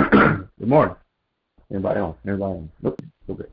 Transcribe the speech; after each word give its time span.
Good 0.58 0.68
morning. 0.68 0.96
Anybody 1.70 2.00
on? 2.00 2.14
Anybody 2.26 2.42
on? 2.42 2.70
Nope. 2.80 3.00
Okay. 3.28 3.44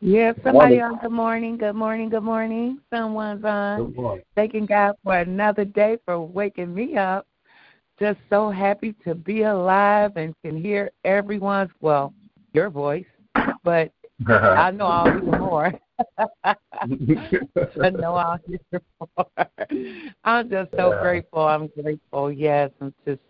Yes, 0.00 0.34
somebody 0.42 0.80
on. 0.80 0.98
Good 0.98 1.10
morning. 1.10 1.58
Good 1.58 1.74
morning. 1.74 2.08
Good 2.08 2.22
morning. 2.22 2.78
Someone's 2.90 3.44
on. 3.44 3.84
Good 3.84 3.96
morning. 3.96 4.24
Thanking 4.34 4.64
God 4.64 4.94
for 5.02 5.18
another 5.18 5.64
day 5.64 5.98
for 6.06 6.20
waking 6.20 6.74
me 6.74 6.96
up. 6.96 7.26
Just 8.00 8.18
so 8.30 8.50
happy 8.50 8.94
to 9.04 9.14
be 9.14 9.42
alive 9.42 10.12
and 10.16 10.34
can 10.42 10.56
hear 10.56 10.90
everyone's 11.04 11.70
well, 11.80 12.14
your 12.54 12.70
voice, 12.70 13.04
but 13.62 13.92
I 14.28 14.70
know 14.70 14.86
I'll 14.86 15.12
hear 15.20 15.38
more. 15.38 15.72
I 16.44 17.90
know 17.90 18.14
I'll 18.14 18.38
hear 18.46 18.82
more. 19.00 19.26
I'm 20.24 20.48
just 20.48 20.70
so 20.76 20.92
Yeah. 20.92 21.00
grateful. 21.02 21.40
I'm 21.46 21.68
grateful. 21.68 22.32
Yes, 22.32 22.70
I'm 22.80 22.94
just 23.06 23.20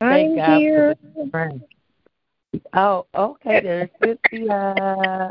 I'm 0.00 0.10
thank 0.10 0.36
God 0.36 0.58
here. 0.58 0.96
for 1.12 1.22
this 1.22 1.30
friend. 1.30 1.62
Oh, 2.74 3.06
okay. 3.14 3.60
There's 3.62 3.90
Cynthia. 4.00 5.30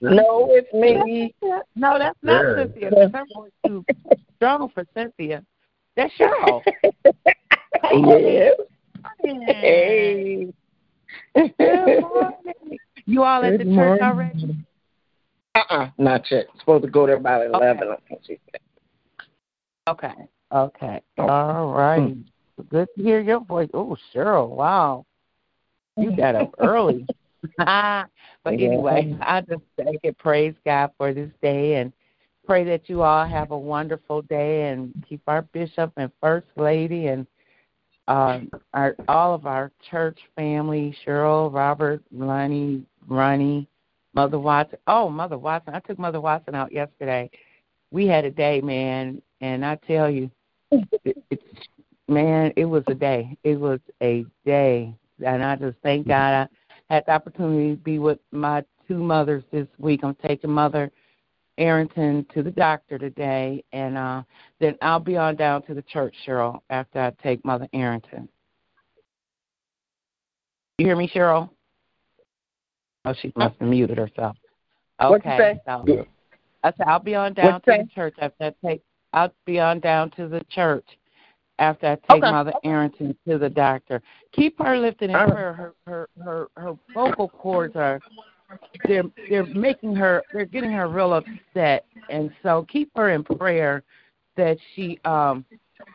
No, 0.00 0.48
it's 0.50 0.72
me. 0.72 1.34
No, 1.76 1.98
that's 1.98 2.18
not 2.22 2.44
Yeah. 2.44 2.56
Cynthia. 2.56 2.90
That's 2.90 3.12
her 3.14 3.24
voice 3.34 3.52
too 3.66 3.84
strong 4.36 4.70
for 4.70 4.84
Cynthia. 4.94 5.44
That's 5.96 6.12
Cheryl. 6.18 6.62
yes. 7.92 8.54
Hey. 9.22 10.48
Hey. 11.34 11.48
Good 11.58 12.00
morning. 12.00 12.78
You 13.06 13.22
all 13.24 13.44
at 13.44 13.52
the 13.52 13.64
Good 13.64 13.74
church 13.74 14.00
morning. 14.00 14.02
already? 14.02 14.56
Uh-uh, 15.54 15.90
not 15.98 16.30
yet. 16.30 16.46
Supposed 16.58 16.84
to 16.84 16.90
go 16.90 17.06
there 17.06 17.16
about 17.16 17.42
Okay. 17.42 17.56
eleven. 17.56 17.88
I 17.90 17.96
think 18.08 18.20
she 18.26 18.38
said. 18.50 18.60
Okay. 19.88 20.14
Okay. 20.52 21.00
Oh. 21.18 21.28
All 21.28 21.72
right. 21.72 22.16
Good 22.68 22.88
to 22.96 23.02
hear 23.02 23.20
your 23.20 23.40
voice. 23.40 23.70
Oh, 23.74 23.96
Cheryl, 24.14 24.48
wow. 24.48 25.06
You 25.96 26.14
got 26.16 26.34
up 26.34 26.54
early. 26.58 27.06
but 27.56 28.08
anyway, 28.46 29.16
I 29.22 29.40
just 29.40 29.62
thank 29.76 30.00
and 30.04 30.16
praise 30.18 30.54
God 30.64 30.90
for 30.98 31.14
this 31.14 31.30
day 31.40 31.76
and 31.76 31.92
pray 32.46 32.64
that 32.64 32.88
you 32.88 33.02
all 33.02 33.26
have 33.26 33.50
a 33.50 33.58
wonderful 33.58 34.22
day 34.22 34.68
and 34.68 34.92
keep 35.08 35.22
our 35.26 35.42
bishop 35.42 35.92
and 35.96 36.10
first 36.20 36.46
lady 36.56 37.06
and 37.06 37.26
um, 38.08 38.50
our 38.74 38.96
all 39.08 39.34
of 39.34 39.46
our 39.46 39.70
church 39.90 40.18
family, 40.36 40.94
Cheryl, 41.06 41.52
Robert, 41.52 42.02
Lonnie, 42.12 42.84
Ronnie, 43.08 43.68
Mother 44.14 44.38
Watson. 44.38 44.78
Oh, 44.86 45.08
Mother 45.08 45.38
Watson. 45.38 45.74
I 45.74 45.80
took 45.80 45.98
Mother 45.98 46.20
Watson 46.20 46.54
out 46.54 46.72
yesterday. 46.72 47.30
We 47.90 48.06
had 48.06 48.24
a 48.24 48.30
day, 48.30 48.60
man, 48.60 49.20
and 49.40 49.64
I 49.64 49.76
tell 49.76 50.10
you, 50.10 50.30
it, 51.04 51.16
it's 51.30 51.42
man, 52.08 52.52
it 52.56 52.64
was 52.64 52.84
a 52.88 52.94
day. 52.94 53.36
It 53.44 53.58
was 53.58 53.80
a 54.02 54.24
day, 54.44 54.94
and 55.24 55.42
I 55.42 55.56
just 55.56 55.76
thank 55.82 56.06
God 56.06 56.48
I 56.88 56.94
had 56.94 57.04
the 57.06 57.12
opportunity 57.12 57.76
to 57.76 57.82
be 57.82 57.98
with 57.98 58.18
my 58.32 58.64
two 58.86 58.98
mothers 58.98 59.44
this 59.52 59.68
week. 59.78 60.00
I'm 60.02 60.16
taking 60.16 60.50
Mother 60.50 60.90
Arrington 61.58 62.26
to 62.34 62.42
the 62.42 62.50
doctor 62.50 62.98
today, 62.98 63.64
and 63.72 63.96
uh 63.96 64.22
then 64.60 64.76
I'll 64.82 65.00
be 65.00 65.16
on 65.16 65.36
down 65.36 65.62
to 65.62 65.74
the 65.74 65.82
church, 65.82 66.14
Cheryl, 66.26 66.60
after 66.70 67.00
I 67.00 67.12
take 67.22 67.44
Mother 67.44 67.68
Arrington. 67.72 68.28
You 70.78 70.86
hear 70.86 70.96
me, 70.96 71.10
Cheryl? 71.12 71.50
Oh, 73.04 73.14
she 73.20 73.32
must 73.36 73.56
have 73.60 73.68
muted 73.68 73.98
herself. 73.98 74.36
Okay, 75.00 75.58
so 75.64 76.06
I 76.62 76.72
said 76.76 76.86
I'll 76.86 77.00
be 77.00 77.14
on 77.14 77.32
down 77.32 77.54
What'd 77.54 77.64
to 77.64 77.72
you 77.72 77.82
the 77.84 77.88
church 77.94 78.14
after 78.20 78.44
I 78.44 78.66
take. 78.66 78.82
I'll 79.12 79.32
be 79.46 79.58
on 79.58 79.80
down 79.80 80.10
to 80.12 80.28
the 80.28 80.44
church 80.50 80.86
after 81.58 81.86
I 81.86 81.94
take 82.12 82.22
Okay. 82.22 82.30
Mother 82.30 82.52
Arrington 82.64 83.16
to 83.26 83.38
the 83.38 83.48
doctor. 83.48 84.02
Keep 84.32 84.58
her 84.58 84.76
lifted 84.76 85.10
in 85.10 85.16
All 85.16 85.26
right. 85.26 85.32
prayer. 85.32 85.52
Her 85.54 85.74
her 85.86 86.08
her 86.22 86.48
her 86.56 86.74
vocal 86.92 87.28
cords 87.30 87.76
are 87.76 88.02
they're 88.86 89.04
they're 89.28 89.46
making 89.46 89.94
her 89.96 90.22
they're 90.32 90.44
getting 90.44 90.72
her 90.72 90.88
real 90.88 91.14
upset, 91.14 91.86
and 92.10 92.30
so 92.42 92.66
keep 92.68 92.90
her 92.96 93.10
in 93.10 93.24
prayer 93.24 93.82
that 94.36 94.58
she 94.74 94.98
um 95.06 95.44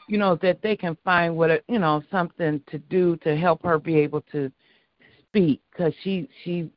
you 0.08 0.18
know 0.18 0.36
that 0.38 0.62
they 0.62 0.76
can 0.76 0.98
find 1.04 1.36
what 1.36 1.52
a, 1.52 1.62
you 1.68 1.80
know 1.80 2.04
something 2.12 2.62
to 2.72 2.80
do 2.80 3.16
to 3.18 3.36
help 3.38 3.62
her 3.64 3.78
be 3.78 3.96
able 3.98 4.22
to 4.32 4.52
speak 5.28 5.62
because 5.72 5.94
she 6.04 6.28
she 6.44 6.70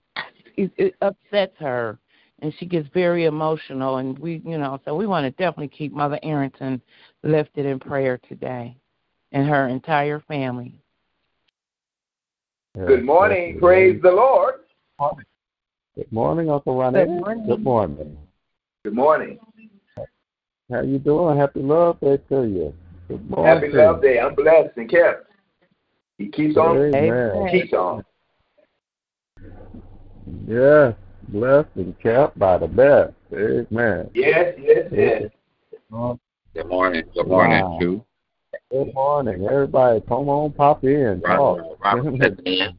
it, 0.58 0.72
it 0.76 0.94
upsets 1.00 1.54
her 1.58 1.98
and 2.40 2.52
she 2.58 2.66
gets 2.66 2.88
very 2.92 3.24
emotional 3.24 3.96
and 3.96 4.18
we 4.18 4.42
you 4.44 4.58
know 4.58 4.80
so 4.84 4.94
we 4.94 5.06
want 5.06 5.24
to 5.24 5.30
definitely 5.42 5.68
keep 5.68 5.92
mother 5.92 6.18
arrington 6.22 6.80
lifted 7.22 7.66
in 7.66 7.78
prayer 7.78 8.18
today 8.28 8.76
and 9.32 9.48
her 9.48 9.68
entire 9.68 10.20
family 10.20 10.80
Good 12.86 13.04
morning. 13.04 13.58
Praise 13.58 14.00
the 14.02 14.10
Lord. 14.10 14.60
Good 15.96 16.12
morning, 16.12 16.48
Uncle 16.48 16.78
Ronnie. 16.78 17.00
Good 17.00 17.08
morning. 17.08 17.46
Good 17.46 17.64
morning. 17.64 18.18
Good 18.84 18.94
morning. 18.94 19.38
How 20.70 20.82
you 20.82 20.98
doing? 20.98 21.36
Happy 21.36 21.60
Love 21.60 21.98
Day 22.00 22.18
to 22.28 22.44
you. 22.44 22.74
Good 23.08 23.28
morning. 23.28 23.54
Happy 23.54 23.76
Love 23.76 24.02
Day. 24.02 24.20
I'm 24.20 24.34
blessed 24.34 24.76
and 24.76 24.88
kept. 24.88 25.28
He 26.18 26.28
keeps 26.28 26.56
on. 26.56 26.76
Amen. 26.76 27.48
Keeps 27.50 27.72
on. 27.72 28.04
Yes, 30.46 30.94
blessed 31.28 31.68
and 31.76 31.98
kept 32.00 32.38
by 32.38 32.58
the 32.58 32.66
best. 32.66 33.14
Amen. 33.32 34.10
Yes, 34.14 34.54
yes, 34.58 34.88
yes. 34.92 35.22
Good 36.54 36.68
morning. 36.68 37.04
Good 37.14 37.28
morning, 37.28 37.60
Wow. 37.62 37.78
Sue. 37.80 38.04
Good 38.70 38.94
morning, 38.94 39.46
everybody. 39.50 40.00
Come 40.02 40.28
on, 40.28 40.52
pop 40.52 40.84
in. 40.84 41.20
Robert, 41.24 41.62
Talk. 41.62 41.84
Robert. 41.84 42.42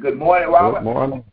Good 0.00 0.18
morning, 0.18 0.48
Robert. 0.50 0.78
Good 0.80 0.84
morning. 0.84 1.24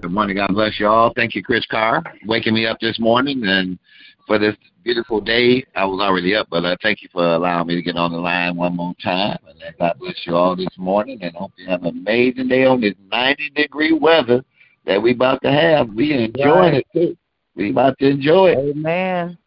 Good 0.00 0.10
morning. 0.12 0.36
God 0.36 0.48
bless 0.50 0.78
you 0.78 0.86
all. 0.86 1.12
Thank 1.14 1.34
you, 1.34 1.42
Chris 1.42 1.66
Carr, 1.66 2.02
waking 2.26 2.54
me 2.54 2.66
up 2.66 2.78
this 2.80 2.98
morning 2.98 3.42
and 3.44 3.78
for 4.26 4.38
this 4.38 4.56
beautiful 4.82 5.20
day. 5.20 5.64
I 5.74 5.84
was 5.84 6.00
already 6.00 6.34
up, 6.34 6.48
but 6.50 6.64
uh, 6.64 6.76
thank 6.82 7.02
you 7.02 7.08
for 7.12 7.34
allowing 7.34 7.66
me 7.66 7.74
to 7.74 7.82
get 7.82 7.96
on 7.96 8.12
the 8.12 8.18
line 8.18 8.56
one 8.56 8.76
more 8.76 8.94
time. 9.02 9.38
And 9.48 9.60
God 9.78 9.98
bless 9.98 10.16
you 10.24 10.34
all 10.36 10.56
this 10.56 10.68
morning, 10.76 11.18
and 11.22 11.34
hope 11.34 11.52
you 11.56 11.66
have 11.68 11.82
an 11.82 11.88
amazing 11.88 12.48
day 12.48 12.64
on 12.64 12.80
this 12.80 12.94
90 13.10 13.50
degree 13.50 13.92
weather 13.92 14.44
that 14.86 15.02
we 15.02 15.12
about 15.12 15.42
to 15.42 15.50
have. 15.50 15.88
We 15.90 16.12
enjoying 16.12 16.74
right. 16.74 16.74
it 16.74 16.86
too. 16.92 17.16
We 17.54 17.70
about 17.70 17.98
to 18.00 18.08
enjoy 18.08 18.52
it. 18.52 18.58
Amen. 18.58 19.38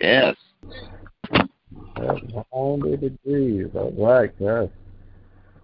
Yes. 0.00 0.36
Ninety 1.98 2.96
degrees. 2.96 3.68
All 3.74 3.92
right, 3.96 4.30
yes. 4.38 4.68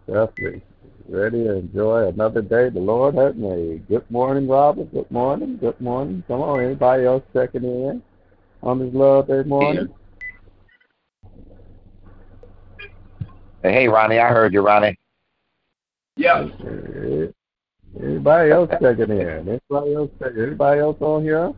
Definitely. 0.06 0.62
Ready 1.08 1.44
to 1.44 1.56
enjoy 1.56 2.08
another 2.08 2.40
day 2.40 2.70
the 2.70 2.80
Lord 2.80 3.16
has 3.16 3.34
made. 3.34 3.86
Good 3.88 4.08
morning, 4.10 4.48
Robert. 4.48 4.90
Good 4.92 5.10
morning. 5.10 5.58
Good 5.58 5.78
morning. 5.80 6.22
Come 6.28 6.40
on, 6.40 6.64
anybody 6.64 7.04
else 7.04 7.22
checking 7.34 7.64
in 7.64 8.02
on 8.62 8.78
this 8.78 8.94
love 8.94 9.26
day 9.28 9.42
morning? 9.44 9.88
Hey, 13.62 13.88
Ronnie, 13.88 14.18
I 14.18 14.28
heard 14.28 14.52
you, 14.52 14.60
Ronnie. 14.60 14.98
Yeah. 16.16 16.46
Anybody 18.00 18.50
else 18.50 18.70
checking 18.80 19.10
in? 19.10 19.60
Anybody 19.70 19.94
else 19.94 20.10
checking? 20.18 20.42
Anybody 20.42 20.80
else 20.80 20.96
on 21.00 21.22
here? 21.22 21.52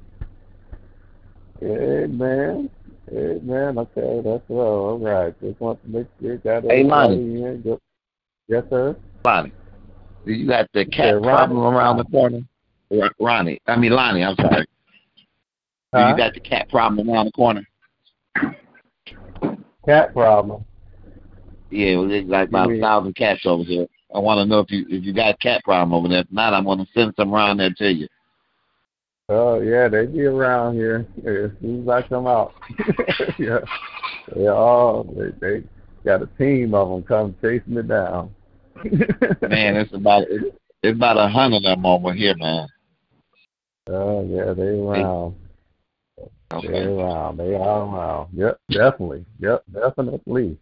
Amen. 1.63 2.71
Amen. 3.11 3.79
Okay, 3.79 4.21
that's 4.25 4.43
well. 4.49 4.67
All 4.67 4.99
right. 4.99 5.39
Just 5.41 5.61
want 5.61 5.83
to 5.83 5.89
make 5.89 6.07
sure 6.21 6.33
you 6.33 6.39
got 6.39 6.65
hey, 6.65 6.83
Lonnie. 6.83 7.63
Yes, 8.49 8.65
sir. 8.69 8.97
Lonnie, 9.25 9.53
you 10.25 10.47
got 10.47 10.69
the 10.75 10.85
cat 10.85 11.15
yeah, 11.15 11.21
problem 11.21 11.59
around 11.59 11.99
the 11.99 12.05
corner? 12.05 12.41
Ronnie, 13.19 13.61
I 13.67 13.77
mean 13.77 13.93
Lonnie. 13.93 14.25
I'm 14.25 14.37
sorry. 14.37 14.67
Huh? 15.95 16.09
You 16.09 16.17
got 16.17 16.35
the 16.35 16.41
cat 16.41 16.69
problem 16.71 17.09
around 17.09 17.27
the 17.27 17.33
corner. 17.33 17.65
Cat 19.87 20.13
problem. 20.13 20.65
Yeah, 21.71 22.05
there's 22.09 22.27
like 22.27 22.49
about 22.49 22.73
a 22.73 22.81
thousand 22.81 23.15
cats 23.15 23.43
over 23.45 23.63
here. 23.63 23.87
I 24.13 24.19
want 24.19 24.39
to 24.39 24.47
know 24.47 24.59
if 24.59 24.71
you 24.73 24.87
if 24.89 25.05
you 25.05 25.13
got 25.13 25.35
a 25.35 25.37
cat 25.37 25.63
problem 25.63 25.93
over 25.93 26.09
there. 26.09 26.23
If 26.23 26.33
not, 26.33 26.53
I'm 26.53 26.65
going 26.65 26.79
to 26.79 26.87
send 26.95 27.15
some 27.17 27.33
around 27.33 27.59
there 27.59 27.73
to 27.79 27.93
you. 27.93 28.09
Oh 29.29 29.61
yeah, 29.61 29.87
they 29.87 30.07
be 30.07 30.23
around 30.23 30.75
here 30.75 31.07
as 31.19 31.51
soon 31.61 31.83
as 31.83 31.89
I 31.89 32.03
come 32.09 32.27
out. 32.27 32.55
yeah, 33.39 33.61
they 34.35 34.49
all 34.49 35.05
they, 35.05 35.31
they 35.41 35.65
got 36.05 36.23
a 36.23 36.27
team 36.39 36.75
of 36.75 36.89
them 36.89 37.03
come 37.05 37.37
chasing 37.41 37.75
me 37.75 37.83
down. 37.83 38.35
man, 38.85 39.77
it's 39.77 39.95
about 39.95 40.25
it's, 40.29 40.57
it's 40.83 40.97
about 40.97 41.19
a 41.19 41.29
hundred 41.29 41.59
of 41.59 41.63
them 41.63 41.87
over 41.87 42.13
here, 42.13 42.35
man. 42.37 42.67
Oh 43.89 44.27
yeah, 44.29 44.53
they 44.55 44.63
around. 44.63 45.37
Okay. 46.59 46.69
They 46.69 46.85
around. 46.85 47.37
They 47.37 47.55
are 47.55 47.83
around. 47.83 48.29
Yep, 48.33 48.61
definitely. 48.71 49.25
Yep, 49.41 49.65
definitely. 49.73 50.59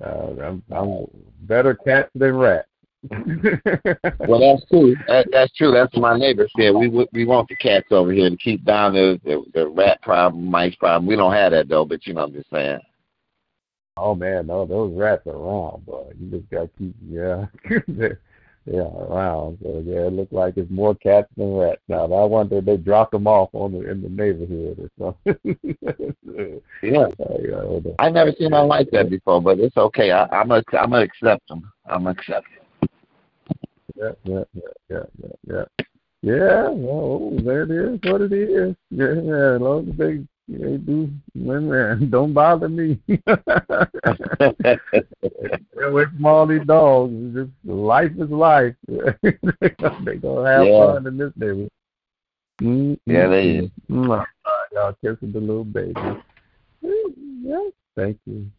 Uh, 0.00 0.32
I'm, 0.42 0.62
I'm 0.70 1.06
better 1.42 1.74
cats 1.74 2.10
than 2.14 2.36
rats. 2.36 2.68
well, 3.10 4.40
that's 4.40 4.68
true. 4.68 4.96
That, 5.06 5.28
that's 5.30 5.54
true. 5.54 5.72
That's 5.72 5.92
what 5.94 6.02
my 6.02 6.18
neighbor 6.18 6.48
said. 6.56 6.74
We 6.74 6.88
we 7.12 7.24
want 7.24 7.48
the 7.48 7.54
cats 7.56 7.86
over 7.90 8.10
here 8.10 8.28
to 8.28 8.36
keep 8.36 8.64
down 8.64 8.94
the, 8.94 9.20
the 9.24 9.44
the 9.54 9.68
rat 9.68 10.02
problem, 10.02 10.46
mice 10.46 10.74
problem. 10.74 11.06
We 11.06 11.14
don't 11.14 11.32
have 11.32 11.52
that 11.52 11.68
though, 11.68 11.84
but 11.84 12.06
you 12.06 12.14
know 12.14 12.22
what 12.22 12.30
I'm 12.30 12.34
just 12.34 12.50
saying. 12.50 12.80
Oh 13.96 14.14
man, 14.16 14.48
no, 14.48 14.66
those 14.66 14.92
rats 14.94 15.26
are 15.26 15.36
around, 15.36 15.86
boy. 15.86 16.10
You 16.18 16.38
just 16.38 16.50
gotta 16.50 16.70
keep 16.76 16.94
yeah. 17.08 17.46
yeah, 18.70 18.80
around. 18.80 19.58
So 19.62 19.82
yeah, 19.84 20.06
it 20.06 20.12
looks 20.12 20.32
like 20.32 20.56
it's 20.56 20.70
more 20.70 20.94
cats 20.94 21.28
than 21.36 21.56
rats 21.56 21.80
now. 21.88 22.04
I 22.04 22.24
wonder 22.24 22.58
if 22.58 22.64
they 22.64 22.76
dropped 22.76 23.12
them 23.12 23.26
off 23.26 23.50
on 23.52 23.72
the 23.72 23.90
in 23.90 24.02
the 24.02 24.08
neighborhood 24.08 24.90
or 24.98 25.14
something. 25.24 25.58
yeah, 26.82 27.06
uh, 27.20 27.94
I've 27.98 28.12
never 28.12 28.32
seen 28.38 28.52
one 28.52 28.68
like 28.68 28.90
that 28.92 29.10
before, 29.10 29.40
but 29.40 29.58
it's 29.58 29.76
okay. 29.76 30.10
I, 30.10 30.26
I'm 30.26 30.50
a 30.50 30.62
I'm 30.72 30.90
gonna 30.90 31.02
accept 31.02 31.48
them. 31.48 31.70
I'm 31.86 32.04
gonna 32.04 32.10
accept 32.10 32.46
them 32.46 32.58
yeah, 33.98 34.12
yeah, 34.24 34.44
yeah, 34.54 34.62
yeah, 34.90 35.02
yeah, 35.22 35.28
yeah. 35.48 35.84
Yeah, 36.20 36.68
well, 36.70 37.30
there 37.44 37.62
it 37.62 37.70
is. 37.70 38.00
What 38.10 38.22
it 38.22 38.32
is. 38.32 38.74
Yeah, 38.90 39.14
yeah. 39.22 39.54
As 39.54 39.60
long 39.60 39.88
as 39.88 39.96
they 39.96 40.26
they 40.48 40.78
do, 40.78 41.10
man, 41.34 42.08
don't 42.10 42.32
bother 42.32 42.68
me. 42.68 42.98
Away 45.84 46.04
from 46.04 46.24
all 46.24 46.46
these 46.46 46.64
dogs. 46.66 47.12
Just 47.34 47.50
life 47.64 48.12
is 48.18 48.30
life. 48.30 48.74
they 48.88 49.32
gonna 50.16 50.50
have 50.50 50.66
yeah. 50.66 50.86
fun 50.86 51.06
in 51.06 51.18
this 51.18 51.32
neighborhood. 51.36 51.70
Mm-hmm. 52.62 53.10
Yeah, 53.10 53.28
they 53.28 53.50
is. 53.50 53.70
Mm-hmm. 53.90 54.22
Y'all 54.72 54.96
kissing 55.04 55.32
the 55.32 55.40
little 55.40 55.64
baby. 55.64 55.94
Yeah, 56.82 57.68
thank 57.94 58.18
you. 58.24 58.50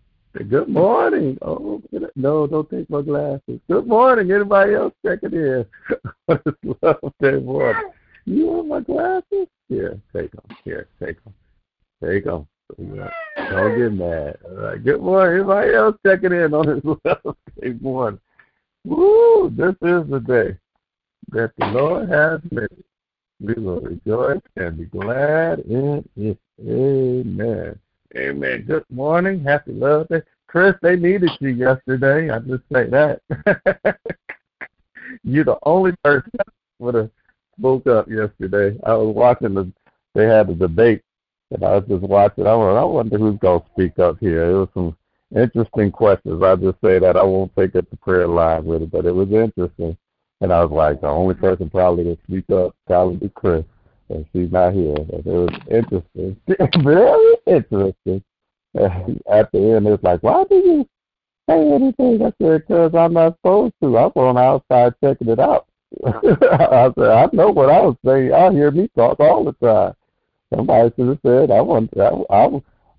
Good 0.47 0.69
morning. 0.69 1.39
Oh, 1.41 1.81
no, 2.15 2.45
don't 2.45 2.69
take 2.69 2.89
my 2.89 3.01
glasses. 3.01 3.59
Good 3.67 3.87
morning. 3.87 4.31
Anybody 4.31 4.75
else 4.75 4.93
checking 5.03 5.33
in? 5.33 5.65
love 6.81 7.13
day 7.19 7.39
morning. 7.39 7.91
You 8.25 8.45
want 8.45 8.67
my 8.67 8.79
glasses? 8.81 9.47
Here, 9.69 9.99
take 10.13 10.31
them. 10.31 10.45
Here, 10.63 10.87
take 11.03 11.21
them. 11.23 11.33
Take 12.03 12.25
go. 12.25 12.47
Don't 12.77 13.77
get 13.77 13.93
mad. 13.93 14.37
All 14.45 14.55
right. 14.55 14.83
Good 14.83 15.01
morning. 15.01 15.41
Everybody 15.41 15.73
else 15.73 15.95
checking 16.05 16.31
in 16.31 16.53
on 16.53 16.67
this 16.67 16.83
love 17.05 17.35
day 17.61 17.73
morning? 17.81 18.19
Woo! 18.85 19.49
This 19.49 19.75
is 19.81 20.09
the 20.09 20.23
day 20.25 20.57
that 21.31 21.51
the 21.57 21.65
Lord 21.67 22.09
has 22.09 22.39
made. 22.51 22.67
We 23.41 23.53
will 23.61 23.81
rejoice 23.81 24.41
and 24.55 24.77
be 24.77 24.85
glad 24.85 25.59
in 25.59 26.05
it. 26.15 26.37
Amen. 26.61 27.79
Amen. 28.15 28.63
Good 28.67 28.85
morning. 28.89 29.43
Happy 29.43 29.71
Love 29.73 30.07
Day. 30.09 30.21
Chris, 30.47 30.75
they 30.81 30.95
needed 30.95 31.29
you 31.39 31.49
yesterday. 31.49 32.29
I 32.29 32.39
just 32.39 32.63
say 32.71 32.89
that. 32.89 33.21
You're 35.23 35.45
the 35.45 35.59
only 35.63 35.93
person 36.03 36.31
that 36.37 36.47
would 36.79 36.95
have 36.95 37.09
spoke 37.57 37.87
up 37.87 38.09
yesterday. 38.09 38.77
I 38.85 38.93
was 38.93 39.13
watching 39.15 39.53
the 39.53 39.71
they 40.15 40.25
had 40.25 40.49
a 40.49 40.55
debate 40.55 41.03
and 41.51 41.63
I 41.63 41.77
was 41.77 41.85
just 41.87 42.03
watching. 42.03 42.47
I 42.47 42.55
wonder, 42.55 42.79
I 42.79 42.83
wonder 42.83 43.17
who's 43.17 43.39
gonna 43.39 43.63
speak 43.73 43.99
up 43.99 44.17
here. 44.19 44.49
It 44.49 44.53
was 44.53 44.69
some 44.73 44.97
interesting 45.35 45.91
questions. 45.91 46.41
I 46.43 46.55
just 46.55 46.81
say 46.83 46.99
that 46.99 47.17
I 47.17 47.23
won't 47.23 47.55
take 47.55 47.75
up 47.75 47.89
the 47.89 47.97
prayer 47.97 48.27
line 48.27 48.65
with 48.65 48.83
it, 48.83 48.91
but 48.91 49.05
it 49.05 49.13
was 49.13 49.31
interesting. 49.31 49.97
And 50.41 50.53
I 50.53 50.63
was 50.63 50.71
like, 50.71 51.01
the 51.01 51.07
only 51.07 51.35
person 51.35 51.69
probably 51.69 52.05
to 52.05 52.17
speak 52.23 52.49
up 52.49 52.75
probably 52.87 53.17
be 53.17 53.29
Chris 53.29 53.65
and 54.09 54.25
she's 54.33 54.51
not 54.51 54.73
here. 54.73 54.95
But 54.95 55.19
it 55.19 55.25
was 55.25 55.49
interesting, 55.69 56.37
very 56.83 57.35
interesting. 57.47 58.23
At 58.75 59.51
the 59.51 59.75
end, 59.75 59.87
it's 59.87 60.03
like, 60.03 60.21
why 60.21 60.43
do 60.49 60.55
you 60.55 60.87
say 61.49 61.59
anything? 61.59 62.21
I 62.21 62.31
said, 62.41 62.67
because 62.67 62.93
I'm 62.93 63.13
not 63.13 63.35
supposed 63.37 63.73
to. 63.81 63.97
I'm 63.97 64.11
on 64.15 64.37
outside 64.37 64.93
checking 65.03 65.29
it 65.29 65.39
out. 65.39 65.65
I 66.05 66.91
said, 66.95 67.09
I 67.09 67.29
know 67.33 67.49
what 67.49 67.69
I 67.69 67.81
was 67.81 67.95
saying. 68.05 68.31
I 68.31 68.51
hear 68.51 68.69
me 68.69 68.89
talk 68.95 69.19
all 69.19 69.43
the 69.43 69.53
time. 69.53 69.93
Somebody 70.53 70.91
should 70.95 71.07
have 71.09 71.19
said, 71.25 71.51
I 71.51 71.61
want, 71.61 71.91
I, 71.97 72.09
I, 72.33 72.45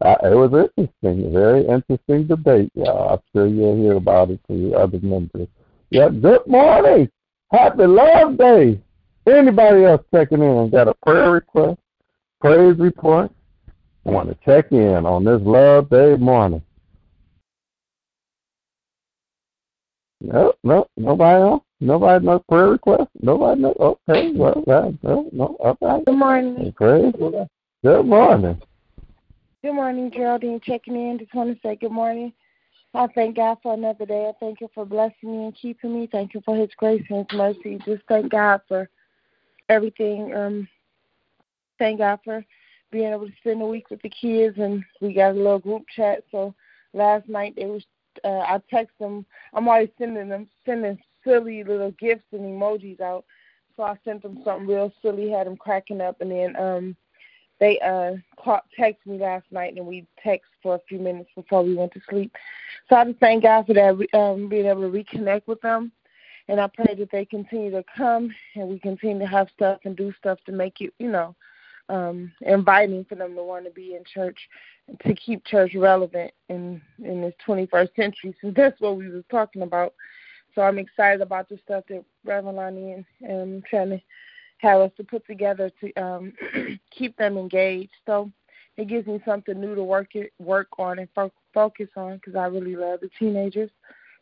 I, 0.02 0.30
it 0.30 0.36
was 0.36 0.70
interesting, 0.76 1.32
very 1.32 1.66
interesting 1.66 2.26
debate. 2.26 2.70
Yeah, 2.74 2.92
I'm 2.92 3.18
sure 3.32 3.46
you'll 3.46 3.76
hear 3.76 3.96
about 3.96 4.30
it 4.30 4.40
to 4.48 4.74
other 4.74 5.00
members. 5.00 5.48
Yeah, 5.90 6.08
good 6.08 6.46
morning. 6.46 7.10
Happy 7.50 7.86
Love 7.86 8.38
Day. 8.38 8.80
Anybody 9.26 9.84
else 9.84 10.02
checking 10.14 10.42
in 10.42 10.70
got 10.70 10.88
a 10.88 10.94
prayer 11.04 11.32
request, 11.32 11.80
praise 12.40 12.78
report? 12.78 13.30
Want 14.04 14.28
to 14.28 14.36
check 14.44 14.72
in 14.72 15.04
on 15.04 15.24
this 15.24 15.40
Love 15.42 15.90
Day 15.90 16.16
morning. 16.16 16.62
No, 20.20 20.54
no, 20.62 20.86
nobody 20.96 21.42
else. 21.42 21.62
Nobody 21.80 22.26
no 22.26 22.38
prayer 22.40 22.68
request. 22.68 23.08
Nobody 23.20 23.62
no. 23.62 23.72
Okay, 23.80 24.32
well, 24.32 24.62
well 24.66 24.94
no, 25.02 25.28
no. 25.32 25.56
Okay. 25.64 26.04
Good 26.04 26.14
morning. 26.14 26.72
Praise. 26.76 27.14
Good 27.82 28.04
morning. 28.06 28.60
Good 29.62 29.72
morning, 29.72 30.10
Geraldine. 30.10 30.60
Checking 30.62 30.94
in. 30.94 31.18
Just 31.18 31.34
want 31.34 31.54
to 31.54 31.60
say 31.66 31.76
good 31.76 31.92
morning. 31.92 32.34
I 32.92 33.06
thank 33.14 33.36
God 33.36 33.58
for 33.62 33.72
another 33.72 34.04
day. 34.04 34.28
I 34.28 34.32
thank 34.40 34.60
you 34.60 34.68
for 34.74 34.84
blessing 34.84 35.30
me 35.32 35.44
and 35.44 35.56
keeping 35.56 35.94
me. 35.94 36.08
Thank 36.10 36.34
you 36.34 36.42
for 36.44 36.54
His 36.54 36.68
grace 36.76 37.04
and 37.08 37.26
His 37.30 37.38
mercy. 37.38 37.78
Just 37.86 38.02
thank 38.08 38.30
God 38.30 38.60
for 38.68 38.88
everything. 39.70 40.34
Um, 40.34 40.68
thank 41.78 41.98
God 41.98 42.18
for 42.24 42.44
being 42.90 43.12
able 43.12 43.26
to 43.26 43.32
spend 43.40 43.62
the 43.62 43.66
week 43.66 43.88
with 43.88 44.02
the 44.02 44.10
kids, 44.10 44.58
and 44.58 44.84
we 45.00 45.14
got 45.14 45.30
a 45.30 45.34
little 45.34 45.60
group 45.60 45.84
chat. 45.96 46.24
So 46.30 46.54
last 46.92 47.26
night 47.26 47.54
they 47.56 47.64
was 47.64 47.84
uh, 48.24 48.40
I 48.40 48.60
text 48.68 48.98
them. 48.98 49.24
I'm 49.54 49.68
always 49.68 49.88
sending 49.96 50.28
them 50.28 50.46
sending 50.66 50.98
silly 51.24 51.64
little 51.64 51.92
gifts 51.92 52.26
and 52.32 52.42
emojis 52.42 53.00
out. 53.00 53.24
So 53.76 53.84
I 53.84 53.98
sent 54.04 54.22
them 54.22 54.40
something 54.44 54.66
real 54.66 54.92
silly, 55.02 55.30
had 55.30 55.46
them 55.46 55.56
cracking 55.56 56.00
up, 56.00 56.20
and 56.20 56.30
then 56.30 56.56
um 56.56 56.96
they 57.58 57.78
uh 57.80 58.16
texted 58.78 59.06
me 59.06 59.18
last 59.18 59.46
night, 59.50 59.76
and 59.76 59.86
we 59.86 60.06
text 60.22 60.50
for 60.62 60.76
a 60.76 60.80
few 60.88 60.98
minutes 60.98 61.30
before 61.36 61.62
we 61.62 61.74
went 61.74 61.92
to 61.92 62.00
sleep. 62.08 62.34
So 62.88 62.96
I 62.96 63.04
just 63.04 63.18
thank 63.18 63.42
God 63.42 63.66
for 63.66 63.74
that, 63.74 64.18
um, 64.18 64.48
being 64.48 64.66
able 64.66 64.82
to 64.82 64.88
reconnect 64.88 65.46
with 65.46 65.60
them 65.60 65.92
and 66.50 66.60
I 66.60 66.66
pray 66.66 66.96
that 66.98 67.10
they 67.12 67.24
continue 67.24 67.70
to 67.70 67.84
come 67.96 68.34
and 68.56 68.68
we 68.68 68.80
continue 68.80 69.20
to 69.20 69.26
have 69.26 69.48
stuff 69.54 69.78
and 69.84 69.96
do 69.96 70.12
stuff 70.18 70.38
to 70.46 70.52
make 70.52 70.80
you, 70.80 70.90
you 70.98 71.08
know, 71.08 71.36
um, 71.88 72.32
inviting 72.40 73.04
for 73.04 73.14
them 73.14 73.36
to 73.36 73.42
want 73.44 73.66
to 73.66 73.70
be 73.70 73.94
in 73.94 74.02
church 74.02 74.36
to 75.06 75.14
keep 75.14 75.44
church 75.44 75.76
relevant 75.76 76.32
in 76.48 76.82
in 77.04 77.20
this 77.20 77.34
21st 77.46 77.94
century. 77.94 78.34
So 78.40 78.52
that's 78.54 78.80
what 78.80 78.96
we 78.96 79.08
was 79.08 79.22
talking 79.30 79.62
about. 79.62 79.94
So 80.54 80.62
I'm 80.62 80.78
excited 80.78 81.20
about 81.20 81.48
the 81.48 81.58
stuff 81.64 81.84
that 81.88 82.04
Reverend 82.24 82.56
Lonnie 82.56 83.04
and 83.22 83.56
um, 83.56 83.62
trying 83.68 83.90
to 83.90 84.00
have 84.58 84.80
us 84.80 84.92
to 84.96 85.04
put 85.04 85.26
together 85.26 85.70
to 85.80 85.92
um, 85.94 86.32
keep 86.90 87.16
them 87.16 87.38
engaged. 87.38 87.92
So 88.06 88.30
it 88.76 88.88
gives 88.88 89.06
me 89.06 89.20
something 89.24 89.60
new 89.60 89.74
to 89.74 89.82
work 89.82 90.14
it, 90.14 90.32
work 90.38 90.68
on 90.78 90.98
and 90.98 91.08
fo- 91.14 91.32
focus 91.52 91.88
on 91.96 92.16
because 92.16 92.34
I 92.34 92.46
really 92.46 92.76
love 92.76 93.00
the 93.00 93.10
teenagers 93.18 93.70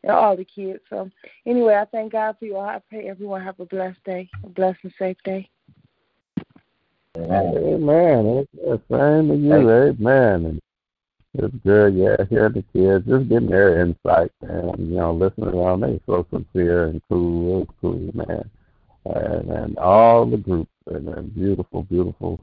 and 0.03 0.13
all 0.13 0.37
the 0.37 0.45
kids. 0.45 0.81
So 0.91 1.11
anyway, 1.47 1.75
I 1.75 1.85
thank 1.87 2.13
God 2.13 2.37
for 2.39 2.45
you 2.45 2.57
all. 2.57 2.65
I 2.65 2.81
pray 2.89 3.09
everyone 3.09 3.43
have 3.43 3.61
a 3.61 3.67
blessed 3.67 4.03
day, 4.05 4.29
a 4.45 4.49
blessed 4.49 4.81
and 4.83 4.95
safe 4.99 5.17
day. 5.25 5.49
Amen. 7.17 8.47
It's 8.53 8.83
same 8.91 9.29
to 9.29 9.37
you. 9.37 9.71
Amen. 9.71 10.61
It's 11.35 11.55
good, 11.65 11.95
yeah, 11.95 12.17
hearing 12.29 12.55
the 12.55 12.65
kids, 12.73 13.07
just 13.07 13.29
getting 13.29 13.51
their 13.51 13.81
insight, 13.81 14.33
and 14.43 14.91
you 14.91 14.97
know, 14.97 15.13
listening 15.13 15.51
around, 15.51 15.81
they 15.81 16.01
so 16.07 16.27
sincere 16.31 16.87
and 16.87 17.03
cool. 17.09 17.63
It 17.63 17.69
was 17.69 17.75
cool, 17.81 18.11
man. 18.15 18.51
And, 19.05 19.51
and 19.51 19.79
all 19.79 20.27
the 20.27 20.39
groups, 20.39 20.71
and 20.87 21.09
a 21.09 21.23
beautiful, 21.23 21.83
beautiful 21.85 22.41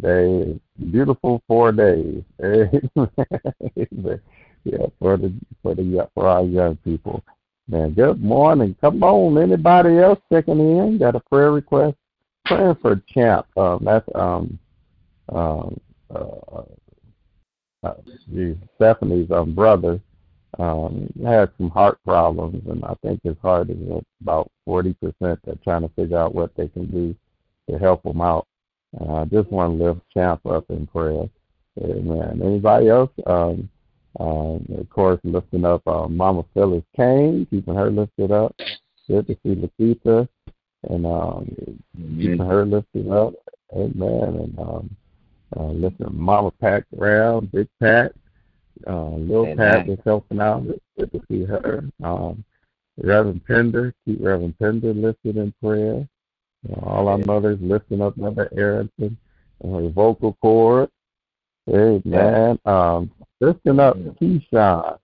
day, 0.00 0.58
beautiful 0.90 1.42
four 1.46 1.72
days. 1.72 2.22
Yeah, 4.64 4.86
for 4.98 5.16
the 5.16 5.32
for 5.62 5.74
the 5.74 6.08
for 6.14 6.28
our 6.28 6.42
young 6.42 6.76
people. 6.78 7.22
Man, 7.68 7.94
good 7.94 8.22
morning. 8.22 8.76
Come 8.80 9.02
on, 9.02 9.38
anybody 9.42 9.98
else 9.98 10.18
checking 10.30 10.58
in? 10.58 10.98
Got 10.98 11.14
a 11.16 11.20
prayer 11.20 11.52
request? 11.52 11.96
Praying 12.44 12.76
for 12.82 13.00
Champ. 13.08 13.46
Um, 13.56 13.84
that's 13.84 14.08
um, 14.14 14.58
um, 15.30 15.80
uh, 16.14 16.62
uh, 17.82 17.94
Stephanie's 18.76 19.30
um, 19.30 19.54
brother 19.54 20.00
um, 20.58 21.08
had 21.24 21.50
some 21.58 21.70
heart 21.70 21.98
problems, 22.04 22.62
and 22.68 22.84
I 22.84 22.94
think 23.02 23.20
his 23.22 23.36
heart 23.42 23.70
is 23.70 23.76
about 24.20 24.50
40%. 24.68 24.94
They're 25.20 25.38
trying 25.62 25.82
to 25.82 25.88
figure 25.94 26.18
out 26.18 26.34
what 26.34 26.54
they 26.56 26.68
can 26.68 26.86
do 26.90 27.14
to 27.70 27.78
help 27.78 28.04
him 28.04 28.20
out. 28.20 28.46
Uh, 28.98 29.12
I 29.12 29.22
uh, 29.22 29.24
just 29.26 29.50
want 29.50 29.78
to 29.78 29.84
lift 29.84 30.00
Champ 30.12 30.44
up 30.46 30.64
in 30.70 30.86
prayer. 30.86 31.28
Amen. 31.82 32.40
Anybody 32.42 32.88
else? 32.88 33.10
Um, 33.26 33.68
um, 34.18 34.66
of 34.76 34.88
course, 34.90 35.20
lifting 35.22 35.64
up 35.64 35.86
uh, 35.86 36.08
Mama 36.08 36.44
Phyllis 36.54 36.82
Kane, 36.96 37.46
keeping 37.50 37.74
her 37.74 37.90
lifted 37.90 38.32
up. 38.32 38.54
Good 39.06 39.26
to 39.28 39.36
see 39.42 39.54
Lakeitha 39.54 40.28
and 40.88 41.06
um, 41.06 41.56
keeping 42.16 42.38
her 42.38 42.64
lifted 42.64 43.10
up. 43.10 43.34
Amen. 43.72 44.36
And 44.40 44.58
um, 44.58 44.96
uh, 45.56 45.64
lifting 45.64 46.06
Mama 46.12 46.50
Pat 46.60 46.84
around, 46.98 47.50
Big 47.52 47.68
Pat, 47.80 48.12
uh, 48.86 49.10
Little 49.10 49.56
Pat 49.56 49.88
is 49.88 49.98
helping 50.04 50.40
out. 50.40 50.64
good 50.98 51.12
to 51.12 51.20
see 51.28 51.44
her. 51.44 51.84
Um, 52.02 52.44
Reverend 53.02 53.44
Pender, 53.46 53.94
keep 54.04 54.18
Reverend 54.20 54.58
Pender 54.58 54.92
lifted 54.92 55.36
in 55.36 55.52
prayer. 55.62 56.06
Uh, 56.68 56.80
all 56.80 57.08
our 57.08 57.18
mothers 57.18 57.58
lifting 57.60 58.02
up 58.02 58.16
Mother 58.16 58.48
Arrington 58.56 59.16
and 59.62 59.74
her 59.74 59.88
vocal 59.90 60.36
cord. 60.42 60.90
Amen. 61.68 62.58
Um, 62.64 63.10
lifting 63.40 63.78
up 63.78 63.96
Keyshawn. 63.96 64.98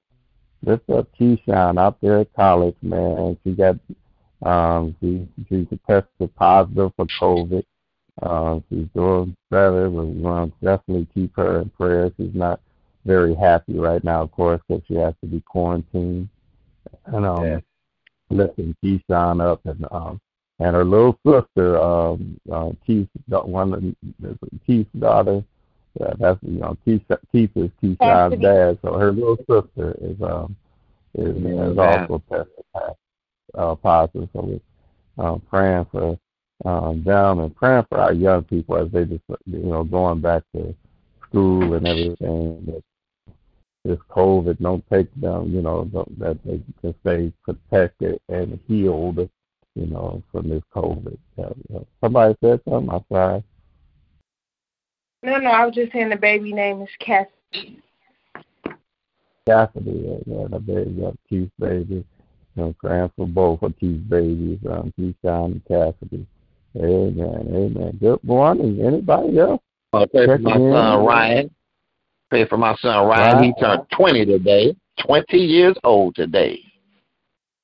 Lift 0.65 0.89
up 0.91 1.09
Keyshawn 1.19 1.79
out 1.79 1.99
there 2.01 2.21
at 2.21 2.33
college, 2.35 2.77
man. 2.83 3.37
She 3.45 3.53
got 3.53 3.77
um 4.43 4.95
she 5.01 5.27
she 5.49 5.67
tested 5.87 6.35
positive 6.37 6.93
for 6.97 7.07
COVID. 7.21 7.65
Uh, 8.23 8.61
she's 8.69 8.87
doing 8.95 9.37
better. 9.51 9.91
We 9.91 10.05
want 10.05 10.55
to 10.61 10.65
definitely 10.65 11.09
keep 11.15 11.35
her 11.37 11.61
in 11.61 11.71
prayer. 11.71 12.13
She's 12.17 12.35
not 12.35 12.61
very 13.05 13.35
happy 13.35 13.79
right 13.79 14.03
now, 14.05 14.23
of 14.23 14.33
course, 14.33 14.61
because 14.69 14.83
she 14.87 14.95
has 14.95 15.15
to 15.21 15.27
be 15.27 15.41
quarantined. 15.41 16.29
And 17.07 17.27
um, 17.27 17.45
yeah. 17.45 17.61
lifting 18.31 18.77
Keyshawn 18.83 19.45
up 19.45 19.61
and 19.67 19.87
um, 19.91 20.21
and 20.61 20.77
her 20.77 20.85
little 20.85 21.19
sister, 21.27 21.79
um, 21.81 22.41
uh, 22.51 22.71
Keith, 22.87 23.09
one 23.29 23.75
of 23.75 24.61
Keith's 24.67 24.91
daughter. 24.99 25.45
Yeah, 26.01 26.13
that's 26.19 26.39
you 26.43 26.59
know 26.61 26.77
Keith. 26.85 27.03
Keith 27.33 27.51
is 27.57 27.71
Keyshawn's 27.83 28.41
dad, 28.41 28.79
so 28.83 28.99
her 28.99 29.13
little 29.13 29.37
sister 29.37 29.97
is 30.01 30.21
um 30.23 30.57
is, 31.15 31.37
is 31.37 31.79
also 31.79 32.23
tested 32.29 32.97
uh, 33.55 33.75
positive. 33.77 34.29
So 34.33 34.61
we're 35.17 35.25
uh, 35.25 35.39
praying 35.51 35.87
for 35.93 36.19
um, 36.65 37.03
them 37.05 37.41
and 37.41 37.55
praying 37.55 37.85
for 37.89 37.99
our 37.99 38.13
young 38.13 38.45
people 38.45 38.77
as 38.77 38.91
they 38.91 39.05
just 39.05 39.23
you 39.47 39.59
know 39.59 39.85
going 39.85 40.21
back 40.21 40.43
to 40.55 40.75
school 41.29 41.75
and 41.75 41.87
everything. 41.87 42.65
That 42.67 42.83
this 43.85 43.99
COVID 44.11 44.59
don't 44.61 44.85
take 44.91 45.15
them, 45.21 45.53
you 45.53 45.61
know, 45.61 45.85
that 46.19 46.39
they 46.45 46.61
can 46.81 46.95
stay 47.03 47.33
protected 47.43 48.19
and 48.31 48.59
healed, 48.67 49.29
you 49.75 49.87
know, 49.87 50.23
from 50.33 50.49
this 50.49 50.63
COVID. 50.75 51.19
Uh, 51.39 51.81
somebody 52.01 52.35
said 52.43 52.61
something. 52.67 52.91
I'm 52.91 53.05
sorry. 53.13 53.45
No, 55.23 55.39
no, 55.39 55.51
I 55.51 55.67
was 55.67 55.75
just 55.75 55.93
saying 55.93 56.09
the 56.11 56.17
baby 56.17 56.53
name 56.53 56.83
is 56.83 56.89
Cassidy. 56.99 57.83
Cassidy, 59.47 60.23
yeah, 60.27 60.47
the 60.49 60.59
baby, 60.59 60.97
yeah, 60.99 61.11
Keith's 61.29 61.53
baby. 61.59 62.05
You 62.57 62.63
know, 62.63 62.75
praying 62.79 63.11
for 63.17 63.27
both 63.27 63.63
of 63.63 63.79
Keith's 63.79 64.03
babies, 64.05 64.59
um, 64.71 64.93
Keyshawn 64.99 65.53
and 65.53 65.65
Cassidy. 65.67 66.27
Amen, 66.77 67.47
amen. 67.55 67.99
Good 68.01 68.23
morning. 68.25 68.81
Anybody 68.85 69.39
else? 69.39 69.61
I 69.93 70.07
pray 70.07 70.27
for 70.27 70.39
my 70.39 70.57
son 70.57 71.05
Ryan. 71.05 71.55
Pray 72.31 72.49
for 72.49 72.57
my 72.57 72.75
son 72.77 73.07
Ryan. 73.07 73.45
He 73.45 73.53
turned 73.61 73.83
20 73.97 74.25
today. 74.25 74.77
20 75.07 75.37
years 75.37 75.77
old 75.85 76.17
today. 76.17 76.61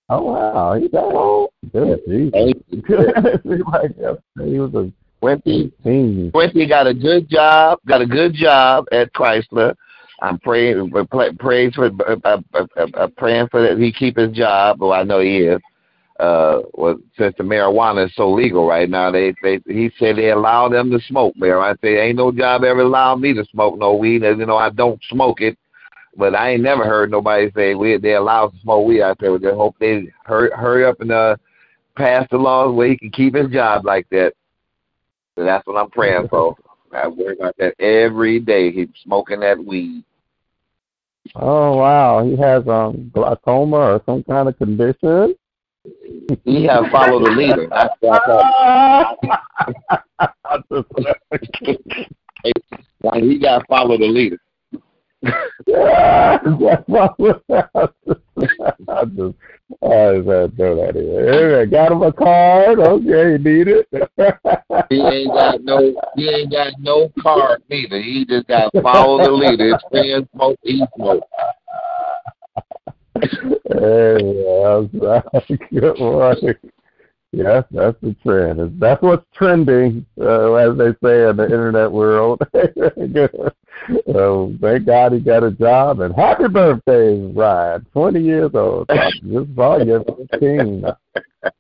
Oh 0.09 0.23
wow, 0.33 0.75
he's 0.75 0.91
that 0.93 1.03
old? 1.03 1.51
Good 1.73 2.01
Jesus. 2.07 2.33
he 2.73 4.59
was 4.59 4.75
a 4.75 4.93
20, 5.21 5.73
20 6.31 6.67
got 6.67 6.87
a 6.87 6.95
good 6.95 7.29
job, 7.29 7.79
got 7.87 8.01
a 8.01 8.07
good 8.07 8.35
job 8.35 8.87
at 8.93 9.13
Chrysler. 9.13 9.75
I'm 10.23 10.39
praying, 10.39 10.93
praise 11.39 11.75
for, 11.75 11.87
uh, 11.87 12.17
uh, 12.25 12.43
uh, 12.55 12.87
uh, 12.95 13.09
praying 13.17 13.49
for 13.51 13.63
that 13.63 13.79
he 13.79 13.93
keep 13.93 14.17
his 14.17 14.33
job. 14.33 14.81
Well, 14.81 14.93
I 14.93 15.03
know 15.03 15.21
he 15.21 15.39
is. 15.39 15.61
Uh, 16.21 16.61
well, 16.75 16.99
since 17.17 17.35
the 17.39 17.43
marijuana 17.43 18.07
is 18.07 18.15
so 18.15 18.31
legal 18.31 18.67
right 18.69 18.91
now, 18.91 19.11
they, 19.11 19.35
they, 19.43 19.59
he 19.67 19.91
said 19.99 20.17
they 20.17 20.31
allow 20.31 20.69
them 20.69 20.91
to 20.91 21.01
smoke 21.09 21.35
marijuana. 21.37 21.73
I 21.73 21.77
say 21.81 21.99
ain't 21.99 22.19
no 22.19 22.31
job 22.31 22.63
ever 22.63 22.81
allowed 22.81 23.23
me 23.23 23.33
to 23.33 23.45
smoke 23.47 23.79
no 23.79 23.95
weed. 23.95 24.23
As 24.23 24.37
you 24.37 24.45
know, 24.45 24.59
I 24.59 24.69
don't 24.69 25.03
smoke 25.09 25.41
it, 25.41 25.57
but 26.19 26.35
I 26.35 26.51
ain't 26.51 26.63
never 26.63 26.85
heard 26.85 27.11
nobody 27.11 27.51
say 27.57 27.75
we 27.75 27.97
they 27.97 28.17
allow 28.17 28.49
to 28.49 28.61
smoke 28.61 28.87
weed 28.87 29.01
out 29.01 29.17
there. 29.19 29.33
We 29.33 29.39
just 29.39 29.55
hope 29.55 29.77
they 29.81 30.09
hurry, 30.27 30.51
hurry 30.51 30.85
up 30.85 31.01
and 31.01 31.11
uh, 31.11 31.37
pass 31.97 32.29
the 32.31 32.37
laws 32.37 32.75
where 32.75 32.89
he 32.89 32.99
can 32.99 33.11
keep 33.11 33.35
his 33.35 33.49
job 33.51 33.87
like 33.87 34.07
that. 34.11 34.35
So 35.39 35.45
that's 35.45 35.67
what 35.67 35.81
I'm 35.81 35.89
praying 35.89 36.29
for. 36.29 36.55
I 36.93 37.09
worry 37.09 37.37
about 37.39 37.57
that 37.57 37.81
every 37.81 38.41
day. 38.41 38.71
He's 38.73 38.89
smoking 39.05 39.41
that 39.41 39.65
weed. 39.65 40.05
Oh 41.35 41.77
wow, 41.79 42.23
he 42.25 42.37
has 42.37 42.69
um 42.69 43.11
glaucoma 43.15 43.77
or 43.77 44.03
some 44.05 44.23
kind 44.25 44.51
of 44.51 44.59
condition. 44.59 45.35
He 46.45 46.65
have 46.65 46.87
followed 46.91 47.27
the 47.27 47.31
leader. 47.31 47.67
That's 47.71 47.95
what 48.01 48.23
I 48.27 49.15
Like 53.03 53.23
he 53.23 53.39
got 53.39 53.61
to 53.61 53.65
follow 53.69 53.97
the 53.97 54.07
leader. 54.07 54.39
I 55.27 56.39
just 59.17 59.35
I 59.83 60.15
just 60.15 60.29
had 60.29 60.51
to 60.51 60.53
throw 60.57 60.77
that 60.77 60.97
in. 60.97 61.33
Hey, 61.33 61.67
got 61.67 61.93
him 61.93 62.03
a 62.03 62.13
card. 62.13 62.79
Okay, 62.79 63.33
he 63.33 63.39
need 63.39 63.69
it. 63.69 63.87
he 64.89 65.01
ain't 65.01 65.33
got 65.33 65.63
no. 65.63 65.95
He 66.17 66.29
ain't 66.29 66.51
got 66.51 66.73
no 66.79 67.11
card 67.23 67.63
neither. 67.69 68.01
He 68.01 68.25
just 68.25 68.47
got 68.49 68.73
to 68.73 68.83
follow 68.83 69.23
the 69.23 69.31
leader. 69.31 69.75
It's 69.75 69.85
fan 69.93 70.29
smoke, 70.35 70.59
he 70.63 70.83
smoke. 70.97 71.23
Hey, 73.15 74.89
good 75.73 75.99
morning. 75.99 76.55
Yes, 77.33 77.65
that's 77.71 77.97
the 78.03 78.17
trend. 78.25 78.81
That's 78.81 79.01
what's 79.03 79.25
trending, 79.35 80.05
uh, 80.21 80.53
as 80.55 80.77
they 80.77 80.91
say 81.03 81.29
in 81.29 81.37
the 81.37 81.45
internet 81.45 81.91
world. 81.91 82.43
so 84.13 84.53
thank 84.61 84.87
God 84.87 85.13
he 85.13 85.21
got 85.21 85.45
a 85.45 85.53
job, 85.53 86.01
and 86.01 86.15
happy 86.15 86.49
birthday, 86.49 87.21
Ryan. 87.33 87.87
Twenty 87.93 88.21
years 88.21 88.51
old. 88.55 88.89
This 88.89 89.47
volume 89.55 90.05
fifteen. 90.05 90.85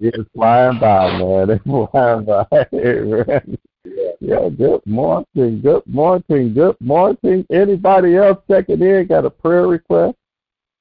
It's 0.00 0.28
flying 0.35 0.78
by, 0.80 1.19
man. 1.19 1.50
It's 1.50 1.64
flying 1.64 2.25
by. 2.25 2.45
yeah, 4.21 4.49
good 4.49 4.85
morning. 4.87 5.61
Good 5.62 5.87
morning. 5.87 6.52
Good 6.52 6.76
morning. 6.80 7.47
Anybody 7.50 8.16
else 8.16 8.38
checking 8.49 8.83
in? 8.83 9.07
Got 9.07 9.25
a 9.25 9.30
prayer 9.30 9.69
request? 9.69 10.16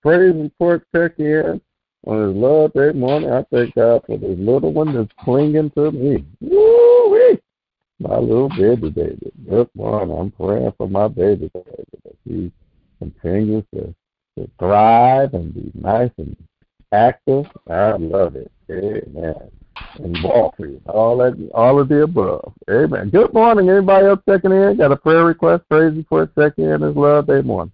Praise 0.01 0.33
report 0.33 0.87
check 0.95 1.19
in 1.19 1.59
on 2.07 2.27
his 2.27 2.35
love 2.35 2.71
that 2.75 2.95
morning. 2.95 3.31
I 3.31 3.43
thank 3.51 3.75
God 3.75 4.01
for 4.05 4.17
this 4.17 4.37
little 4.39 4.71
one 4.71 4.93
that's 4.93 5.11
clinging 5.19 5.71
to 5.71 5.91
me. 5.91 6.23
Woo-wee. 6.39 7.37
my 7.99 8.17
little 8.17 8.47
baby 8.47 8.89
baby. 8.89 9.31
Good 9.49 9.69
morning. 9.75 10.17
I'm 10.17 10.31
praying 10.31 10.71
for 10.77 10.87
my 10.87 11.09
baby 11.09 11.51
baby 11.53 11.85
that 12.05 12.15
he 12.23 12.51
continues 12.99 13.65
to, 13.75 13.93
to 14.37 14.49
thrive 14.57 15.33
and 15.33 15.53
be 15.53 15.69
nice 15.73 16.11
and 16.17 16.37
active. 16.93 17.47
I 17.69 17.97
love 17.97 18.37
it. 18.37 18.51
Amen. 18.71 19.51
And 19.95 20.23
walking. 20.23 20.81
All 20.87 21.17
that 21.17 21.49
all 21.53 21.81
of 21.81 21.89
the 21.89 22.03
above. 22.03 22.53
Amen. 22.69 23.09
Good 23.09 23.33
morning. 23.33 23.69
Anybody 23.69 24.07
else 24.07 24.21
checking 24.25 24.53
in? 24.53 24.77
Got 24.77 24.93
a 24.93 24.95
prayer 24.95 25.25
request, 25.25 25.67
praise 25.69 25.93
report, 25.93 26.33
check 26.35 26.53
in 26.57 26.83
is 26.83 26.95
love 26.95 27.27
day 27.27 27.41
morning. 27.41 27.73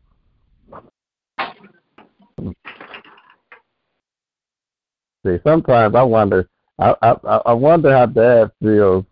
See, 5.26 5.38
sometimes 5.44 5.96
I 5.96 6.04
wonder 6.04 6.48
I, 6.80 6.94
I 7.02 7.42
I 7.46 7.54
wonder 7.54 7.96
how 7.96 8.06
Dad 8.06 8.52
feels 8.62 9.06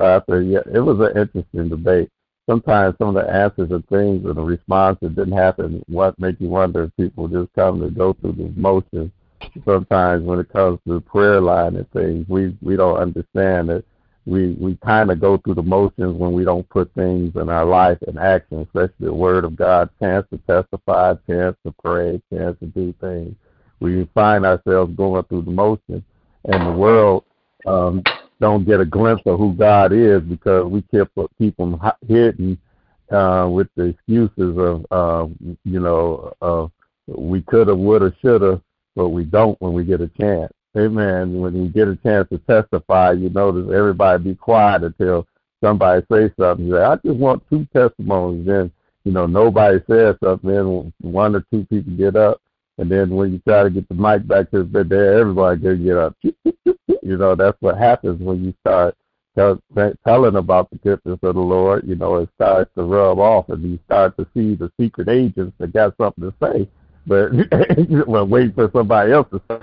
after. 0.00 0.42
Yeah, 0.42 0.60
it 0.72 0.80
was 0.80 0.98
an 1.00 1.16
interesting 1.20 1.68
debate. 1.68 2.08
Sometimes 2.48 2.96
some 2.98 3.14
of 3.14 3.14
the 3.14 3.30
answers 3.32 3.70
and 3.70 3.86
things 3.88 4.24
and 4.24 4.34
the 4.34 4.42
responses 4.42 5.10
didn't 5.10 5.32
happen. 5.36 5.82
What 5.88 6.18
make 6.18 6.40
you 6.40 6.48
wonder 6.48 6.84
if 6.84 6.96
people 6.96 7.28
just 7.28 7.52
come 7.54 7.80
to 7.80 7.90
go 7.90 8.14
through 8.14 8.32
the 8.32 8.52
motions. 8.56 9.12
Sometimes 9.64 10.24
when 10.24 10.38
it 10.40 10.52
comes 10.52 10.78
to 10.88 11.00
prayer 11.00 11.40
line 11.40 11.76
and 11.76 11.90
things, 11.92 12.26
we 12.28 12.56
we 12.62 12.76
don't 12.76 12.96
understand 12.96 13.68
that 13.68 13.84
we 14.26 14.52
we 14.52 14.76
kind 14.84 15.10
of 15.10 15.20
go 15.20 15.36
through 15.38 15.54
the 15.54 15.62
motions 15.62 16.16
when 16.16 16.32
we 16.32 16.44
don't 16.44 16.68
put 16.68 16.92
things 16.94 17.34
in 17.34 17.48
our 17.48 17.64
life 17.64 17.98
in 18.06 18.18
action, 18.18 18.60
especially 18.60 19.06
the 19.06 19.12
Word 19.12 19.44
of 19.44 19.56
God, 19.56 19.90
chance 20.00 20.26
to 20.30 20.38
testify, 20.38 21.14
chance 21.26 21.56
to 21.66 21.74
pray, 21.82 22.22
chance 22.32 22.56
to 22.60 22.66
do 22.66 22.94
things. 23.00 23.34
We 23.80 24.08
find 24.14 24.46
ourselves 24.46 24.94
going 24.94 25.24
through 25.24 25.42
the 25.42 25.50
motions 25.50 26.04
and 26.44 26.66
the 26.66 26.72
world 26.72 27.24
um, 27.66 28.02
don't 28.40 28.64
get 28.64 28.80
a 28.80 28.84
glimpse 28.84 29.22
of 29.26 29.38
who 29.38 29.54
God 29.54 29.92
is 29.92 30.20
because 30.22 30.66
we 30.66 30.82
keep 30.82 31.08
keep 31.38 31.56
them 31.56 31.80
hidden 32.08 32.58
uh, 33.10 33.48
with 33.50 33.68
the 33.76 33.84
excuses 33.86 34.56
of 34.58 34.86
uh, 34.90 35.26
you 35.64 35.80
know 35.80 36.32
uh, 36.42 36.66
we 37.06 37.42
coulda, 37.42 37.74
woulda, 37.74 38.14
shoulda, 38.22 38.60
but 38.94 39.08
we 39.08 39.24
don't 39.24 39.60
when 39.60 39.72
we 39.72 39.84
get 39.84 40.00
a 40.00 40.08
chance. 40.08 40.52
Amen. 40.76 41.40
When 41.40 41.54
you 41.54 41.68
get 41.68 41.88
a 41.88 41.96
chance 41.96 42.28
to 42.30 42.38
testify, 42.38 43.12
you 43.12 43.28
notice 43.28 43.70
everybody 43.74 44.22
be 44.22 44.34
quiet 44.34 44.84
until 44.84 45.26
somebody 45.62 46.04
says 46.10 46.30
something. 46.38 46.66
You 46.66 46.74
say, 46.74 46.82
I 46.82 46.96
just 46.96 47.18
want 47.18 47.42
two 47.50 47.66
testimonies. 47.74 48.46
Then 48.46 48.72
you 49.04 49.12
know 49.12 49.26
nobody 49.26 49.80
says 49.88 50.16
something. 50.22 50.50
Then 50.50 50.92
one 51.00 51.36
or 51.36 51.44
two 51.52 51.66
people 51.66 51.92
get 51.94 52.16
up 52.16 52.40
and 52.78 52.90
then 52.90 53.10
when 53.10 53.32
you 53.32 53.38
try 53.46 53.62
to 53.62 53.70
get 53.70 53.88
the 53.88 53.94
mic 53.94 54.26
back 54.26 54.50
to 54.50 54.64
the 54.64 54.84
there, 54.84 55.18
everybody 55.18 55.60
can 55.60 55.84
get 55.84 55.96
up. 55.96 56.16
You 56.22 57.16
know, 57.16 57.34
that's 57.34 57.56
what 57.60 57.78
happens 57.78 58.20
when 58.20 58.44
you 58.44 58.54
start 58.60 58.96
tell, 59.36 59.60
telling 60.06 60.36
about 60.36 60.70
the 60.70 60.76
goodness 60.76 61.18
of 61.22 61.34
the 61.34 61.40
Lord. 61.40 61.86
You 61.86 61.96
know, 61.96 62.16
it 62.16 62.30
starts 62.34 62.70
to 62.76 62.82
rub 62.84 63.18
off, 63.18 63.48
and 63.50 63.62
you 63.62 63.78
start 63.86 64.16
to 64.16 64.26
see 64.34 64.54
the 64.54 64.70
secret 64.80 65.08
agents 65.08 65.54
that 65.58 65.72
got 65.72 65.96
something 65.96 66.30
to 66.30 66.34
say, 66.40 66.68
but 67.06 67.32
well, 68.08 68.26
wait 68.26 68.54
for 68.54 68.70
somebody 68.74 69.12
else 69.12 69.28
to 69.30 69.40
say 69.50 69.58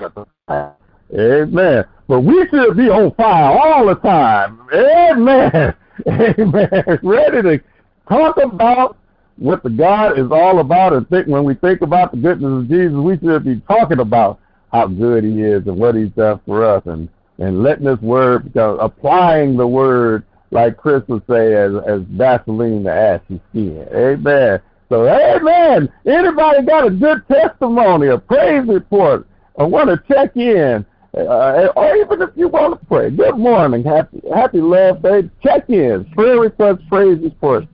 Amen. 1.13 1.85
But 2.07 2.21
we 2.21 2.47
should 2.49 2.77
be 2.77 2.89
on 2.89 3.13
fire 3.15 3.57
all 3.57 3.87
the 3.87 3.95
time. 3.95 4.59
Amen. 4.73 5.75
Amen. 6.07 6.99
Ready 7.03 7.41
to 7.41 7.63
talk 8.07 8.37
about 8.37 8.97
what 9.37 9.63
the 9.63 9.69
God 9.69 10.19
is 10.19 10.31
all 10.31 10.59
about 10.59 10.93
and 10.93 11.07
think 11.09 11.27
when 11.27 11.43
we 11.43 11.55
think 11.55 11.81
about 11.81 12.11
the 12.11 12.17
goodness 12.17 12.63
of 12.63 12.69
Jesus, 12.69 12.97
we 12.97 13.17
should 13.19 13.43
be 13.45 13.61
talking 13.67 13.99
about 13.99 14.39
how 14.71 14.87
good 14.87 15.23
he 15.23 15.41
is 15.41 15.65
and 15.65 15.77
what 15.77 15.95
he's 15.95 16.09
done 16.09 16.39
for 16.45 16.63
us 16.65 16.83
and, 16.85 17.09
and 17.37 17.63
letting 17.63 17.85
this 17.85 17.99
word 18.01 18.51
applying 18.55 19.55
the 19.55 19.65
word 19.65 20.25
like 20.51 20.77
Chris 20.77 21.03
would 21.07 21.23
say 21.29 21.53
as 21.53 21.71
as 21.87 22.01
Vaseline 22.09 22.83
to 22.83 22.91
ashy 22.91 23.39
skin. 23.49 23.87
Amen. 23.93 24.59
So 24.89 25.07
amen. 25.07 25.89
Anybody 26.05 26.65
got 26.65 26.87
a 26.87 26.89
good 26.89 27.23
testimony, 27.27 28.07
a 28.07 28.17
praise 28.17 28.67
report, 28.67 29.27
I 29.57 29.63
want 29.63 29.89
to 29.89 30.13
check 30.13 30.35
in, 30.35 30.85
uh, 31.15 31.67
or 31.75 31.95
even 31.95 32.21
if 32.21 32.29
you 32.35 32.47
want 32.47 32.79
to 32.79 32.85
pray. 32.85 33.09
Good 33.09 33.37
morning, 33.37 33.83
happy 33.83 34.21
happy 34.33 34.61
love 34.61 35.01
day. 35.01 35.29
Check 35.43 35.69
in, 35.69 36.05
prayer 36.15 36.39
request, 36.39 36.81
praise 36.89 37.19
report 37.21 37.65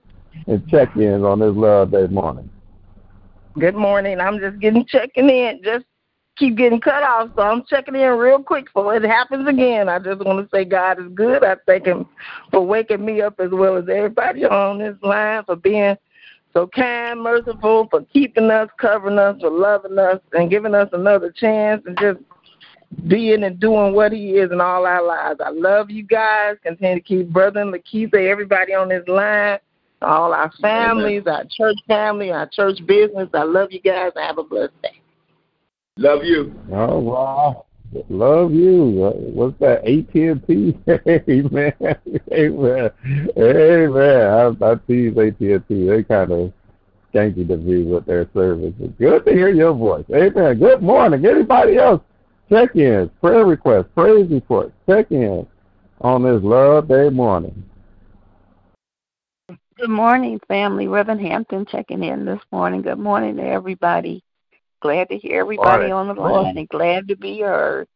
and 0.46 0.66
check-ins 0.68 1.24
on 1.24 1.40
this 1.40 1.54
love 1.54 1.90
day 1.90 2.06
morning. 2.06 2.50
Good 3.58 3.74
morning. 3.74 4.20
I'm 4.20 4.38
just 4.38 4.58
getting 4.60 4.84
checking 4.86 5.28
in. 5.28 5.60
Just 5.64 5.84
keep 6.36 6.56
getting 6.56 6.80
cut 6.80 7.02
off, 7.02 7.30
so 7.34 7.42
I'm 7.42 7.64
checking 7.68 7.94
in 7.94 8.10
real 8.10 8.42
quick 8.42 8.66
so 8.74 8.90
it 8.90 9.02
happens 9.02 9.48
again. 9.48 9.88
I 9.88 9.98
just 9.98 10.20
want 10.20 10.44
to 10.44 10.56
say 10.56 10.64
God 10.64 11.00
is 11.00 11.08
good. 11.14 11.42
I 11.42 11.56
thank 11.66 11.86
Him 11.86 12.06
for 12.50 12.60
waking 12.60 13.04
me 13.04 13.22
up 13.22 13.40
as 13.40 13.50
well 13.50 13.76
as 13.76 13.88
everybody 13.88 14.44
on 14.44 14.78
this 14.78 14.96
line 15.02 15.44
for 15.44 15.56
being 15.56 15.96
so 16.52 16.66
kind, 16.66 17.22
merciful, 17.22 17.88
for 17.90 18.02
keeping 18.12 18.50
us, 18.50 18.68
covering 18.78 19.18
us, 19.18 19.40
for 19.40 19.50
loving 19.50 19.98
us, 19.98 20.20
and 20.32 20.50
giving 20.50 20.74
us 20.74 20.88
another 20.92 21.30
chance, 21.30 21.82
and 21.86 21.98
just 21.98 22.18
being 23.08 23.44
and 23.44 23.58
doing 23.60 23.94
what 23.94 24.12
He 24.12 24.32
is 24.32 24.50
in 24.52 24.60
all 24.60 24.86
our 24.86 25.04
lives. 25.04 25.40
I 25.44 25.50
love 25.50 25.90
you 25.90 26.02
guys. 26.02 26.56
Continue 26.62 26.96
to 26.96 27.00
keep 27.00 27.28
Brother 27.28 27.60
and 27.60 27.72
Lakeitha, 27.72 28.28
everybody 28.28 28.74
on 28.74 28.88
this 28.88 29.06
line 29.06 29.58
all 30.02 30.32
our 30.32 30.52
families, 30.60 31.22
Amen. 31.22 31.34
our 31.34 31.44
church 31.50 31.76
family, 31.86 32.30
our 32.30 32.46
church 32.46 32.78
business. 32.86 33.28
I 33.34 33.42
love 33.42 33.72
you 33.72 33.80
guys 33.80 34.12
and 34.14 34.24
have 34.24 34.38
a 34.38 34.44
blessed 34.44 34.80
day. 34.82 35.00
Love 35.98 36.24
you. 36.24 36.54
Oh 36.72 36.98
wow. 36.98 37.66
Love 38.10 38.52
you. 38.52 39.12
What's 39.32 39.58
that? 39.60 39.84
AT&T. 39.86 40.76
Amen. 41.30 41.72
Amen. 42.32 42.90
Amen. 43.38 44.60
I, 44.62 44.72
I 44.72 44.74
tease 44.86 45.16
AT&T. 45.16 45.86
They 45.86 46.02
kind 46.02 46.32
of 46.32 46.52
skanky 47.14 47.46
to 47.46 47.56
me 47.56 47.84
with 47.84 48.04
their 48.04 48.28
service. 48.34 48.74
Good 48.98 49.24
to 49.24 49.32
hear 49.32 49.48
your 49.48 49.72
voice. 49.72 50.04
Amen. 50.14 50.58
Good 50.58 50.82
morning. 50.82 51.24
Anybody 51.24 51.78
else? 51.78 52.02
Check-ins, 52.48 53.10
prayer 53.20 53.44
requests, 53.44 53.88
praise 53.94 54.30
reports, 54.30 54.72
check-ins 54.88 55.46
on 56.00 56.22
this 56.22 56.40
Love 56.42 56.86
Day 56.88 57.08
morning. 57.08 57.64
Good 59.76 59.90
morning, 59.90 60.40
family. 60.46 60.86
Reverend 60.86 61.20
Hampton 61.20 61.66
checking 61.66 62.04
in 62.04 62.24
this 62.24 62.40
morning. 62.52 62.82
Good 62.82 62.98
morning 62.98 63.36
to 63.36 63.42
everybody. 63.42 64.22
Glad 64.80 65.08
to 65.08 65.18
hear 65.18 65.40
everybody 65.40 65.90
on 65.90 66.08
the 66.08 66.14
line 66.14 66.56
and 66.56 66.68
glad 66.68 67.08
to 67.08 67.16
be 67.16 67.40
heard. 67.40 67.88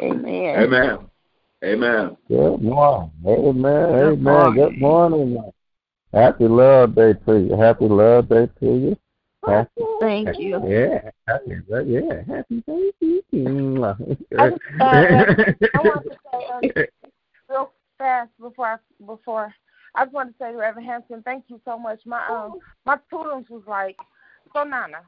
Amen. 0.00 0.64
Amen. 0.64 0.98
Amen. 1.64 2.16
Good 2.28 2.60
morning. 2.60 3.10
Amen. 3.26 3.62
Good 3.62 4.12
Amen. 4.12 4.22
Morning. 4.22 4.54
Good 4.54 4.78
morning. 4.78 5.52
Happy 6.12 6.46
Love 6.46 6.94
Day 6.94 7.14
to 7.26 7.38
you. 7.38 7.56
Happy 7.56 7.86
Love 7.86 8.28
Day 8.28 8.48
to 8.60 8.66
you. 8.66 8.96
Happy, 9.46 9.82
Thank 10.00 10.38
you. 10.38 10.60
Yeah, 10.66 11.10
happy, 11.26 11.60
yeah, 11.86 12.22
happy 12.26 12.62
Thanksgiving. 12.66 13.84
I, 13.84 13.90
uh, 13.90 14.50
I 14.80 15.80
want 15.82 16.04
to 16.04 16.16
say 16.32 16.46
um, 16.52 16.84
real 17.48 17.72
fast 17.98 18.30
before 18.40 18.66
I, 18.66 18.76
before 19.04 19.54
I 19.94 20.04
just 20.04 20.14
want 20.14 20.30
to 20.30 20.34
say 20.38 20.52
to 20.52 20.58
Reverend 20.58 20.88
Hampton, 20.88 21.22
thank 21.22 21.44
you 21.48 21.60
so 21.64 21.78
much. 21.78 22.00
My 22.04 22.26
um 22.28 22.58
my 22.84 22.98
students 23.08 23.50
was 23.50 23.62
like, 23.66 23.96
so 24.52 24.64
Nana, 24.64 25.02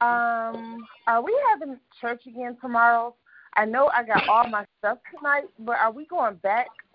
um, 0.00 0.86
are 1.06 1.22
we 1.22 1.36
having 1.50 1.78
church 2.00 2.22
again 2.26 2.56
tomorrow? 2.60 3.14
I 3.54 3.64
know 3.64 3.90
I 3.94 4.04
got 4.04 4.28
all 4.28 4.48
my 4.48 4.64
stuff 4.78 4.98
tonight, 5.14 5.44
but 5.58 5.76
are 5.78 5.92
we 5.92 6.06
going 6.06 6.36
back? 6.36 6.68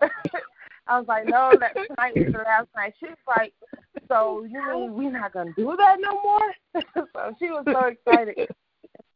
I 0.86 0.98
was 0.98 1.08
like, 1.08 1.26
no, 1.26 1.52
that 1.58 1.74
tonight 1.74 2.14
was 2.14 2.32
the 2.32 2.38
last 2.38 2.68
night. 2.76 2.94
She 3.00 3.06
was 3.06 3.16
like, 3.26 3.52
so 4.08 4.44
you 4.44 4.60
mean 4.70 4.94
we're 4.94 5.10
not 5.10 5.32
gonna 5.32 5.52
do 5.56 5.74
that 5.78 5.96
no 6.00 6.20
more? 6.22 6.54
so 6.94 7.34
she 7.38 7.50
was 7.50 7.64
so 7.66 7.86
excited. 7.86 8.48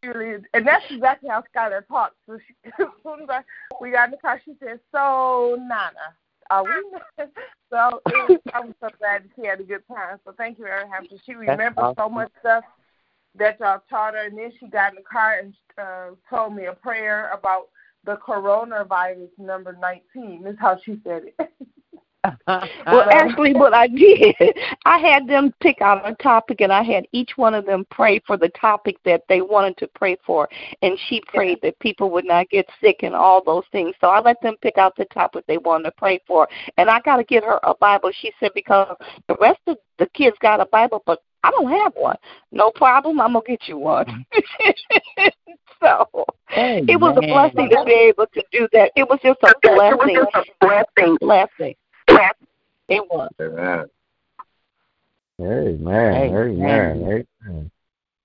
She 0.02 0.08
really, 0.08 0.42
and 0.54 0.66
that's 0.66 0.84
exactly 0.90 1.28
how 1.28 1.42
Skylar 1.54 1.86
talks. 1.86 2.14
So 2.26 2.38
she, 2.46 2.54
as 2.78 2.88
soon 3.02 3.22
as 3.22 3.28
I, 3.28 3.42
we 3.80 3.90
got 3.90 4.06
in 4.06 4.10
the 4.12 4.16
car, 4.16 4.40
she 4.44 4.54
said, 4.60 4.80
"So 4.92 5.56
Nana, 5.58 6.14
uh, 6.50 6.62
we 6.64 7.24
so 7.70 8.00
it 8.06 8.30
was, 8.30 8.38
I 8.54 8.60
was 8.60 8.74
so 8.80 8.88
glad 8.98 9.24
that 9.24 9.30
she 9.36 9.46
had 9.46 9.60
a 9.60 9.64
good 9.64 9.86
time. 9.88 10.18
So 10.24 10.32
thank 10.36 10.58
you, 10.58 10.66
Erin 10.66 10.90
Hampton. 10.90 11.18
She 11.26 11.34
remembered 11.34 11.82
awesome. 11.82 11.96
so 11.98 12.08
much 12.08 12.30
stuff 12.40 12.64
that 13.34 13.60
y'all 13.60 13.82
taught 13.90 14.14
her, 14.14 14.26
and 14.26 14.38
then 14.38 14.52
she 14.58 14.68
got 14.68 14.92
in 14.92 14.96
the 14.96 15.02
car 15.02 15.38
and 15.40 15.54
uh, 15.76 16.14
told 16.30 16.54
me 16.54 16.66
a 16.66 16.72
prayer 16.72 17.30
about 17.30 17.68
the 18.04 18.16
coronavirus 18.16 19.30
number 19.38 19.76
19. 19.80 20.46
Is 20.46 20.56
how 20.58 20.78
she 20.84 21.00
said 21.04 21.24
it. 21.26 21.52
well, 22.46 23.08
actually, 23.10 23.54
what 23.54 23.74
I 23.74 23.86
did, 23.86 24.34
I 24.84 24.98
had 24.98 25.26
them 25.26 25.54
pick 25.60 25.80
out 25.80 26.08
a 26.08 26.14
topic, 26.16 26.60
and 26.60 26.72
I 26.72 26.82
had 26.82 27.06
each 27.12 27.32
one 27.36 27.54
of 27.54 27.64
them 27.64 27.86
pray 27.90 28.20
for 28.26 28.36
the 28.36 28.48
topic 28.50 28.96
that 29.04 29.22
they 29.28 29.40
wanted 29.40 29.76
to 29.78 29.86
pray 29.88 30.16
for. 30.26 30.48
And 30.82 30.98
she 31.08 31.22
prayed 31.26 31.58
that 31.62 31.78
people 31.78 32.10
would 32.10 32.24
not 32.24 32.50
get 32.50 32.68
sick 32.80 32.98
and 33.02 33.14
all 33.14 33.42
those 33.42 33.64
things. 33.72 33.94
So 34.00 34.08
I 34.08 34.20
let 34.20 34.40
them 34.42 34.56
pick 34.62 34.78
out 34.78 34.96
the 34.96 35.04
topic 35.06 35.44
they 35.46 35.58
wanted 35.58 35.84
to 35.84 35.92
pray 35.92 36.20
for. 36.26 36.48
And 36.76 36.90
I 36.90 37.00
got 37.00 37.16
to 37.16 37.24
get 37.24 37.44
her 37.44 37.60
a 37.62 37.74
Bible. 37.74 38.10
She 38.20 38.32
said 38.40 38.50
because 38.54 38.96
the 39.28 39.36
rest 39.40 39.60
of 39.66 39.78
the 39.98 40.06
kids 40.06 40.36
got 40.40 40.60
a 40.60 40.66
Bible, 40.66 41.02
but 41.06 41.22
I 41.44 41.50
don't 41.50 41.70
have 41.70 41.92
one. 41.94 42.16
No 42.50 42.70
problem. 42.72 43.20
I'm 43.20 43.32
gonna 43.32 43.44
get 43.46 43.68
you 43.68 43.78
one. 43.78 44.06
Mm-hmm. 44.06 45.28
so 45.82 46.08
oh, 46.12 46.24
it 46.56 47.00
was 47.00 47.16
a 47.16 47.20
blessing 47.20 47.70
to 47.70 47.84
be 47.84 47.92
able 47.92 48.26
to 48.26 48.42
do 48.52 48.68
that. 48.72 48.92
It 48.96 49.08
was 49.08 49.18
just 49.22 49.38
a 49.42 49.52
blessing. 49.62 50.26
Blessing. 50.60 51.74
Blessing. 52.06 52.44
It 52.88 53.02
was. 53.10 53.30
Amen. 53.40 53.86
Amen. 55.40 56.34
Amen. 56.34 57.26
Amen. 57.46 57.70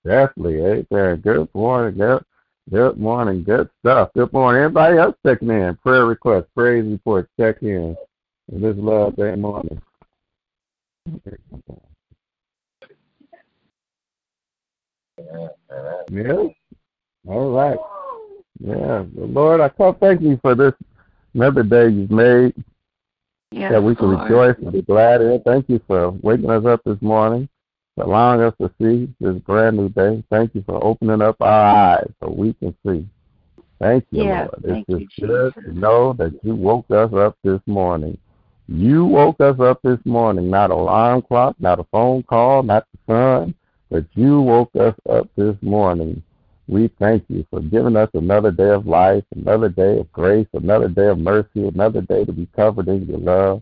Definitely. 0.04 0.86
Amen. 0.92 1.18
Good 1.18 1.50
morning. 1.54 1.98
Good, 1.98 2.26
good 2.72 2.98
morning. 2.98 3.44
Good 3.44 3.70
stuff. 3.80 4.10
Good 4.16 4.34
morning. 4.34 4.64
Everybody 4.64 4.98
else 4.98 5.16
checking 5.26 5.50
in. 5.50 5.76
Prayer 5.78 6.06
request, 6.06 6.48
praise 6.56 6.86
report, 6.86 7.30
check 7.40 7.62
in. 7.62 7.96
This 8.52 8.76
love 8.78 9.16
day 9.16 9.36
morning. 9.36 9.82
Yeah. 16.12 16.48
All 17.28 17.52
right. 17.52 17.78
Yeah. 18.60 19.04
Lord, 19.16 19.62
I 19.62 19.70
come 19.70 19.96
thank 19.96 20.22
you 20.22 20.38
for 20.42 20.56
this 20.56 20.74
another 21.34 21.64
day 21.64 21.90
you've 21.90 22.12
made 22.12 22.54
Yes, 23.52 23.72
that 23.72 23.84
we 23.84 23.96
can 23.96 24.10
Lord. 24.12 24.24
rejoice 24.30 24.58
and 24.64 24.72
be 24.72 24.82
glad 24.82 25.22
in. 25.22 25.42
Thank 25.46 25.70
you 25.70 25.80
for 25.88 26.10
waking 26.10 26.50
us 26.50 26.66
up 26.66 26.82
this 26.84 27.00
morning, 27.02 27.48
for 27.96 28.04
allowing 28.06 28.42
us 28.42 28.54
to 28.60 28.72
see 28.82 29.14
this 29.20 29.36
brand 29.44 29.78
new 29.78 29.90
day. 29.90 30.24
Thank 30.32 30.56
you 30.56 30.64
for 30.66 30.84
opening 30.84 31.22
up 31.22 31.38
our 31.40 31.76
eyes 31.76 32.10
so 32.20 32.32
we 32.32 32.54
can 32.54 32.76
see. 32.86 33.08
Thank 33.80 34.06
you, 34.12 34.24
Yes, 34.24 34.50
Lord. 34.50 34.64
thank 34.66 34.86
it's 34.90 35.00
you, 35.02 35.08
just 35.08 35.20
good 35.20 35.54
Jesus. 35.54 35.64
to 35.66 35.80
know 35.80 36.14
that 36.14 36.34
you 36.44 36.56
woke 36.56 36.90
us 36.90 37.14
up 37.14 37.38
this 37.44 37.60
morning. 37.68 38.18
You 38.68 39.06
woke 39.06 39.40
us 39.40 39.60
up 39.60 39.82
this 39.84 40.00
morning, 40.06 40.50
not 40.50 40.72
an 40.72 40.78
alarm 40.78 41.22
clock, 41.22 41.56
not 41.60 41.80
a 41.80 41.84
phone 41.86 42.24
call, 42.24 42.64
not 42.64 42.88
the 42.92 43.14
sun, 43.14 43.56
but 43.92 44.06
you 44.14 44.42
woke 44.42 44.76
us 44.76 44.96
up 45.10 45.30
this 45.36 45.56
morning. 45.62 46.24
We 46.68 46.90
thank 47.00 47.26
you 47.28 47.46
for 47.50 47.60
giving 47.60 47.98
us 47.98 48.10
another 48.14 48.52
day 48.52 48.70
of 48.70 48.88
life, 48.88 49.24
another 49.36 49.68
day 49.70 50.00
of 50.00 50.12
grace, 50.14 50.48
another 50.54 50.88
day 50.88 51.08
of 51.08 51.20
mercy, 51.20 51.68
another 51.68 52.02
day 52.02 52.24
to 52.24 52.32
be 52.32 52.48
covered 52.56 52.88
in 52.88 53.06
your 53.06 53.20
love. 53.20 53.62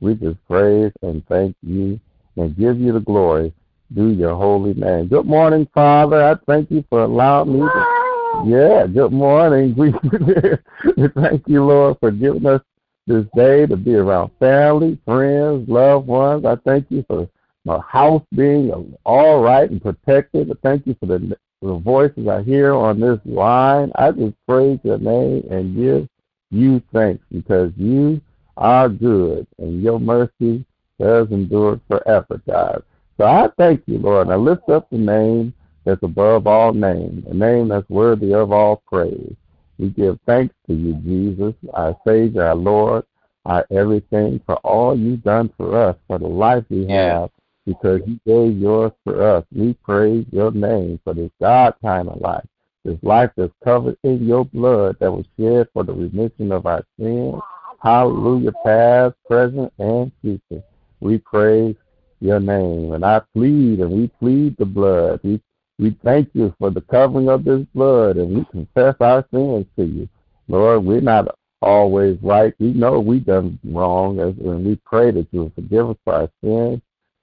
We 0.00 0.14
just 0.14 0.38
praise 0.46 0.92
and 1.02 1.26
thank 1.26 1.56
you 1.62 2.00
and 2.36 2.56
give 2.56 2.80
you 2.80 2.92
the 2.92 3.00
glory. 3.00 3.52
Do 3.94 4.10
your 4.10 4.34
holy 4.34 4.74
name. 4.74 5.08
Good 5.08 5.26
morning, 5.26 5.68
Father. 5.74 6.22
I 6.22 6.36
thank 6.46 6.70
you 6.70 6.84
for 6.88 7.02
allowing 7.04 7.52
me 7.52 7.60
to. 7.60 7.98
Yeah, 8.46 8.86
good 8.86 9.12
morning. 9.12 9.74
We 10.96 11.08
thank 11.08 11.48
you, 11.48 11.64
Lord, 11.64 11.96
for 12.00 12.10
giving 12.10 12.46
us 12.46 12.62
this 13.06 13.24
day 13.34 13.66
to 13.66 13.76
be 13.76 13.94
around 13.94 14.30
family, 14.38 14.98
friends, 15.04 15.68
loved 15.68 16.06
ones. 16.06 16.44
I 16.44 16.56
thank 16.56 16.86
you 16.90 17.04
for 17.08 17.28
my 17.64 17.80
house 17.80 18.22
being 18.34 18.94
all 19.04 19.42
right 19.42 19.68
and 19.70 19.82
protected. 19.82 20.50
I 20.50 20.54
thank 20.62 20.86
you 20.86 20.94
for 21.00 21.06
the, 21.06 21.36
the 21.62 21.74
voices 21.74 22.28
I 22.28 22.42
hear 22.42 22.74
on 22.74 23.00
this 23.00 23.18
line. 23.24 23.92
I 23.96 24.10
just 24.12 24.34
praise 24.46 24.78
your 24.84 24.98
name 24.98 25.44
and 25.50 25.76
give 25.76 26.08
you 26.50 26.82
thanks 26.92 27.24
because 27.32 27.72
you 27.76 28.20
are 28.56 28.88
good 28.88 29.46
and 29.58 29.82
your 29.82 29.98
mercy 29.98 30.64
does 30.98 31.30
endure 31.30 31.80
forever, 31.88 32.40
God. 32.46 32.82
So 33.16 33.24
I 33.24 33.48
thank 33.56 33.82
you, 33.86 33.98
Lord. 33.98 34.28
I 34.28 34.36
lift 34.36 34.68
up 34.68 34.88
the 34.90 34.98
name 34.98 35.52
that's 35.84 36.02
above 36.02 36.46
all 36.46 36.72
names, 36.72 37.24
a 37.28 37.34
name 37.34 37.68
that's 37.68 37.88
worthy 37.88 38.34
of 38.34 38.52
all 38.52 38.82
praise. 38.86 39.34
We 39.78 39.90
give 39.90 40.18
thanks 40.26 40.54
to 40.66 40.74
you, 40.74 40.94
Jesus, 40.94 41.54
our 41.72 41.96
Savior, 42.06 42.44
our 42.44 42.54
Lord, 42.54 43.04
our 43.44 43.66
everything, 43.70 44.40
for 44.44 44.56
all 44.56 44.98
you've 44.98 45.22
done 45.22 45.52
for 45.56 45.76
us, 45.76 45.96
for 46.06 46.18
the 46.18 46.26
life 46.26 46.64
we 46.68 46.86
have, 46.88 47.30
because 47.68 48.00
you 48.06 48.18
gave 48.26 48.56
yours 48.58 48.92
for 49.04 49.22
us. 49.22 49.44
We 49.54 49.74
praise 49.74 50.24
your 50.32 50.50
name 50.50 50.98
for 51.04 51.12
this 51.12 51.30
God 51.38 51.74
kind 51.82 52.08
of 52.08 52.18
life, 52.18 52.46
this 52.82 52.96
life 53.02 53.30
that's 53.36 53.52
covered 53.62 53.98
in 54.04 54.26
your 54.26 54.46
blood 54.46 54.96
that 55.00 55.12
was 55.12 55.26
shed 55.38 55.68
for 55.74 55.84
the 55.84 55.92
remission 55.92 56.50
of 56.50 56.64
our 56.64 56.82
sins. 56.98 57.34
Hallelujah, 57.82 58.52
past, 58.64 59.16
present, 59.26 59.70
and 59.78 60.10
future. 60.22 60.64
We 61.00 61.18
praise 61.18 61.76
your 62.20 62.40
name. 62.40 62.94
And 62.94 63.04
I 63.04 63.20
plead 63.34 63.80
and 63.80 63.90
we 63.92 64.08
plead 64.18 64.56
the 64.56 64.64
blood. 64.64 65.20
We 65.22 65.40
we 65.78 65.96
thank 66.02 66.30
you 66.32 66.52
for 66.58 66.70
the 66.70 66.80
covering 66.80 67.28
of 67.28 67.44
this 67.44 67.64
blood 67.72 68.16
and 68.16 68.34
we 68.34 68.44
confess 68.46 68.96
our 68.98 69.24
sins 69.32 69.64
to 69.76 69.84
you. 69.84 70.08
Lord, 70.48 70.84
we're 70.84 71.00
not 71.00 71.36
always 71.62 72.18
right. 72.20 72.52
We 72.58 72.72
know 72.72 72.98
we've 72.98 73.24
done 73.24 73.60
wrong 73.62 74.18
and 74.18 74.66
we 74.66 74.74
pray 74.84 75.12
that 75.12 75.28
you 75.30 75.40
will 75.40 75.52
forgive 75.54 75.90
us 75.90 75.96
for 76.04 76.14
our 76.14 76.30
sins. 76.42 76.80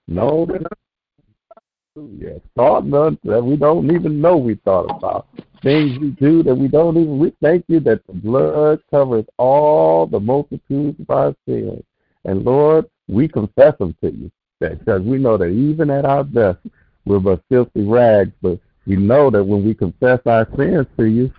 No, 0.08 0.48
yes, 2.18 2.39
thought 2.56 2.86
none 2.86 3.18
that 3.24 3.44
we 3.44 3.56
don't 3.56 3.89
even 3.91 4.22
know 4.22 4.38
we 4.38 4.56
thought 4.56 4.86
about. 4.98 5.28
Things 5.63 5.98
we 6.00 6.10
do 6.12 6.44
that 6.44 6.54
we 6.54 6.68
don't 6.68 6.96
even 6.98 7.18
we 7.18 7.34
thank 7.41 7.65
you 7.68 7.80
that 7.82 8.06
the 8.06 8.13
blood 8.13 8.82
covers 8.91 9.26
all 9.38 10.06
the 10.06 10.20
multitudes 10.20 11.00
of 11.00 11.10
our 11.10 11.36
sins. 11.48 11.84
And 12.24 12.44
Lord, 12.44 12.86
we 13.08 13.28
confess 13.28 13.78
them 13.80 13.96
to 14.02 14.12
you. 14.12 14.32
Because 14.60 15.02
we 15.02 15.18
know 15.18 15.38
that 15.38 15.50
even 15.50 15.89
at 15.89 16.06
our 16.06 16.24
best 16.24 16.60
we're 17.06 17.20
but 17.20 17.44
filthy 17.50 17.84
rags, 17.84 18.32
but 18.41 18.60
we 18.88 18.96
know 18.96 19.30
that 19.30 19.44
when 19.44 19.63
we 19.63 19.74
confess 19.74 20.20
our 20.26 20.48
sins 20.56 20.88
to 20.98 21.06
you, 21.06 21.32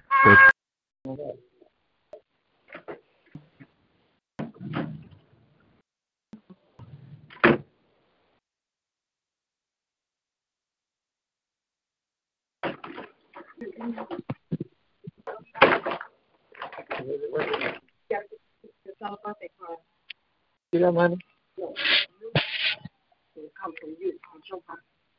that 20.81 21.17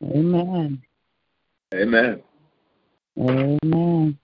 Amen. 0.04 0.82
Amen. 1.74 2.22
Amen. 3.20 4.18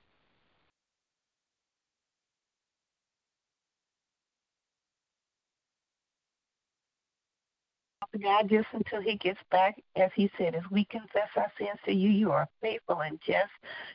God, 8.21 8.49
just 8.49 8.67
until 8.73 9.01
he 9.01 9.15
gets 9.15 9.39
back, 9.49 9.81
as 9.95 10.11
he 10.15 10.29
said, 10.37 10.55
as 10.55 10.63
we 10.69 10.85
confess 10.85 11.29
our 11.35 11.51
sins 11.57 11.79
to 11.85 11.91
you, 11.93 12.09
you 12.09 12.31
are 12.31 12.47
faithful 12.61 13.01
and 13.01 13.19
just 13.25 13.51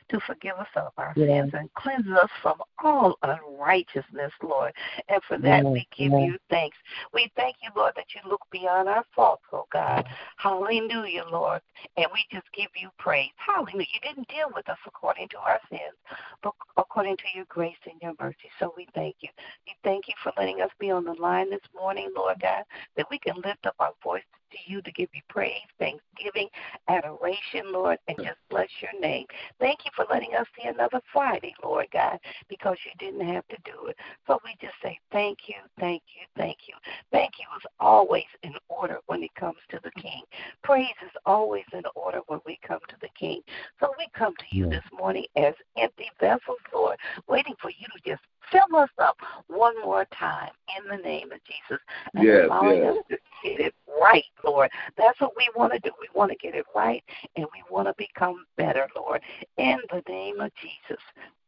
to 0.09 0.19
forgive 0.21 0.55
us 0.57 0.67
of 0.75 0.91
our 0.97 1.13
Yes. 1.15 1.27
sins 1.27 1.53
and 1.53 1.73
cleanse 1.73 2.07
us 2.09 2.29
from 2.41 2.61
all 2.83 3.17
unrighteousness, 3.23 4.33
Lord. 4.41 4.73
And 5.07 5.23
for 5.23 5.37
that, 5.39 5.63
we 5.63 5.87
give 5.95 6.11
yes. 6.11 6.21
you 6.21 6.37
thanks. 6.49 6.77
We 7.13 7.31
thank 7.35 7.55
you, 7.63 7.69
Lord, 7.75 7.93
that 7.95 8.13
you 8.13 8.21
look 8.29 8.41
beyond 8.51 8.89
our 8.89 9.05
faults, 9.15 9.43
oh 9.53 9.67
God. 9.71 10.05
Hallelujah, 10.37 11.25
Lord. 11.31 11.61
And 11.97 12.07
we 12.13 12.25
just 12.31 12.51
give 12.53 12.69
you 12.75 12.89
praise. 12.97 13.31
Hallelujah. 13.37 13.87
You 13.93 13.99
didn't 14.01 14.27
deal 14.27 14.51
with 14.53 14.67
us 14.69 14.77
according 14.85 15.29
to 15.29 15.37
our 15.37 15.59
sins, 15.69 15.95
but 16.43 16.53
according 16.77 17.17
to 17.17 17.23
your 17.35 17.45
grace 17.45 17.77
and 17.85 18.01
your 18.01 18.13
mercy. 18.19 18.49
So 18.59 18.73
we 18.75 18.87
thank 18.93 19.15
you. 19.21 19.29
We 19.65 19.73
thank 19.83 20.07
you 20.07 20.13
for 20.23 20.33
letting 20.37 20.61
us 20.61 20.71
be 20.79 20.91
on 20.91 21.05
the 21.05 21.13
line 21.13 21.49
this 21.49 21.59
morning, 21.75 22.11
Lord 22.15 22.37
God, 22.41 22.63
that 22.97 23.09
we 23.09 23.19
can 23.19 23.35
lift 23.37 23.65
up 23.65 23.75
our 23.79 23.91
voice 24.03 24.08
point 24.09 24.38
to 24.51 24.57
you 24.65 24.81
to 24.81 24.91
give 24.91 25.09
you 25.13 25.21
praise, 25.29 25.53
thanksgiving, 25.77 26.47
adoration, 26.87 27.71
Lord, 27.71 27.97
and 28.07 28.17
just 28.17 28.37
bless 28.49 28.69
your 28.81 28.99
name. 28.99 29.25
Thank 29.59 29.79
you 29.85 29.91
for 29.95 30.05
letting 30.09 30.35
us 30.35 30.47
see 30.57 30.67
another 30.67 31.01
Friday, 31.11 31.53
Lord 31.63 31.87
God, 31.91 32.19
because 32.49 32.77
you 32.85 32.91
didn't 32.99 33.27
have 33.27 33.47
to 33.47 33.57
do 33.65 33.87
it. 33.87 33.95
So 34.27 34.39
we 34.43 34.55
just 34.61 34.75
say 34.83 34.99
thank 35.11 35.39
you, 35.47 35.55
thank 35.79 36.03
you, 36.15 36.25
thank 36.35 36.57
you. 36.67 36.75
Thank 37.11 37.33
you 37.39 37.45
is 37.57 37.65
always 37.79 38.23
in 38.43 38.53
order 38.69 38.97
when 39.07 39.23
it 39.23 39.33
comes 39.35 39.57
to 39.69 39.79
the 39.83 39.91
King. 40.01 40.23
Praise 40.63 40.87
is 41.03 41.11
always 41.25 41.65
in 41.73 41.83
order 41.95 42.19
when 42.27 42.39
we 42.45 42.59
come 42.65 42.79
to 42.87 42.95
the 43.01 43.09
King. 43.17 43.41
So 43.79 43.93
we 43.97 44.07
come 44.17 44.33
to 44.35 44.55
you 44.55 44.69
this 44.69 44.83
morning 44.97 45.25
as 45.35 45.53
empty 45.77 46.09
vessels, 46.19 46.59
Lord, 46.73 46.97
waiting 47.27 47.55
for 47.61 47.69
you 47.69 47.87
to 47.95 48.09
just 48.09 48.21
fill 48.51 48.77
us 48.77 48.89
up 48.99 49.17
one 49.47 49.79
more 49.83 50.05
time 50.17 50.51
in 50.77 50.89
the 50.89 51.03
name 51.03 51.31
of 51.31 51.39
Jesus 51.45 51.81
and 52.15 52.23
Yes, 52.23 52.45
allowing 52.45 52.77
yes. 52.79 52.97
us 52.97 53.03
to 53.09 53.17
get 53.43 53.59
it 53.59 53.73
right, 54.01 54.23
Lord. 54.43 54.69
That's 54.97 55.19
what 55.19 55.33
we 55.37 55.49
want 55.55 55.73
to 55.73 55.79
do. 55.79 55.91
We 55.99 56.07
want 56.13 56.31
to 56.31 56.37
get 56.37 56.55
it 56.55 56.65
right 56.75 57.03
and 57.35 57.45
we 57.53 57.63
want 57.69 57.87
to 57.87 57.93
become 57.97 58.45
better, 58.57 58.87
Lord, 58.95 59.21
in 59.57 59.77
the 59.91 60.01
name 60.07 60.39
of 60.39 60.51
Jesus. 60.61 61.01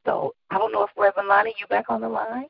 So 0.05 0.33
I 0.49 0.57
don't 0.57 0.71
know 0.71 0.83
if 0.83 0.89
Reverend 0.97 1.29
Lonnie, 1.29 1.53
you 1.59 1.67
back 1.67 1.85
on 1.89 2.01
the 2.01 2.09
line? 2.09 2.47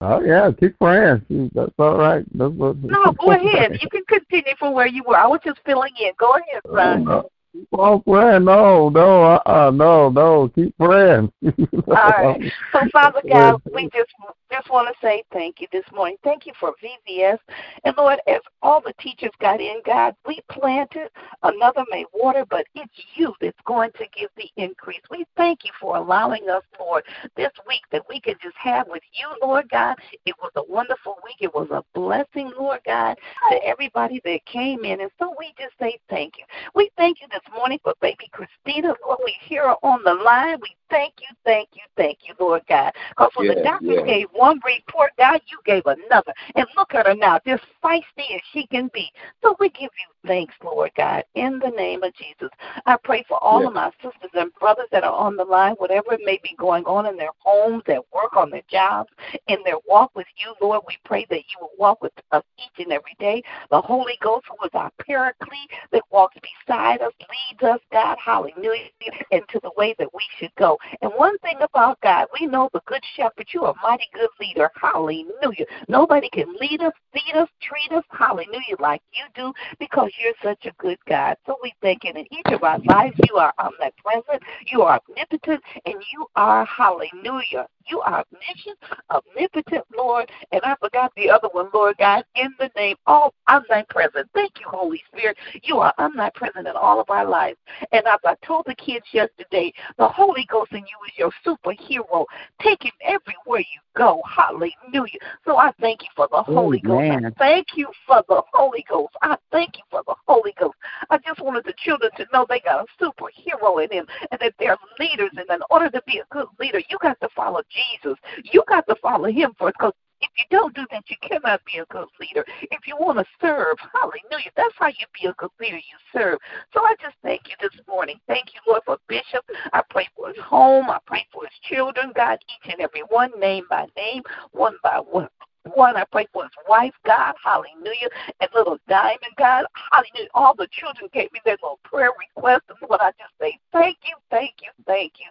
Oh 0.00 0.20
yeah, 0.20 0.50
keep 0.58 0.78
praying. 0.78 1.50
That's 1.54 1.72
all 1.78 1.98
right. 1.98 2.24
That's 2.32 2.52
what, 2.52 2.76
No, 2.84 3.12
go 3.18 3.32
ahead. 3.32 3.72
You 3.80 3.88
can 3.90 4.04
continue 4.06 4.54
from 4.58 4.72
where 4.72 4.86
you 4.86 5.02
were. 5.04 5.16
I 5.16 5.26
was 5.26 5.40
just 5.44 5.58
filling 5.66 5.92
in. 6.00 6.12
Go 6.18 6.34
ahead, 6.34 6.62
Oh, 6.66 6.76
son. 6.76 7.04
no. 7.04 7.30
Keep 7.52 7.68
on 7.72 8.02
praying. 8.02 8.44
No, 8.44 8.88
no, 8.88 9.24
uh, 9.24 9.42
uh 9.46 9.70
no, 9.70 10.10
no. 10.10 10.48
Keep 10.54 10.76
praying. 10.78 11.32
All 11.42 11.94
right. 11.94 12.52
So, 12.72 12.80
Father 12.92 13.22
God, 13.28 13.60
we 13.74 13.84
just 13.94 14.10
just 14.50 14.70
want 14.70 14.88
to 14.88 15.06
say 15.06 15.22
thank 15.32 15.60
you 15.60 15.66
this 15.72 15.84
morning. 15.92 16.16
Thank 16.24 16.46
you 16.46 16.52
for 16.58 16.72
VBS. 16.82 17.38
And 17.84 17.94
Lord, 17.96 18.18
as 18.26 18.40
all 18.62 18.80
the 18.80 18.94
teachers 19.00 19.30
got 19.40 19.60
in, 19.60 19.80
God, 19.84 20.14
we 20.26 20.40
planted, 20.50 21.08
another 21.42 21.84
may 21.90 22.04
water, 22.14 22.44
but 22.48 22.66
it's 22.74 22.92
you 23.14 23.34
that's 23.40 23.58
going 23.66 23.90
to 23.92 24.06
give 24.18 24.30
the 24.36 24.48
increase. 24.56 25.00
We 25.10 25.26
thank 25.36 25.64
you 25.64 25.70
for 25.80 25.96
allowing 25.96 26.48
us, 26.48 26.62
Lord, 26.78 27.04
this 27.36 27.50
week 27.66 27.82
that 27.92 28.02
we 28.08 28.20
could 28.20 28.38
just 28.42 28.56
have 28.56 28.88
with 28.88 29.02
you, 29.12 29.28
Lord 29.46 29.68
God. 29.70 29.96
It 30.24 30.34
was 30.40 30.52
a 30.56 30.62
wonderful 30.70 31.16
week. 31.24 31.36
It 31.40 31.54
was 31.54 31.68
a 31.70 31.84
blessing, 31.94 32.52
Lord 32.58 32.80
God, 32.86 33.16
to 33.50 33.64
everybody 33.64 34.20
that 34.24 34.44
came 34.46 34.84
in. 34.84 35.00
And 35.00 35.10
so 35.18 35.34
we 35.38 35.52
just 35.58 35.74
say 35.78 35.98
thank 36.08 36.38
you. 36.38 36.44
We 36.74 36.90
thank 36.96 37.20
you 37.20 37.28
this 37.44 37.54
morning 37.54 37.78
for 37.82 37.94
baby 38.00 38.30
Christina, 38.32 38.94
Lord. 39.04 39.18
We 39.24 39.34
hear 39.42 39.68
her 39.68 39.76
on 39.82 40.02
the 40.04 40.14
line. 40.14 40.58
We 40.60 40.74
thank 40.90 41.14
you, 41.20 41.28
thank 41.44 41.68
you, 41.74 41.82
thank 41.96 42.18
you, 42.26 42.34
Lord 42.40 42.62
God. 42.68 42.92
Because 43.10 43.30
when 43.34 43.46
yeah, 43.46 43.54
the 43.54 43.62
doctor 43.62 43.92
yeah. 43.92 44.06
gave 44.06 44.26
one 44.32 44.60
report, 44.64 45.12
God, 45.18 45.40
you 45.50 45.58
gave 45.64 45.84
another. 45.86 46.32
And 46.54 46.66
look 46.76 46.94
at 46.94 47.06
her 47.06 47.14
now, 47.14 47.38
just 47.46 47.62
feisty 47.82 48.34
as 48.34 48.40
she 48.52 48.66
can 48.66 48.90
be. 48.92 49.10
So 49.42 49.56
we 49.60 49.68
give 49.70 49.82
you 49.82 50.08
thanks, 50.26 50.54
Lord 50.62 50.90
God, 50.96 51.24
in 51.34 51.58
the 51.58 51.70
name 51.70 52.02
of 52.02 52.12
Jesus. 52.14 52.50
I 52.86 52.96
pray 53.02 53.24
for 53.28 53.42
all 53.42 53.62
yeah. 53.62 53.68
of 53.68 53.74
my 53.74 53.90
sisters 54.02 54.30
and 54.34 54.52
brothers 54.54 54.88
that 54.92 55.04
are 55.04 55.12
on 55.12 55.36
the 55.36 55.44
line, 55.44 55.74
whatever 55.78 56.12
it 56.12 56.20
may 56.24 56.38
be 56.42 56.54
going 56.58 56.84
on 56.84 57.06
in 57.06 57.16
their 57.16 57.30
homes, 57.38 57.82
at 57.88 58.02
work, 58.12 58.36
on 58.36 58.50
their 58.50 58.62
jobs, 58.70 59.10
in 59.48 59.58
their 59.64 59.78
walk 59.86 60.10
with 60.14 60.26
you, 60.36 60.54
Lord. 60.60 60.82
We 60.86 60.96
pray 61.04 61.26
that 61.30 61.36
you 61.36 61.58
will 61.60 61.70
walk 61.78 62.02
with 62.02 62.12
us 62.32 62.42
each 62.58 62.84
and 62.84 62.92
every 62.92 63.16
day. 63.18 63.42
The 63.70 63.80
Holy 63.80 64.18
Ghost, 64.22 64.46
who 64.48 64.66
is 64.66 64.70
our 64.74 64.90
paraclete, 65.00 65.70
that 65.92 66.02
walks 66.10 66.36
beside 66.66 67.00
us, 67.02 67.12
leads 67.20 67.62
us, 67.62 67.80
God, 67.92 68.16
hallelujah, 68.24 68.88
into 69.30 69.60
the 69.62 69.72
way 69.76 69.94
that 69.98 70.12
we 70.14 70.22
should 70.38 70.54
go. 70.58 70.78
And 71.02 71.12
one 71.16 71.38
thing 71.38 71.58
about 71.60 72.00
God, 72.02 72.26
we 72.38 72.46
know 72.46 72.68
the 72.72 72.82
good 72.86 73.02
shepherd, 73.16 73.46
you 73.52 73.64
are 73.64 73.72
a 73.72 73.82
mighty 73.86 74.06
good 74.14 74.30
leader, 74.40 74.70
hallelujah. 74.80 75.66
Nobody 75.88 76.28
can 76.30 76.54
lead 76.60 76.82
us, 76.82 76.92
feed 77.12 77.34
us, 77.34 77.48
treat 77.62 77.96
us, 77.96 78.04
hallelujah, 78.10 78.76
like 78.80 79.02
you 79.12 79.24
do, 79.34 79.52
because 79.78 80.10
you're 80.18 80.34
such 80.42 80.66
a 80.66 80.72
good 80.78 80.98
God. 81.06 81.36
So 81.46 81.56
we 81.62 81.74
thank 81.82 82.04
you 82.04 82.12
in 82.14 82.26
each 82.32 82.52
of 82.52 82.62
our 82.62 82.78
lives, 82.80 83.16
you 83.28 83.36
are 83.36 83.52
omnipresent, 83.58 84.42
you 84.70 84.82
are 84.82 85.00
omnipotent, 85.08 85.62
and 85.86 85.94
you 86.12 86.26
are, 86.36 86.64
hallelujah, 86.64 87.66
you 87.86 88.00
are 88.00 88.24
omniscient, 88.32 88.78
omnipotent, 89.10 89.84
Lord. 89.96 90.30
And 90.52 90.60
I 90.64 90.76
forgot 90.80 91.12
the 91.16 91.30
other 91.30 91.48
one, 91.52 91.68
Lord 91.72 91.96
God, 91.98 92.24
in 92.34 92.54
the 92.58 92.70
name 92.76 92.96
of 93.06 93.32
omnipresent. 93.48 94.28
Thank 94.34 94.60
you, 94.60 94.66
Holy 94.68 95.02
Spirit. 95.12 95.36
You 95.62 95.78
are 95.78 95.94
omnipresent 95.98 96.66
in 96.66 96.76
all 96.76 97.00
of 97.00 97.10
our 97.10 97.24
lives. 97.24 97.58
And 97.92 98.06
as 98.06 98.20
I 98.24 98.34
told 98.44 98.64
the 98.66 98.74
kids 98.74 99.06
yesterday, 99.12 99.72
the 99.98 100.08
Holy 100.08 100.46
Ghost 100.50 100.72
in 100.72 100.80
you 100.80 100.84
is 101.06 101.12
your 101.16 101.30
superhero. 101.46 102.24
Take 102.60 102.82
him 102.82 102.92
everywhere 103.02 103.60
you 103.60 103.80
go. 103.96 104.22
Hallelujah. 104.28 105.18
So 105.44 105.56
I 105.56 105.72
thank 105.80 106.02
you 106.02 106.08
for 106.14 106.28
the 106.30 106.42
Holy 106.42 106.80
Amen. 106.84 107.22
Ghost. 107.22 107.36
I 107.36 107.38
thank 107.38 107.66
you 107.76 107.88
for 108.06 108.22
the 108.28 108.42
Holy 108.52 108.84
Ghost. 108.88 109.14
I 109.22 109.36
thank 109.50 109.76
you 109.76 109.84
for 109.90 109.97
the 110.06 110.14
Holy 110.26 110.54
Ghost. 110.58 110.76
I 111.10 111.18
just 111.18 111.40
wanted 111.40 111.64
the 111.64 111.74
children 111.76 112.10
to 112.16 112.26
know 112.32 112.46
they 112.48 112.60
got 112.60 112.84
a 112.84 113.04
superhero 113.04 113.82
in 113.82 113.90
him 113.90 114.06
and 114.30 114.40
that 114.40 114.54
they're 114.58 114.76
leaders. 114.98 115.30
And 115.36 115.48
in 115.50 115.60
order 115.70 115.90
to 115.90 116.02
be 116.06 116.18
a 116.18 116.34
good 116.34 116.48
leader, 116.58 116.80
you 116.88 116.98
got 117.00 117.20
to 117.20 117.28
follow 117.34 117.62
Jesus. 117.70 118.18
You 118.44 118.62
got 118.68 118.86
to 118.88 118.96
follow 119.02 119.30
him 119.30 119.52
first 119.58 119.74
because 119.78 119.94
if 120.20 120.30
you 120.36 120.44
don't 120.50 120.74
do 120.74 120.84
that, 120.90 121.04
you 121.08 121.16
cannot 121.22 121.60
be 121.64 121.78
a 121.78 121.86
good 121.86 122.08
leader. 122.20 122.44
If 122.62 122.86
you 122.86 122.96
want 122.98 123.18
to 123.18 123.24
serve, 123.40 123.76
hallelujah, 123.92 124.50
that's 124.56 124.74
how 124.76 124.88
you 124.88 125.06
be 125.20 125.28
a 125.28 125.32
good 125.34 125.50
leader. 125.60 125.76
You 125.76 125.98
serve. 126.12 126.38
So 126.74 126.80
I 126.80 126.94
just 127.00 127.14
thank 127.22 127.42
you 127.48 127.54
this 127.60 127.78
morning. 127.86 128.18
Thank 128.26 128.46
you, 128.54 128.60
Lord, 128.66 128.82
for 128.84 128.98
Bishop. 129.08 129.44
I 129.72 129.82
pray 129.90 130.08
for 130.16 130.28
his 130.28 130.38
home. 130.38 130.90
I 130.90 130.98
pray 131.06 131.24
for 131.32 131.42
his 131.44 131.54
children, 131.70 132.12
God, 132.16 132.38
each 132.48 132.72
and 132.72 132.80
every 132.80 133.02
one, 133.08 133.30
name 133.38 133.64
by 133.70 133.86
name, 133.96 134.22
one 134.50 134.76
by 134.82 134.98
one 134.98 135.28
one. 135.74 135.96
I 135.96 136.04
pray 136.10 136.26
for 136.32 136.44
his 136.44 136.52
wife, 136.68 136.94
God, 137.04 137.34
hallelujah, 137.42 138.08
and 138.40 138.50
little 138.54 138.78
Diamond, 138.88 139.34
God, 139.36 139.66
hallelujah. 139.92 140.28
All 140.34 140.54
the 140.54 140.68
children 140.70 141.08
gave 141.12 141.32
me 141.32 141.40
their 141.44 141.56
little 141.62 141.80
prayer 141.84 142.10
requests, 142.18 142.68
and 142.68 142.78
Lord, 142.88 143.00
I 143.00 143.10
just 143.12 143.32
say 143.40 143.58
thank 143.72 143.98
you, 144.04 144.14
thank 144.30 144.54
you, 144.62 144.70
thank 144.86 145.14
you, 145.18 145.26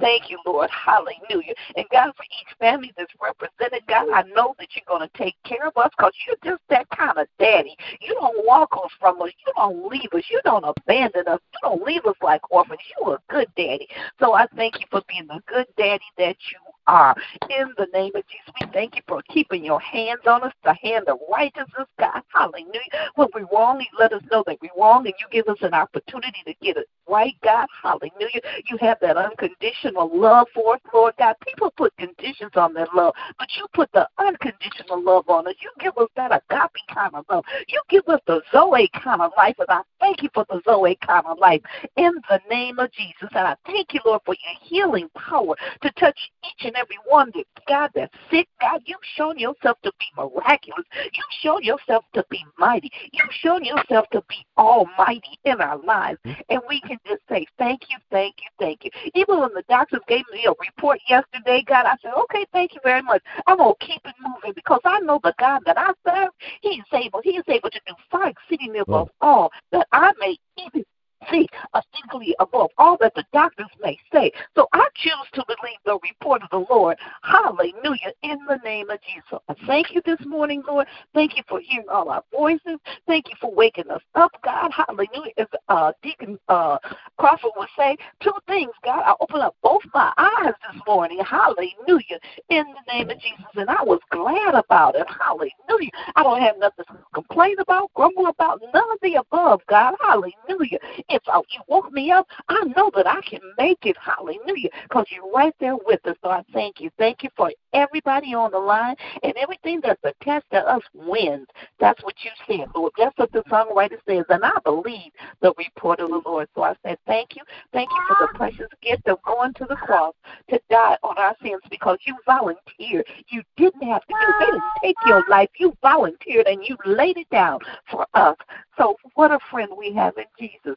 thank 0.00 0.30
you, 0.30 0.38
Lord, 0.46 0.70
hallelujah. 0.70 1.54
And 1.76 1.86
God, 1.90 2.12
for 2.16 2.24
each 2.24 2.56
family 2.58 2.92
that's 2.96 3.12
represented, 3.20 3.86
God, 3.86 4.08
I 4.12 4.22
know 4.34 4.54
that 4.58 4.68
you're 4.74 4.86
going 4.86 5.08
to 5.08 5.18
take 5.18 5.36
care 5.44 5.66
of 5.66 5.76
us 5.76 5.90
because 5.96 6.12
you're 6.26 6.52
just 6.52 6.62
that 6.70 6.88
kind 6.90 7.18
of 7.18 7.26
daddy. 7.38 7.76
You 8.00 8.14
don't 8.14 8.46
walk 8.46 8.76
us 8.76 8.90
from 9.00 9.20
us, 9.22 9.30
you 9.46 9.52
don't 9.56 9.90
leave 9.90 10.12
us, 10.12 10.24
you 10.30 10.40
don't 10.44 10.64
abandon 10.64 11.28
us, 11.28 11.40
you 11.52 11.58
don't 11.62 11.82
leave 11.82 12.04
us 12.06 12.16
like 12.22 12.50
orphans. 12.50 12.80
You're 12.98 13.16
a 13.16 13.32
good 13.32 13.48
daddy. 13.56 13.88
So 14.18 14.34
I 14.34 14.46
thank 14.56 14.80
you 14.80 14.86
for 14.90 15.02
being 15.08 15.26
the 15.26 15.40
good 15.46 15.66
daddy 15.76 16.04
that 16.18 16.36
you 16.50 16.58
are. 16.86 17.14
In 17.50 17.72
the 17.76 17.86
name 17.92 18.12
of 18.14 18.22
Jesus, 18.26 18.52
we 18.60 18.66
thank 18.72 18.96
you 18.96 19.02
for 19.06 19.22
keeping 19.28 19.64
your 19.64 19.80
hands 19.80 20.22
on 20.26 20.42
us, 20.42 20.52
the 20.64 20.74
hand 20.82 21.08
of 21.08 21.18
righteousness, 21.30 21.88
God. 21.98 22.22
Hallelujah. 22.34 23.10
When 23.14 23.28
we 23.34 23.44
wrong, 23.52 23.80
you 23.80 23.86
let 23.98 24.12
us 24.12 24.22
know 24.30 24.42
that 24.46 24.58
we 24.60 24.70
wrong, 24.78 25.06
and 25.06 25.14
you 25.18 25.26
give 25.30 25.48
us 25.48 25.58
an 25.62 25.74
opportunity 25.74 26.38
to 26.46 26.54
get 26.62 26.76
it 26.76 26.88
right, 27.08 27.34
God. 27.42 27.66
Hallelujah. 27.82 28.40
You 28.70 28.78
have 28.80 28.98
that 29.00 29.16
unconditional 29.16 30.10
love 30.12 30.48
for 30.54 30.74
us, 30.74 30.80
Lord 30.92 31.14
God. 31.18 31.36
People 31.46 31.72
put 31.76 31.96
conditions 31.96 32.52
on 32.54 32.74
their 32.74 32.88
love, 32.94 33.14
but 33.38 33.48
you 33.56 33.66
put 33.74 33.90
the 33.92 34.08
unconditional 34.18 35.02
love 35.02 35.28
on 35.28 35.46
us. 35.46 35.54
You 35.60 35.70
give 35.80 35.96
us 35.98 36.08
that 36.16 36.32
agape 36.32 36.70
kind 36.92 37.14
of 37.14 37.24
love. 37.30 37.44
You 37.68 37.80
give 37.88 38.08
us 38.08 38.20
the 38.26 38.42
Zoe 38.52 38.90
kind 39.02 39.22
of 39.22 39.32
life, 39.36 39.56
and 39.58 39.68
I 39.68 39.82
thank 40.00 40.22
you 40.22 40.28
for 40.34 40.44
the 40.48 40.60
Zoe 40.64 40.98
kind 41.06 41.26
of 41.26 41.38
life 41.38 41.62
in 41.96 42.12
the 42.28 42.40
name 42.50 42.78
of 42.78 42.90
Jesus. 42.92 43.28
And 43.34 43.48
I 43.48 43.56
thank 43.66 43.94
you, 43.94 44.00
Lord, 44.04 44.22
for 44.24 44.34
your 44.34 44.60
healing 44.62 45.08
power 45.16 45.54
to 45.82 45.90
touch 45.92 46.18
each 46.44 46.66
and 46.66 46.76
every 46.76 46.98
one 47.06 47.30
that 47.34 47.44
God 47.68 47.90
that's 47.94 48.14
sick. 48.30 48.48
God, 48.60 48.80
you've 48.84 48.98
shown 49.16 49.38
yourself 49.38 49.78
to 49.82 49.92
be 49.98 50.06
miraculous. 50.16 50.84
You've 51.04 51.40
shown 51.42 51.62
yourself 51.62 52.04
to 52.14 52.24
be 52.30 52.44
mighty. 52.58 52.90
You've 53.12 53.32
shown 53.32 53.64
yourself 53.64 54.06
to 54.12 54.22
be 54.28 54.46
almighty 54.56 55.38
in 55.44 55.60
our 55.60 55.78
lives. 55.78 56.18
Mm-hmm. 56.26 56.40
And 56.50 56.60
we 56.68 56.80
can 56.80 56.91
just 57.06 57.22
say, 57.28 57.46
Thank 57.58 57.82
you, 57.90 57.98
thank 58.10 58.36
you, 58.40 58.48
thank 58.58 58.84
you. 58.84 58.90
Even 59.14 59.40
when 59.40 59.52
the 59.54 59.64
doctors 59.68 60.00
gave 60.08 60.24
me 60.32 60.46
a 60.46 60.52
report 60.60 61.00
yesterday, 61.08 61.64
God, 61.66 61.86
I 61.86 61.96
said, 62.02 62.12
Okay, 62.24 62.46
thank 62.52 62.74
you 62.74 62.80
very 62.84 63.02
much. 63.02 63.22
I'm 63.46 63.58
gonna 63.58 63.74
keep 63.80 64.00
it 64.04 64.14
moving 64.20 64.52
because 64.54 64.80
I 64.84 65.00
know 65.00 65.20
the 65.22 65.34
God 65.38 65.62
that 65.66 65.78
I 65.78 65.92
serve, 66.06 66.30
He 66.60 66.70
is 66.70 66.84
able, 66.92 67.20
He 67.22 67.36
is 67.36 67.44
able 67.48 67.70
to 67.70 67.80
do 67.86 67.94
far 68.10 68.28
exceedingly 68.28 68.80
above 68.80 69.10
all 69.20 69.50
that 69.72 69.86
I 69.92 70.12
may 70.18 70.36
even 70.58 70.84
see 71.30 71.48
distinctly 71.74 72.34
above 72.38 72.70
all 72.78 72.96
that 73.00 73.14
the 73.14 73.24
doctors 73.32 73.66
may 73.82 73.98
say. 74.12 74.30
So 74.54 74.68
I 74.72 74.86
choose 74.94 75.12
to 75.34 75.44
believe 75.46 75.78
the 75.84 75.98
report 76.02 76.42
of 76.42 76.50
the 76.50 76.72
Lord. 76.72 76.96
Hallelujah. 77.22 78.12
In 78.22 78.38
the 78.48 78.58
name 78.64 78.90
of 78.90 78.98
Jesus. 79.02 79.40
I 79.48 79.54
thank 79.66 79.94
you 79.94 80.02
this 80.04 80.20
morning, 80.26 80.62
Lord. 80.66 80.86
Thank 81.14 81.36
you 81.36 81.42
for 81.48 81.60
hearing 81.60 81.86
all 81.90 82.08
our 82.10 82.24
voices. 82.32 82.78
Thank 83.06 83.28
you 83.28 83.34
for 83.40 83.52
waking 83.52 83.90
us 83.90 84.02
up, 84.14 84.32
God. 84.44 84.70
Hallelujah. 84.72 85.32
As 85.38 85.46
uh, 85.68 85.92
Deacon 86.02 86.38
uh, 86.48 86.78
Crawford 87.18 87.52
would 87.56 87.68
say, 87.76 87.96
two 88.20 88.32
things, 88.46 88.72
God. 88.84 89.02
I 89.04 89.14
opened 89.20 89.42
up 89.42 89.56
both 89.62 89.82
my 89.94 90.12
eyes 90.16 90.54
this 90.70 90.80
morning. 90.86 91.20
Hallelujah. 91.24 92.18
In 92.48 92.64
the 92.64 92.92
name 92.92 93.10
of 93.10 93.18
Jesus. 93.18 93.46
And 93.54 93.70
I 93.70 93.82
was 93.82 94.00
glad 94.10 94.54
about 94.54 94.96
it. 94.96 95.06
Hallelujah. 95.08 95.90
I 96.16 96.22
don't 96.22 96.40
have 96.40 96.58
nothing 96.58 96.84
to 96.88 96.98
complain 97.14 97.56
about, 97.58 97.92
grumble 97.94 98.26
about, 98.26 98.60
none 98.74 98.90
of 98.92 98.98
the 99.02 99.14
above, 99.14 99.60
God. 99.68 99.94
Hallelujah. 100.00 100.78
You 101.12 101.60
woke 101.68 101.92
me 101.92 102.10
up, 102.10 102.26
I 102.48 102.64
know 102.76 102.90
that 102.94 103.06
I 103.06 103.20
can 103.22 103.40
make 103.58 103.84
it. 103.84 103.96
Hallelujah. 103.98 104.70
Because 104.82 105.06
you're 105.10 105.30
right 105.30 105.54
there 105.60 105.76
with 105.76 106.04
us. 106.06 106.16
So 106.22 106.30
I 106.30 106.42
thank 106.52 106.80
you. 106.80 106.90
Thank 106.98 107.22
you 107.22 107.30
for 107.36 107.52
everybody 107.72 108.34
on 108.34 108.50
the 108.50 108.58
line 108.58 108.96
and 109.22 109.34
everything 109.36 109.80
that's 109.82 110.02
attached 110.04 110.50
to 110.52 110.58
us 110.58 110.82
wins. 110.94 111.46
That's 111.78 112.02
what 112.02 112.14
you 112.22 112.30
said, 112.46 112.68
Lord. 112.74 112.92
That's 112.98 113.16
what 113.18 113.32
the 113.32 113.42
songwriter 113.42 113.98
says. 114.08 114.24
And 114.28 114.44
I 114.44 114.52
believe 114.64 115.12
the 115.40 115.52
report 115.58 116.00
of 116.00 116.10
the 116.10 116.22
Lord. 116.24 116.48
So 116.54 116.62
I 116.62 116.74
said, 116.84 116.98
thank 117.06 117.36
you. 117.36 117.42
Thank 117.72 117.90
you 117.90 118.00
for 118.08 118.16
the 118.26 118.38
precious 118.38 118.68
gift 118.82 119.08
of 119.08 119.22
going 119.22 119.54
to 119.54 119.66
the 119.68 119.76
cross 119.76 120.14
to 120.50 120.60
die 120.70 120.96
on 121.02 121.18
our 121.18 121.36
sins 121.42 121.62
because 121.70 121.98
you 122.06 122.16
volunteered. 122.26 123.06
You 123.28 123.42
didn't 123.56 123.82
have 123.82 124.02
to 124.06 124.14
do. 124.14 124.32
They 124.40 124.46
didn't 124.46 124.62
take 124.82 124.96
your 125.06 125.24
life. 125.28 125.50
You 125.58 125.76
volunteered 125.82 126.46
and 126.46 126.64
you 126.66 126.76
laid 126.84 127.16
it 127.16 127.28
down 127.30 127.60
for 127.90 128.06
us. 128.14 128.36
So 128.78 128.96
what 129.14 129.30
a 129.30 129.38
friend 129.50 129.70
we 129.76 129.92
have 129.94 130.16
in 130.16 130.24
Jesus 130.38 130.76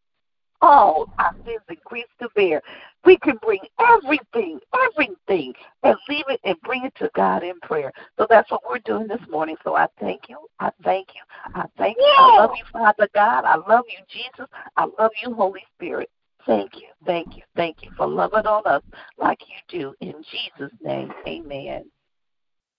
all 0.62 1.08
our 1.20 1.36
sins 1.46 1.62
and 1.70 1.78
griefs 1.86 2.10
to 2.22 2.30
bear. 2.36 2.62
We 3.04 3.18
can 3.18 3.38
bring 3.41 3.60
everything, 3.80 4.60
everything, 4.74 5.54
and 5.84 5.96
leave 6.10 6.26
it 6.28 6.39
and 6.44 6.60
bring 6.62 6.86
it 6.86 6.96
to 6.96 7.10
God 7.15 7.44
in 7.44 7.60
prayer. 7.62 7.91
So 8.18 8.26
that's 8.30 8.50
what 8.50 8.62
we're 8.68 8.80
doing 8.80 9.08
this 9.08 9.22
morning. 9.30 9.58
So 9.63 9.76
I 9.76 9.88
thank 10.00 10.28
you. 10.28 10.38
I 10.60 10.72
thank 10.84 11.10
you. 11.13 11.22
I 11.54 11.65
thank 11.78 11.98
you. 11.98 12.13
I 12.18 12.38
love 12.39 12.52
you, 12.58 12.63
Father 12.72 13.08
God. 13.13 13.46
I 13.46 13.56
love 13.56 13.86
you, 13.88 14.04
Jesus. 14.10 14.50
I 14.78 14.88
love 15.00 15.12
you, 15.24 15.34
Holy 15.34 15.63
Spirit. 15.76 16.10
Thank 16.46 16.76
you. 16.76 16.88
Thank 17.06 17.36
you. 17.36 17.44
Thank 17.56 17.84
you 17.84 17.91
for 17.98 18.08
loving 18.08 18.46
on 18.46 18.63
us 18.65 18.84
like 19.18 19.39
you 19.41 19.80
do. 19.80 19.96
In 20.02 20.13
Jesus' 20.32 20.74
name, 20.82 21.12
amen. 21.28 21.86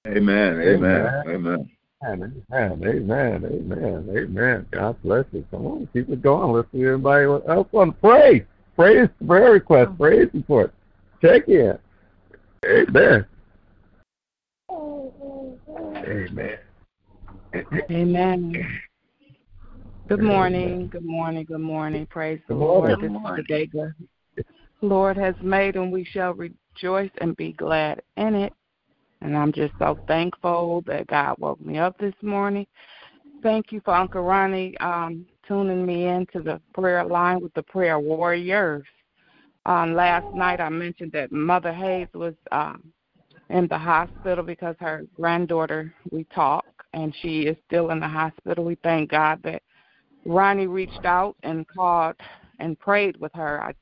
Amen. 0.06 0.60
Amen. 0.60 0.62
Amen. 0.62 1.22
Amen, 1.26 1.75
amen, 2.06 2.44
amen, 2.52 3.44
amen. 3.44 4.08
Amen. 4.16 4.66
God 4.70 4.96
bless 5.02 5.24
you. 5.32 5.44
Come 5.50 5.66
on, 5.66 5.88
keep 5.92 6.08
it 6.08 6.22
going. 6.22 6.52
Let's 6.52 6.68
see 6.72 6.84
everybody 6.84 7.24
else 7.24 7.68
want 7.72 7.94
to 7.94 8.00
pray. 8.00 8.46
Praise, 8.76 9.08
prayer 9.26 9.52
request, 9.52 9.90
oh. 9.92 9.96
praise 9.96 10.28
report. 10.34 10.72
Check 11.22 11.48
in. 11.48 11.78
Amen. 12.64 13.26
Amen. 16.06 16.58
Amen. 17.90 18.80
Good 20.08 20.22
morning. 20.22 20.88
Good 20.88 21.04
morning. 21.04 21.44
Good 21.44 21.60
morning. 21.60 22.06
Praise 22.06 22.40
the 22.48 22.54
Lord. 22.54 22.90
This 23.00 23.10
is 23.10 23.36
the 23.36 23.42
day 23.42 23.68
the 23.72 23.92
Lord 24.82 25.16
has 25.16 25.34
made, 25.42 25.76
and 25.76 25.90
we 25.90 26.04
shall 26.04 26.34
rejoice 26.34 27.10
and 27.20 27.36
be 27.36 27.52
glad 27.52 28.02
in 28.16 28.34
it. 28.34 28.52
And 29.26 29.36
I'm 29.36 29.52
just 29.52 29.74
so 29.80 29.98
thankful 30.06 30.84
that 30.86 31.08
God 31.08 31.34
woke 31.38 31.60
me 31.60 31.78
up 31.78 31.98
this 31.98 32.14
morning. 32.22 32.64
Thank 33.42 33.72
you 33.72 33.80
for 33.84 33.92
Uncle 33.92 34.22
Ronnie 34.22 34.78
um, 34.78 35.26
tuning 35.48 35.84
me 35.84 36.06
into 36.06 36.40
the 36.40 36.60
prayer 36.72 37.04
line 37.04 37.40
with 37.40 37.52
the 37.54 37.64
prayer 37.64 37.98
warriors. 37.98 38.84
Um, 39.66 39.94
last 39.94 40.26
night 40.32 40.60
I 40.60 40.68
mentioned 40.68 41.10
that 41.10 41.32
Mother 41.32 41.72
Hayes 41.72 42.06
was 42.14 42.34
um, 42.52 42.84
in 43.50 43.66
the 43.66 43.76
hospital 43.76 44.44
because 44.44 44.76
her 44.78 45.04
granddaughter, 45.16 45.92
we 46.12 46.22
talk, 46.32 46.64
and 46.92 47.12
she 47.20 47.42
is 47.42 47.56
still 47.66 47.90
in 47.90 47.98
the 47.98 48.06
hospital. 48.06 48.64
We 48.64 48.76
thank 48.84 49.10
God 49.10 49.40
that 49.42 49.64
Ronnie 50.24 50.68
reached 50.68 51.04
out 51.04 51.34
and 51.42 51.66
called 51.66 52.14
and 52.60 52.78
prayed 52.78 53.16
with 53.16 53.32
her. 53.34 53.60
I 53.60 53.74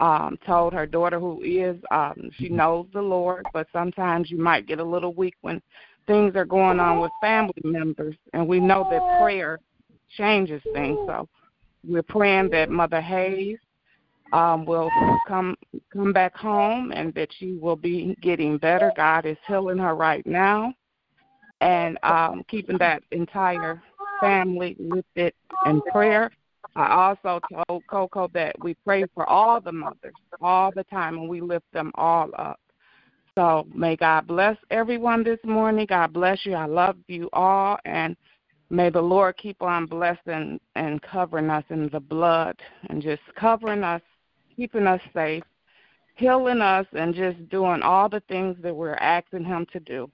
um, 0.00 0.38
told 0.46 0.72
her 0.72 0.86
daughter 0.86 1.18
who 1.18 1.42
is, 1.42 1.76
um, 1.90 2.30
she 2.38 2.48
knows 2.48 2.86
the 2.92 3.00
Lord, 3.00 3.46
but 3.52 3.66
sometimes 3.72 4.30
you 4.30 4.38
might 4.38 4.66
get 4.66 4.78
a 4.78 4.84
little 4.84 5.14
weak 5.14 5.34
when 5.40 5.60
things 6.06 6.36
are 6.36 6.44
going 6.44 6.78
on 6.80 7.00
with 7.00 7.10
family 7.20 7.54
members, 7.64 8.14
and 8.32 8.46
we 8.46 8.60
know 8.60 8.86
that 8.90 9.18
prayer 9.18 9.58
changes 10.16 10.62
things. 10.72 10.98
So 11.06 11.28
we're 11.86 12.02
praying 12.02 12.50
that 12.50 12.70
Mother 12.70 13.00
Hayes 13.00 13.58
um, 14.32 14.64
will 14.66 14.90
come 15.26 15.56
come 15.92 16.12
back 16.12 16.36
home 16.36 16.92
and 16.92 17.14
that 17.14 17.28
she 17.38 17.54
will 17.54 17.76
be 17.76 18.16
getting 18.20 18.58
better. 18.58 18.92
God 18.96 19.24
is 19.26 19.36
healing 19.46 19.78
her 19.78 19.94
right 19.94 20.26
now, 20.26 20.74
and 21.60 21.98
um, 22.02 22.44
keeping 22.48 22.78
that 22.78 23.02
entire 23.12 23.82
family 24.20 24.76
lifted 24.78 25.32
in 25.64 25.80
prayer. 25.90 26.30
I 26.74 26.92
also 26.92 27.40
told 27.68 27.86
Coco 27.86 28.28
that 28.34 28.58
we 28.60 28.74
pray 28.84 29.04
for 29.14 29.28
all 29.28 29.60
the 29.60 29.72
mothers 29.72 30.14
all 30.40 30.72
the 30.72 30.84
time, 30.84 31.18
and 31.18 31.28
we 31.28 31.40
lift 31.40 31.70
them 31.72 31.92
all 31.94 32.30
up. 32.38 32.60
So 33.36 33.66
may 33.74 33.96
God 33.96 34.26
bless 34.26 34.56
everyone 34.70 35.22
this 35.22 35.38
morning. 35.44 35.86
God 35.86 36.12
bless 36.12 36.44
you. 36.44 36.54
I 36.54 36.66
love 36.66 36.96
you 37.06 37.28
all, 37.32 37.78
and 37.84 38.16
may 38.70 38.90
the 38.90 39.00
Lord 39.00 39.36
keep 39.36 39.62
on 39.62 39.86
blessing 39.86 40.58
and 40.74 41.02
covering 41.02 41.50
us 41.50 41.64
in 41.70 41.88
the 41.90 42.00
blood 42.00 42.56
and 42.88 43.02
just 43.02 43.22
covering 43.38 43.84
us 43.84 44.02
keeping 44.56 44.86
us 44.86 45.00
safe, 45.14 45.44
healing 46.14 46.62
us, 46.62 46.86
and 46.92 47.14
just 47.14 47.48
doing 47.50 47.82
all 47.82 48.08
the 48.08 48.22
things 48.28 48.56
that 48.62 48.74
we're 48.74 48.94
asking 48.94 49.44
Him 49.44 49.66
to 49.72 49.80
do. 49.80 50.10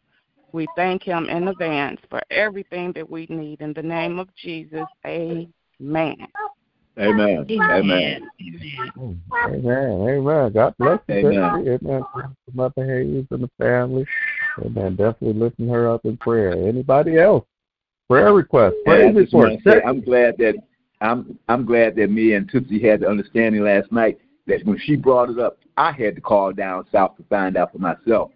We 0.53 0.67
thank 0.77 1.05
Him 1.05 1.29
in 1.29 1.49
advance 1.49 2.01
for 2.11 2.21
everything 2.31 2.93
that 2.95 3.09
we 3.09 3.27
need. 3.31 3.61
In 3.61 3.73
the 3.73 3.83
name 3.83 4.19
of 4.19 4.29
Jesus, 4.35 4.85
amen. 5.07 5.53
Amen. 5.83 6.17
Amen. 6.99 7.47
Amen. 7.51 8.31
Amen. 9.45 10.09
Amen. 10.09 10.53
God 10.53 10.75
bless 10.79 11.01
you. 11.09 11.15
Amen. 11.15 11.81
Amen. 11.85 12.05
Mother 12.53 12.85
Hayes 12.85 13.27
and 13.31 13.43
the 13.43 13.51
family. 13.59 14.07
Amen. 14.65 14.97
Definitely 14.97 15.33
lifting 15.33 15.69
her 15.69 15.89
up 15.91 16.05
in 16.05 16.17
prayer. 16.19 16.53
Anybody 16.53 17.19
else? 17.19 17.45
Prayer 18.09 18.33
request. 18.33 18.77
Prayer 18.85 19.13
request. 19.13 19.63
I'm 19.85 20.03
glad 20.03 20.37
that 20.39 20.55
I'm 21.01 21.39
I'm 21.49 21.65
glad 21.65 21.97
that 21.97 22.11
me 22.11 22.35
and 22.35 22.49
Tootsie 22.49 22.81
had 22.81 23.01
the 23.01 23.09
understanding 23.09 23.63
last 23.63 23.91
night 23.91 24.19
that 24.47 24.65
when 24.65 24.79
she 24.79 24.95
brought 24.95 25.31
it 25.31 25.39
up, 25.39 25.59
I 25.77 25.93
had 25.93 26.15
to 26.15 26.21
call 26.21 26.53
down 26.53 26.87
south 26.93 27.17
to 27.17 27.25
find 27.25 27.57
out 27.57 27.73
for 27.73 27.79
myself. 27.79 28.31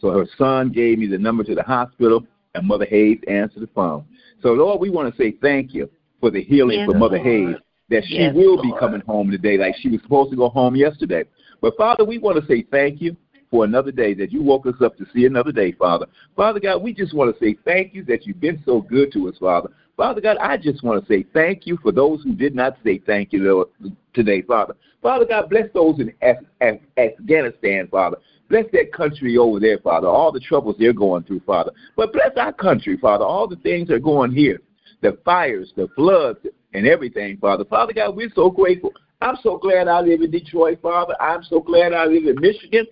So 0.00 0.10
her 0.10 0.26
son 0.36 0.72
gave 0.72 0.98
me 0.98 1.06
the 1.06 1.18
number 1.18 1.44
to 1.44 1.54
the 1.54 1.62
hospital, 1.62 2.26
and 2.54 2.66
Mother 2.66 2.86
Hayes 2.86 3.18
answered 3.28 3.62
the 3.62 3.68
phone. 3.68 4.04
So, 4.42 4.52
Lord, 4.52 4.80
we 4.80 4.90
want 4.90 5.14
to 5.14 5.22
say 5.22 5.36
thank 5.40 5.74
you 5.74 5.90
for 6.20 6.30
the 6.30 6.42
healing 6.42 6.84
for 6.86 6.94
Mother. 6.94 7.18
Hayes, 7.18 7.56
that 7.88 8.04
she 8.04 8.18
yes, 8.18 8.34
will 8.34 8.54
Lord. 8.54 8.62
be 8.62 8.72
coming 8.78 9.00
home 9.00 9.30
today 9.30 9.58
like 9.58 9.74
she 9.80 9.88
was 9.88 10.00
supposed 10.02 10.30
to 10.30 10.36
go 10.36 10.48
home 10.48 10.76
yesterday. 10.76 11.24
But, 11.60 11.76
Father, 11.76 12.04
we 12.04 12.18
want 12.18 12.40
to 12.40 12.46
say 12.46 12.64
thank 12.70 13.00
you 13.00 13.16
for 13.50 13.64
another 13.64 13.90
day, 13.90 14.14
that 14.14 14.30
you 14.30 14.42
woke 14.42 14.64
us 14.66 14.76
up 14.80 14.96
to 14.96 15.04
see 15.12 15.26
another 15.26 15.50
day, 15.50 15.72
Father. 15.72 16.06
Father 16.36 16.60
God, 16.60 16.82
we 16.82 16.94
just 16.94 17.12
want 17.12 17.36
to 17.36 17.44
say 17.44 17.56
thank 17.64 17.92
you 17.92 18.04
that 18.04 18.24
you've 18.24 18.40
been 18.40 18.62
so 18.64 18.80
good 18.80 19.12
to 19.12 19.28
us, 19.28 19.34
Father. 19.40 19.70
Father 19.96 20.20
God, 20.20 20.36
I 20.38 20.56
just 20.56 20.84
want 20.84 21.04
to 21.04 21.12
say 21.12 21.26
thank 21.34 21.66
you 21.66 21.76
for 21.82 21.90
those 21.90 22.22
who 22.22 22.32
did 22.32 22.54
not 22.54 22.76
say 22.84 23.02
thank 23.04 23.32
you 23.32 23.68
today, 24.14 24.42
Father. 24.42 24.74
Father 25.02 25.24
God, 25.24 25.50
bless 25.50 25.66
those 25.74 25.98
in 25.98 26.12
Af- 26.22 26.44
Af- 26.60 26.80
Afghanistan, 26.96 27.88
Father. 27.88 28.18
Bless 28.48 28.66
that 28.72 28.92
country 28.92 29.36
over 29.36 29.58
there, 29.60 29.78
Father, 29.78 30.06
all 30.06 30.32
the 30.32 30.40
troubles 30.40 30.76
they're 30.78 30.92
going 30.92 31.24
through, 31.24 31.40
Father. 31.40 31.72
But 31.96 32.12
bless 32.12 32.30
our 32.36 32.52
country, 32.52 32.96
Father, 32.96 33.24
all 33.24 33.48
the 33.48 33.56
things 33.56 33.88
that 33.88 33.94
are 33.94 33.98
going 33.98 34.32
here, 34.32 34.60
the 35.00 35.18
fires, 35.24 35.72
the 35.76 35.88
floods, 35.96 36.38
and 36.74 36.86
everything, 36.86 37.36
Father. 37.38 37.64
Father 37.64 37.92
God, 37.92 38.16
we're 38.16 38.30
so 38.34 38.50
grateful. 38.50 38.92
I'm 39.20 39.36
so 39.42 39.58
glad 39.58 39.88
I 39.88 40.00
live 40.00 40.22
in 40.22 40.30
Detroit, 40.30 40.80
Father. 40.80 41.14
I'm 41.20 41.42
so 41.42 41.60
glad 41.60 41.92
I 41.92 42.06
live 42.06 42.26
in 42.26 42.40
Michigan 42.40 42.86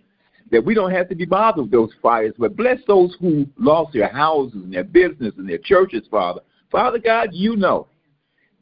that 0.51 0.65
we 0.65 0.75
don't 0.75 0.91
have 0.91 1.09
to 1.09 1.15
be 1.15 1.25
bothered 1.25 1.65
with 1.65 1.73
those 1.73 1.91
fires. 2.03 2.35
But 2.39 2.57
bless 2.57 2.79
those 2.87 3.17
who 3.21 3.47
lost 3.57 3.93
their 3.93 4.09
houses 4.09 4.63
and 4.63 4.73
their 4.73 4.85
business 4.85 5.35
and 5.37 5.49
their 5.49 5.59
churches, 5.59 6.03
Father. 6.11 6.41
Father 6.71 6.99
God, 6.99 7.31
you 7.33 7.57
know. 7.57 7.89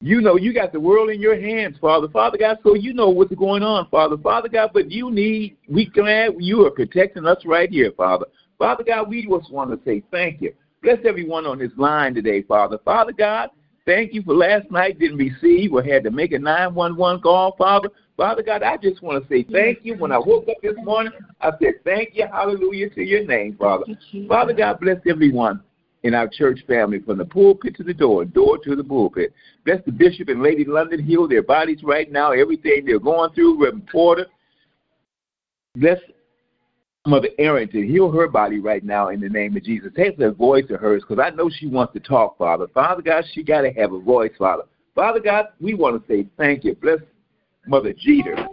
You 0.03 0.21
know, 0.21 0.37
you 0.37 0.53
got 0.53 0.73
the 0.73 0.81
world 0.81 1.09
in 1.09 1.21
your 1.21 1.41
hands, 1.41 1.77
Father. 1.81 2.07
Father 2.09 2.37
God, 2.37 2.59
so 2.63 2.75
you 2.75 2.93
know 2.93 3.09
what's 3.09 3.35
going 3.35 3.63
on, 3.63 3.89
Father. 3.89 4.19
Father 4.19 4.49
God, 4.49 4.71
but 4.75 4.91
you 4.91 5.11
need, 5.11 5.57
we 5.69 5.87
glad 5.87 6.35
you 6.39 6.67
are 6.67 6.71
protecting 6.71 7.25
us 7.25 7.39
right 7.47 7.71
here, 7.71 7.91
Father. 7.97 8.27
Father 8.59 8.85
God, 8.85 9.09
we 9.09 9.27
just 9.27 9.51
want 9.51 9.71
to 9.71 9.81
say 9.85 10.03
thank 10.11 10.43
you. 10.43 10.53
Bless 10.83 10.99
everyone 11.05 11.47
on 11.47 11.59
this 11.59 11.73
line 11.77 12.15
today, 12.15 12.43
Father. 12.43 12.79
Father 12.85 13.12
God, 13.12 13.51
thank 13.85 14.12
you 14.12 14.23
for 14.23 14.35
last 14.35 14.71
night 14.71 14.99
didn't 14.99 15.19
receive 15.19 15.73
or 15.73 15.83
had 15.83 16.05
to 16.05 16.11
make 16.11 16.33
a 16.33 16.39
911 16.39 17.23
call, 17.23 17.57
Father. 17.57 17.89
Father 18.17 18.43
God, 18.43 18.62
I 18.62 18.77
just 18.77 19.03
want 19.03 19.23
to 19.23 19.29
say 19.29 19.45
thank 19.51 19.81
you. 19.83 19.97
When 19.97 20.12
I 20.12 20.19
woke 20.19 20.49
up 20.49 20.57
this 20.62 20.77
morning, 20.85 21.12
I 21.41 21.51
said 21.61 21.75
thank 21.85 22.11
you, 22.15 22.27
hallelujah 22.31 22.91
to 22.91 23.03
your 23.03 23.27
name, 23.27 23.57
Father. 23.59 23.85
Father 24.29 24.53
God, 24.55 24.81
bless 24.81 24.99
everyone 25.09 25.61
in 26.03 26.15
our 26.15 26.29
church 26.29 26.61
family 26.67 27.01
from 27.01 27.19
the 27.19 27.25
pulpit 27.25 27.75
to 27.77 27.83
the 27.83 27.93
door, 27.93 28.25
door 28.25 28.59
to 28.59 28.77
the 28.77 28.85
pulpit. 28.85 29.35
Bless 29.65 29.85
the 29.85 29.93
bishop 29.93 30.29
and 30.29 30.43
Lady 30.43 30.65
London, 30.65 31.05
heal 31.05 31.27
their 31.27 31.43
bodies 31.43 31.81
right 31.83 32.11
now, 32.11 32.33
everything 32.33 32.85
they're 32.87 32.99
going 32.99 33.33
through, 33.33 33.62
Reverend 33.62 33.89
Porter. 33.91 34.27
Bless 35.75 35.99
Mother 37.07 37.29
Aaron 37.38 37.69
to 37.71 37.87
heal 37.87 38.11
her 38.11 38.29
body 38.29 38.59
right 38.59 38.85
now 38.85 39.09
in 39.09 39.21
the 39.21 39.29
name 39.29 39.57
of 39.57 39.62
Jesus. 39.62 39.92
Take 39.97 40.19
that 40.19 40.33
voice 40.33 40.64
of 40.71 40.81
hers 40.81 41.03
because 41.07 41.23
I 41.23 41.35
know 41.35 41.51
she 41.51 41.66
wants 41.66 41.92
to 41.95 42.01
talk, 42.01 42.37
Father. 42.38 42.66
Father 42.75 43.03
God, 43.03 43.25
she 43.33 43.42
got 43.42 43.62
to 43.62 43.71
have 43.73 43.92
a 43.92 44.01
voice, 44.01 44.33
Father. 44.38 44.64
Father 44.95 45.21
God, 45.21 45.47
we 45.61 45.75
want 45.75 46.01
to 46.01 46.12
say 46.12 46.27
thank 46.37 46.64
you. 46.64 46.75
Bless 46.75 46.99
Mother 47.66 47.92
Jeter. 47.92 48.49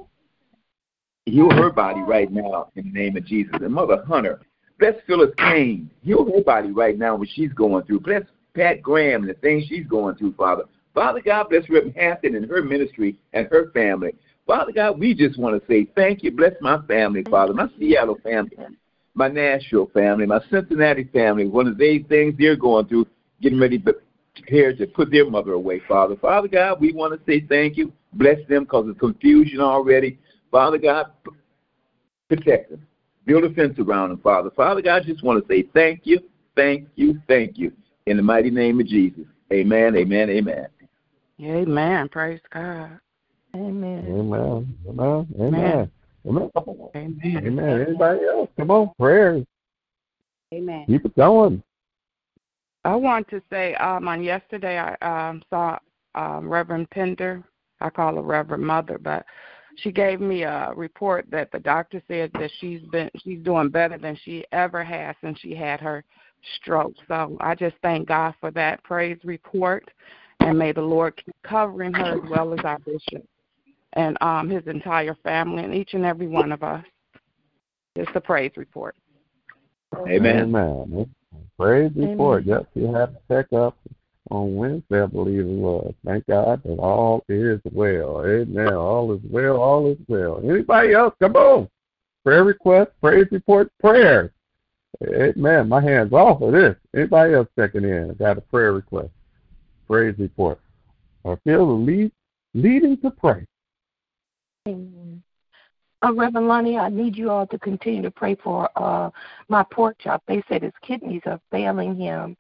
Heal 1.26 1.50
her 1.52 1.72
body 1.72 2.02
right 2.02 2.32
now 2.32 2.70
in 2.76 2.92
the 2.92 3.00
name 3.00 3.16
of 3.16 3.26
Jesus. 3.26 3.54
And 3.62 3.74
Mother 3.74 4.04
Hunter, 4.06 4.42
Bless 4.80 4.96
Phyllis 5.08 5.34
Kane. 5.38 5.90
Heal 6.02 6.26
her 6.26 6.44
body 6.44 6.72
right 6.72 6.98
now 6.98 7.16
what 7.16 7.30
she's 7.30 7.54
going 7.54 7.86
through. 7.86 8.02
Bless 8.02 8.24
Pat 8.54 8.82
Graham 8.82 9.22
and 9.22 9.30
the 9.30 9.36
things 9.36 9.66
she's 9.68 9.88
going 9.88 10.16
through, 10.16 10.34
Father. 10.34 10.64
Father 10.94 11.22
God, 11.22 11.50
bless 11.50 11.70
Reverend 11.70 11.96
Hampton 11.96 12.36
and 12.36 12.50
her 12.50 12.62
ministry 12.62 13.16
and 13.34 13.48
her 13.48 13.72
family. 13.72 14.14
Father 14.46 14.72
God, 14.72 15.00
we 15.00 15.14
just 15.14 15.40
want 15.40 15.60
to 15.60 15.68
say 15.68 15.88
thank 15.96 16.24
you. 16.24 16.32
Bless 16.32 16.54
my 16.62 16.82
family, 16.88 17.24
Father, 17.30 17.54
my 17.54 17.68
Seattle 17.80 18.18
family, 18.24 18.58
my 19.14 19.30
Nashville 19.30 19.90
family, 19.94 20.26
my 20.26 20.40
Cincinnati 20.52 21.06
family. 21.06 21.48
One 21.48 21.68
of 21.68 21.78
the 21.78 22.00
things 22.10 22.36
they're 22.38 22.56
going 22.56 22.88
through, 22.88 23.08
getting 23.42 23.60
ready 23.60 23.80
to 23.80 23.96
prepare 24.36 24.76
to 24.76 24.88
put 24.88 25.12
their 25.12 25.30
mother 25.30 25.54
away, 25.54 25.82
Father. 25.88 26.16
Father 26.18 26.48
God, 26.48 26.82
we 26.82 26.92
want 26.92 27.14
to 27.14 27.32
say 27.32 27.46
thank 27.48 27.78
you. 27.78 27.94
Bless 28.14 28.38
them 28.50 28.64
because 28.64 28.90
of 28.90 28.98
confusion 28.98 29.62
already. 29.62 30.20
Father 30.52 30.78
God, 30.78 31.12
protect 32.28 32.72
them. 32.72 32.86
Build 33.26 33.46
a 33.46 33.54
fence 33.54 33.80
around 33.80 34.10
them, 34.10 34.20
Father. 34.20 34.50
Father 34.52 34.82
God, 34.82 35.04
I 35.04 35.06
just 35.06 35.24
want 35.24 35.42
to 35.42 35.54
say 35.54 35.64
thank 35.74 36.02
you, 36.04 36.20
thank 36.56 36.90
you, 36.96 37.22
thank 37.28 37.58
you. 37.58 37.72
In 38.06 38.18
the 38.18 38.24
mighty 38.24 38.50
name 38.50 38.82
of 38.82 38.88
Jesus. 38.88 39.24
Amen, 39.52 39.96
amen, 39.96 40.30
amen. 40.30 40.68
Amen. 41.42 42.10
Praise 42.10 42.42
God. 42.52 43.00
Amen. 43.56 44.06
Amen. 44.08 44.78
Amen. 44.88 45.28
Amen. 45.40 45.92
Amen. 46.26 46.50
Amen. 46.96 47.44
Amen. 47.46 47.82
Anybody 47.82 48.26
else? 48.26 48.50
Come 48.58 48.72
on, 48.72 48.92
prayers. 49.00 49.46
Amen. 50.54 50.86
Keep 50.88 51.06
it 51.06 51.16
going. 51.16 51.62
I 52.86 52.96
want 52.96 53.30
to 53.30 53.42
say 53.50 53.76
um, 53.76 54.08
on 54.08 54.24
yesterday 54.24 54.78
I 54.78 55.30
um, 55.30 55.44
saw 55.50 55.78
um, 56.16 56.50
Reverend 56.50 56.90
Pender. 56.90 57.44
I 57.80 57.90
call 57.90 58.16
her 58.16 58.22
Reverend 58.22 58.66
Mother, 58.66 58.98
but 58.98 59.26
she 59.78 59.92
gave 59.92 60.20
me 60.20 60.44
a 60.44 60.72
report 60.76 61.26
that 61.32 61.52
the 61.52 61.60
doctor 61.60 62.02
said 62.08 62.32
that 62.34 62.52
she's 62.60 62.82
been 62.92 63.10
she's 63.24 63.40
doing 63.40 63.70
better 63.70 63.98
than 63.98 64.18
she 64.24 64.46
ever 64.52 64.84
has 64.84 65.16
since 65.22 65.40
she 65.40 65.56
had 65.56 65.80
her 65.80 66.04
stroke. 66.56 66.94
So 67.08 67.38
I 67.40 67.56
just 67.56 67.76
thank 67.82 68.08
God 68.08 68.36
for 68.40 68.52
that 68.52 68.84
praise 68.84 69.18
report 69.24 69.90
and 70.40 70.58
may 70.58 70.72
the 70.72 70.82
Lord 70.82 71.16
keep 71.24 71.36
covering 71.44 71.94
her 71.94 72.18
as 72.22 72.30
well 72.30 72.54
as 72.54 72.60
our 72.64 72.80
bishop 72.80 73.26
and 73.94 74.18
um 74.22 74.50
his 74.50 74.66
entire 74.68 75.16
family 75.24 75.64
and 75.64 75.74
each 75.74 75.94
and 75.94 76.06
every 76.06 76.28
one 76.28 76.52
of 76.52 76.64
us. 76.64 76.84
It's 77.96 78.12
the 78.14 78.22
praise 78.22 78.52
report. 78.56 78.96
Amen. 80.08 80.56
Amen. 80.56 81.10
Praise 81.60 81.92
report. 81.96 82.46
Yep, 82.46 82.68
she 82.74 82.82
had 82.84 82.96
a 82.96 83.18
checkup 83.28 83.78
on 84.32 84.56
Wednesday, 84.56 85.04
I 85.04 85.06
believe 85.06 85.42
it 85.42 85.46
was. 85.46 85.94
Thank 86.06 86.26
God 86.28 86.62
that 86.64 86.80
all 86.80 87.24
is 87.30 87.60
well. 87.72 88.26
Amen. 88.26 88.74
All 88.74 89.14
is 89.14 89.22
well. 89.30 89.58
All 89.58 89.92
is 89.92 89.98
well. 90.08 90.42
Anybody 90.44 90.94
else? 90.94 91.14
Come 91.20 91.36
on. 91.36 91.70
Prayer 92.24 92.44
request, 92.44 92.92
praise 93.02 93.28
report, 93.32 93.70
prayer. 93.80 94.32
Amen. 95.04 95.68
My 95.68 95.82
hand's 95.82 96.14
off 96.14 96.42
of 96.42 96.54
this. 96.54 96.76
Anybody 96.96 97.34
else 97.34 97.50
checking 97.58 97.84
in? 97.84 98.12
I 98.12 98.14
got 98.14 98.38
a 98.38 98.42
prayer 98.42 98.72
request, 98.72 99.10
praise 99.88 100.16
report. 100.18 100.60
I 101.26 101.36
feel 101.44 101.68
the 101.68 101.74
lead, 101.74 102.12
leading 102.54 102.98
to 103.02 103.12
pray. 103.12 103.46
Amen. 104.68 105.22
Uh, 106.04 106.14
Reverend 106.14 106.48
Lonnie, 106.48 106.78
I 106.78 106.90
need 106.90 107.16
you 107.16 107.30
all 107.30 107.48
to 107.48 107.58
continue 107.60 108.02
to 108.02 108.12
pray 108.12 108.36
for 108.36 108.70
uh, 108.76 109.10
my 109.48 109.64
pork 109.72 109.98
chop. 110.00 110.22
They 110.28 110.44
said 110.50 110.64
his 110.64 110.74
kidneys 110.82 111.22
are 111.26 111.40
failing 111.50 111.96
him, 111.96 112.36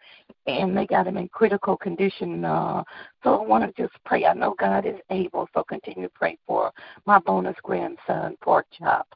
and 0.47 0.75
they 0.75 0.85
got 0.85 1.07
him 1.07 1.17
in 1.17 1.29
critical 1.29 1.77
condition. 1.77 2.43
Uh, 2.43 2.83
so 3.23 3.35
I 3.35 3.45
want 3.45 3.63
to 3.63 3.81
just 3.81 3.93
pray. 4.05 4.25
I 4.25 4.33
know 4.33 4.55
God 4.59 4.85
is 4.85 4.99
able, 5.09 5.47
so 5.53 5.63
continue 5.63 6.03
to 6.03 6.13
pray 6.13 6.37
for 6.45 6.71
my 7.05 7.19
bonus 7.19 7.55
grandson, 7.63 8.35
pork 8.41 8.65
chop. 8.77 9.07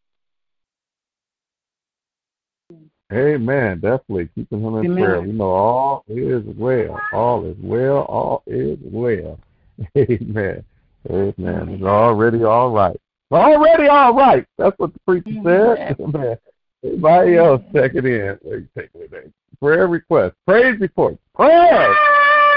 Amen. 3.12 3.80
Definitely 3.80 4.30
keeping 4.36 4.62
him 4.62 4.76
in 4.76 4.86
Amen. 4.86 4.98
prayer. 4.98 5.22
We 5.22 5.32
know 5.32 5.50
all 5.50 6.04
is 6.10 6.44
well. 6.58 7.00
All 7.14 7.46
is 7.46 7.56
well. 7.62 8.00
All 8.04 8.44
is 8.48 8.78
well. 8.82 9.40
Amen. 9.98 10.64
Amen. 11.10 11.70
It's 11.70 11.84
already 11.84 12.44
all 12.44 12.72
right. 12.72 13.00
Already 13.32 13.88
all 13.88 14.14
right. 14.14 14.46
That's 14.58 14.78
what 14.78 14.94
the 14.94 15.00
preacher 15.00 15.42
said. 15.44 15.96
Amen. 16.00 16.38
Everybody 16.84 17.38
else 17.38 17.62
check 17.74 17.96
it 17.96 18.06
in. 18.06 18.38
Take 18.78 18.90
it 18.94 19.34
Prayer 19.60 19.88
request. 19.88 20.36
Praise 20.46 20.80
report. 20.80 21.18
Prayer 21.36 21.96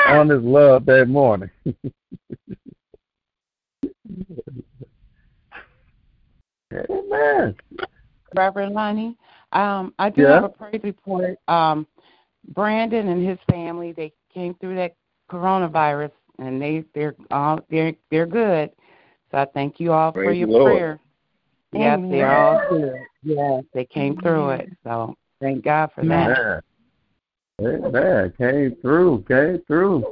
on 0.09 0.29
his 0.29 0.43
love 0.43 0.85
that 0.87 1.07
morning. 1.09 1.51
Amen. 6.73 7.57
Reverend 8.37 8.75
Lonnie, 8.75 9.17
um, 9.53 9.93
I 9.99 10.11
do 10.11 10.23
Yeah. 10.23 10.35
have 10.35 10.45
a 10.45 10.49
praise 10.49 10.81
report. 10.85 11.37
Um, 11.49 11.87
Brandon 12.55 13.09
and 13.09 13.27
his 13.27 13.39
family 13.51 13.93
they 13.93 14.13
came 14.33 14.55
through 14.55 14.77
that 14.77 14.95
coronavirus 15.31 16.13
and 16.41 16.61
they 16.61 16.85
they're 16.95 17.15
all 17.31 17.61
they're 17.71 17.95
they're 18.11 18.27
good. 18.27 18.71
So 19.31 19.39
I 19.39 19.47
thank 19.55 19.79
you 19.79 19.93
all 19.93 20.13
for 20.13 20.33
your 20.33 20.49
the 20.49 20.53
Lord. 20.53 20.73
prayer. 20.73 21.01
Yes, 21.73 22.01
they're 22.11 22.33
all 22.33 22.61
good. 22.69 22.97
Yes, 23.23 23.65
they 23.73 23.85
came 23.85 24.17
through 24.17 24.51
it. 24.51 24.71
So 24.83 25.15
thank 25.41 25.65
God 25.65 25.91
for 25.95 26.05
that. 26.07 26.63
Amen. 27.61 27.85
Amen. 27.85 28.33
Came 28.39 28.77
through. 28.81 29.25
Came 29.29 29.63
through. 29.67 30.05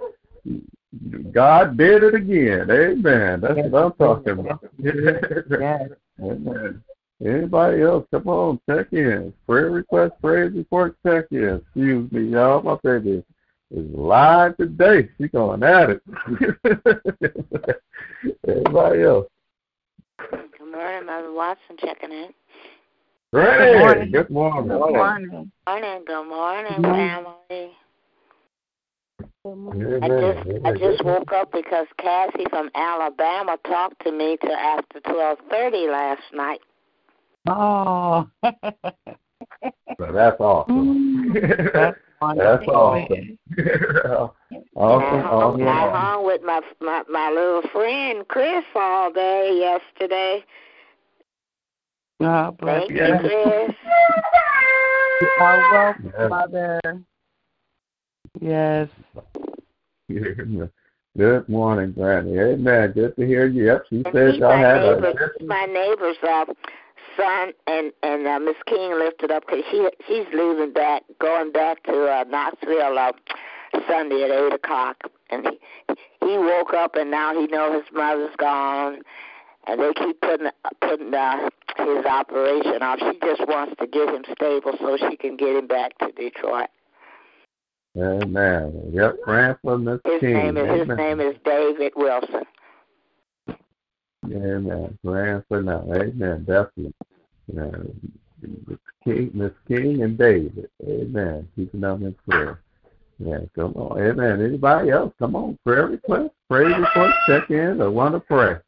God 1.32 1.76
did 1.76 2.04
it 2.04 2.14
again. 2.14 2.70
Amen. 2.70 3.40
That's 3.40 3.68
what 3.70 3.84
I'm 3.84 3.92
talking 3.92 4.32
about. 4.38 4.64
Yes. 4.78 5.90
Amen. 6.22 6.82
Anybody 7.24 7.82
else? 7.82 8.06
Come 8.12 8.28
on, 8.28 8.60
check 8.68 8.92
in. 8.92 9.32
Prayer 9.46 9.70
request, 9.70 10.14
praise 10.20 10.52
report, 10.54 10.96
check 11.04 11.26
in. 11.32 11.56
Excuse 11.56 12.10
me, 12.12 12.28
y'all. 12.28 12.62
My 12.62 12.76
baby 12.82 13.24
is 13.70 13.86
live 13.92 14.56
today. 14.56 15.08
She's 15.18 15.30
going 15.30 15.62
at 15.62 15.90
it. 15.90 16.02
Anybody 18.48 19.02
else? 19.02 19.26
Good 20.30 20.72
morning, 20.72 21.06
Mother 21.06 21.32
Watson 21.32 21.76
checking 21.78 22.12
in. 22.12 22.28
Ready? 23.32 24.10
Good 24.10 24.30
morning. 24.30 24.68
Good 24.68 24.78
morning. 24.78 25.52
Morning, 25.66 26.02
good 26.06 26.28
morning, 26.28 26.72
Good 26.76 26.82
morning. 26.82 27.08
family. 27.50 27.70
I 29.44 29.48
Amen. 29.48 30.00
just 30.20 30.66
I 30.66 30.72
just 30.72 31.04
woke 31.04 31.32
up 31.32 31.52
because 31.52 31.86
Cassie 31.98 32.46
from 32.50 32.70
Alabama 32.74 33.56
talked 33.66 34.02
to 34.04 34.12
me 34.12 34.36
till 34.40 34.52
after 34.52 35.00
twelve 35.00 35.38
thirty 35.50 35.88
last 35.88 36.22
night. 36.32 36.60
Oh. 37.46 38.28
So 39.98 40.12
that's 40.12 40.38
awesome. 40.38 41.32
That's 41.34 41.96
mm. 41.96 41.96
That's 42.20 42.64
awesome. 42.66 43.38
awesome, 44.76 45.14
I 45.14 45.20
hung, 45.22 45.62
I 45.62 45.90
hung 45.90 46.26
with 46.26 46.42
my, 46.42 46.60
my 46.80 47.02
my 47.08 47.30
little 47.30 47.62
friend 47.70 48.26
Chris 48.28 48.64
all 48.74 49.12
day 49.12 49.56
yesterday. 49.60 50.44
God 52.20 52.58
bless 52.58 52.88
Thank 52.88 52.90
you. 52.90 53.06
you, 53.06 53.18
Chris. 53.20 53.76
You 55.20 55.28
are 55.40 55.72
welcome, 55.72 56.12
Yes. 56.18 56.30
Mother. 56.30 56.80
Yes. 58.40 58.88
Good 61.16 61.48
morning, 61.48 61.92
Granny. 61.92 62.38
Amen. 62.38 62.92
Good 62.92 63.16
to 63.16 63.26
hear 63.26 63.46
you. 63.46 63.66
Yep, 63.66 63.84
she 63.90 63.96
And 64.04 64.14
said 64.14 64.30
he's 64.32 64.40
y'all 64.40 64.56
my 64.56 64.60
had 64.60 64.84
a 64.84 65.00
neighbor, 65.00 65.34
my 65.44 65.66
neighbor's 65.66 66.16
uh, 66.22 66.44
son, 67.16 67.52
and 67.66 67.92
and 68.02 68.26
uh, 68.26 68.38
Miss 68.38 68.56
King 68.66 68.98
lifted 68.98 69.30
up 69.30 69.44
because 69.46 69.64
she 69.70 69.88
she's 70.06 70.26
leaving 70.32 70.72
back, 70.72 71.02
going 71.20 71.52
back 71.52 71.82
to 71.84 72.06
uh, 72.06 72.24
Knoxville 72.28 72.98
uh, 72.98 73.12
Sunday 73.88 74.24
at 74.24 74.30
eight 74.30 74.52
o'clock, 74.52 74.96
and 75.30 75.46
he 75.46 75.94
he 76.20 76.38
woke 76.38 76.74
up 76.74 76.94
and 76.96 77.10
now 77.10 77.38
he 77.38 77.46
knows 77.46 77.82
his 77.82 77.92
mother's 77.92 78.34
gone, 78.36 79.00
and 79.66 79.80
they 79.80 79.92
keep 79.94 80.20
putting 80.20 80.50
putting 80.80 81.14
uh, 81.14 81.48
his 81.78 82.04
operation 82.04 82.82
off. 82.82 82.98
She 82.98 83.18
just 83.24 83.46
wants 83.48 83.74
to 83.80 83.86
get 83.86 84.08
him 84.08 84.24
stable 84.32 84.72
so 84.78 84.96
she 85.08 85.16
can 85.16 85.36
get 85.36 85.56
him 85.56 85.66
back 85.66 85.96
to 85.98 86.12
Detroit. 86.12 86.68
Amen. 87.96 88.90
Yep, 88.92 89.16
praying 89.24 89.56
for 89.62 89.78
Miss 89.78 90.00
His 90.04 90.20
King. 90.20 90.34
name 90.34 90.56
is 90.56 90.88
his 90.88 90.96
name 90.96 91.20
is 91.20 91.34
David 91.44 91.92
Wilson. 91.96 92.44
Amen. 94.32 94.98
Praying 95.04 95.44
for 95.48 95.62
now. 95.62 95.84
Amen. 95.92 96.44
Definitely. 96.44 96.94
Yeah. 97.52 97.70
Miss 98.66 98.78
King, 99.04 99.30
Miss 99.34 99.52
King 99.66 100.02
and 100.02 100.16
David. 100.16 100.70
Amen. 100.86 101.48
Keeping 101.56 101.80
them 101.80 102.04
in 102.04 102.14
prayer. 102.28 102.60
Yeah, 103.18 103.40
come 103.54 103.72
on. 103.74 104.00
Amen. 104.00 104.44
Anybody 104.44 104.90
else? 104.90 105.12
Come 105.18 105.34
on. 105.34 105.58
Prayer 105.64 105.86
request, 105.86 106.30
praise 106.48 106.76
report, 106.78 107.10
check 107.26 107.50
in, 107.50 107.80
or 107.80 107.90
want 107.90 108.14
to 108.14 108.20
pray. 108.20 108.58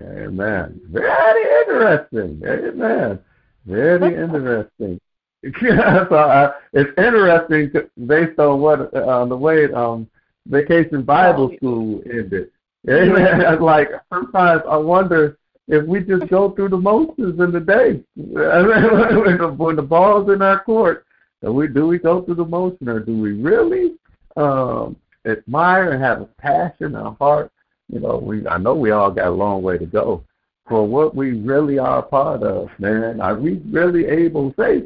Amen. 0.00 0.80
Very 0.90 1.62
interesting. 1.62 2.40
Amen. 2.46 3.18
Very 3.66 4.14
interesting. 4.24 5.00
so, 5.60 6.16
uh, 6.16 6.52
it's 6.72 6.90
interesting 6.98 7.70
to, 7.72 7.90
based 8.06 8.38
on 8.38 8.60
what 8.60 8.94
uh, 8.94 9.24
the 9.24 9.36
way 9.36 9.72
um, 9.72 10.08
Vacation 10.48 11.02
Bible 11.02 11.52
School 11.56 12.02
ended. 12.10 12.50
Amen. 12.88 13.58
Like 13.60 13.90
sometimes 14.12 14.62
I 14.68 14.76
wonder 14.76 15.38
if 15.66 15.84
we 15.86 16.00
just 16.00 16.28
go 16.28 16.50
through 16.52 16.70
the 16.70 16.76
motions 16.76 17.38
in 17.40 17.52
the 17.52 17.60
day. 17.60 18.02
when, 18.16 19.76
the, 19.76 19.86
ball's 19.86 20.30
in 20.30 20.40
our 20.40 20.62
court, 20.64 21.04
do 21.42 21.52
we 21.52 21.68
do 21.68 21.86
we 21.86 21.98
go 21.98 22.22
through 22.22 22.36
the 22.36 22.44
motion 22.44 22.88
or 22.88 23.00
do 23.00 23.16
we 23.16 23.32
really 23.32 23.94
um, 24.36 24.96
admire 25.26 25.92
and 25.92 26.02
have 26.02 26.22
a 26.22 26.26
passion, 26.38 26.94
a 26.94 27.12
heart? 27.12 27.52
You 27.88 28.00
know, 28.00 28.18
we 28.18 28.46
I 28.46 28.58
know 28.58 28.74
we 28.74 28.90
all 28.90 29.10
got 29.10 29.28
a 29.28 29.30
long 29.30 29.62
way 29.62 29.76
to 29.78 29.86
go 29.86 30.24
for 30.68 30.86
what 30.86 31.14
we 31.14 31.32
really 31.32 31.78
are 31.78 31.98
a 31.98 32.02
part 32.02 32.42
of, 32.42 32.68
man. 32.78 33.20
Are 33.20 33.36
we 33.36 33.60
really 33.70 34.06
able 34.06 34.54
say 34.58 34.82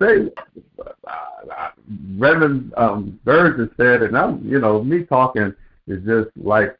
say 0.00 0.30
uh, 1.08 1.70
Reverend 2.16 2.72
um, 2.76 3.20
Burgess 3.24 3.70
said, 3.76 4.02
and 4.02 4.16
I'm 4.16 4.44
you 4.46 4.60
know 4.60 4.82
me 4.82 5.04
talking 5.04 5.54
is 5.86 6.04
just 6.04 6.30
like 6.36 6.76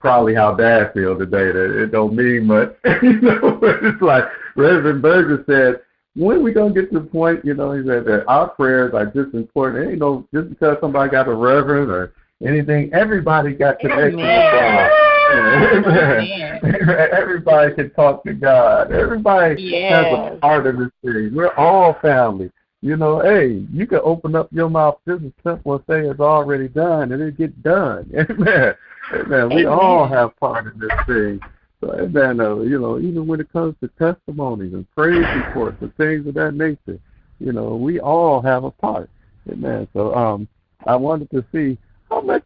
probably 0.00 0.34
how 0.34 0.54
Dad 0.54 0.92
feel 0.94 1.18
today 1.18 1.52
that 1.52 1.82
it 1.82 1.92
don't 1.92 2.14
mean 2.14 2.46
much. 2.46 2.74
you 3.02 3.20
know, 3.20 3.58
it's 3.62 4.02
like 4.02 4.24
Reverend 4.56 5.02
Burgess 5.02 5.46
said. 5.46 5.80
When 6.16 6.44
we 6.44 6.52
gonna 6.52 6.72
get 6.72 6.92
to 6.92 7.00
the 7.00 7.06
point, 7.06 7.44
you 7.44 7.54
know, 7.54 7.72
he 7.72 7.84
said 7.84 8.04
that 8.04 8.24
our 8.28 8.48
prayers 8.48 8.94
are 8.94 9.06
just 9.06 9.34
important. 9.34 9.84
It 9.84 9.90
ain't 9.90 9.98
no 9.98 10.24
just 10.32 10.48
because 10.48 10.76
somebody 10.80 11.10
got 11.10 11.26
a 11.26 11.34
reverend 11.34 11.90
or 11.90 12.12
anything, 12.46 12.92
everybody 12.94 13.52
got 13.52 13.82
with 13.82 14.14
God. 14.14 15.03
Amen. 15.32 16.60
Everybody 17.12 17.74
can 17.74 17.90
talk 17.90 18.24
to 18.24 18.32
God. 18.32 18.92
Everybody 18.92 19.82
has 19.88 20.06
a 20.06 20.38
part 20.40 20.66
of 20.66 20.78
this 20.78 20.90
thing. 21.02 21.34
We're 21.34 21.54
all 21.54 21.96
family. 22.00 22.50
You 22.80 22.96
know, 22.96 23.20
hey, 23.20 23.64
you 23.72 23.86
can 23.86 24.00
open 24.02 24.36
up 24.36 24.48
your 24.52 24.68
mouth 24.68 24.98
just 25.08 25.24
as 25.24 25.32
simple 25.42 25.74
as 25.74 25.80
say 25.88 26.06
it's 26.06 26.20
already 26.20 26.68
done 26.68 27.12
and 27.12 27.22
it 27.22 27.38
get 27.38 27.62
done. 27.62 28.10
Amen. 28.30 28.74
Amen. 29.14 29.54
We 29.54 29.66
all 29.66 30.06
have 30.06 30.36
part 30.36 30.66
in 30.66 30.78
this 30.78 30.90
thing. 31.06 31.40
So 31.84 31.92
amen, 31.92 32.40
uh, 32.40 32.60
you 32.60 32.80
know, 32.80 32.98
even 32.98 33.26
when 33.26 33.40
it 33.40 33.52
comes 33.52 33.74
to 33.82 33.88
testimonies 33.98 34.72
and 34.72 34.90
praise 34.92 35.26
reports 35.36 35.76
and 35.82 35.94
things 35.96 36.26
of 36.26 36.34
that 36.34 36.54
nature, 36.54 36.98
you 37.38 37.52
know, 37.52 37.76
we 37.76 38.00
all 38.00 38.40
have 38.40 38.64
a 38.64 38.70
part. 38.70 39.10
Amen. 39.50 39.86
So 39.92 40.14
um 40.14 40.48
I 40.86 40.96
wanted 40.96 41.30
to 41.30 41.44
see 41.52 41.78
how 42.10 42.20
much 42.20 42.44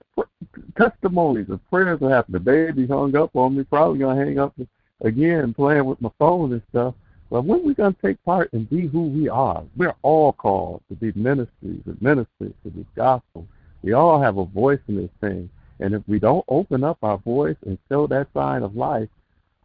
testimonies 0.77 1.49
and 1.49 1.61
prayers 1.71 2.01
will 2.01 2.11
happen. 2.11 2.33
The 2.33 2.41
baby 2.41 2.87
hung 2.87 3.17
up 3.17 3.35
on 3.35 3.57
me, 3.57 3.65
probably 3.65 3.99
gonna 3.99 4.25
hang 4.25 4.39
up 4.39 4.55
again 5.03 5.55
playing 5.55 5.85
with 5.85 6.01
my 6.01 6.11
phone 6.19 6.53
and 6.53 6.63
stuff. 6.71 6.95
But 7.31 7.45
when 7.45 7.63
we 7.63 7.75
to 7.75 7.95
take 8.03 8.23
part 8.25 8.53
and 8.53 8.69
be 8.71 8.87
who 8.87 9.03
we 9.03 9.29
are? 9.29 9.63
We're 9.77 9.95
all 10.03 10.33
called 10.33 10.83
to 10.89 10.95
be 10.95 11.13
ministries 11.15 11.83
and 11.85 12.01
ministers 12.01 12.55
to 12.63 12.71
this 12.71 12.87
gospel. 12.97 13.47
We 13.83 13.93
all 13.93 14.21
have 14.21 14.39
a 14.39 14.47
voice 14.47 14.81
in 14.89 14.97
this 14.97 15.11
thing. 15.21 15.51
And 15.81 15.95
if 15.95 16.03
we 16.09 16.19
don't 16.19 16.45
open 16.49 16.83
up 16.83 16.99
our 17.03 17.19
voice 17.19 17.57
and 17.67 17.79
show 17.89 18.07
that 18.07 18.29
sign 18.35 18.63
of 18.63 18.77
life, 18.77 19.09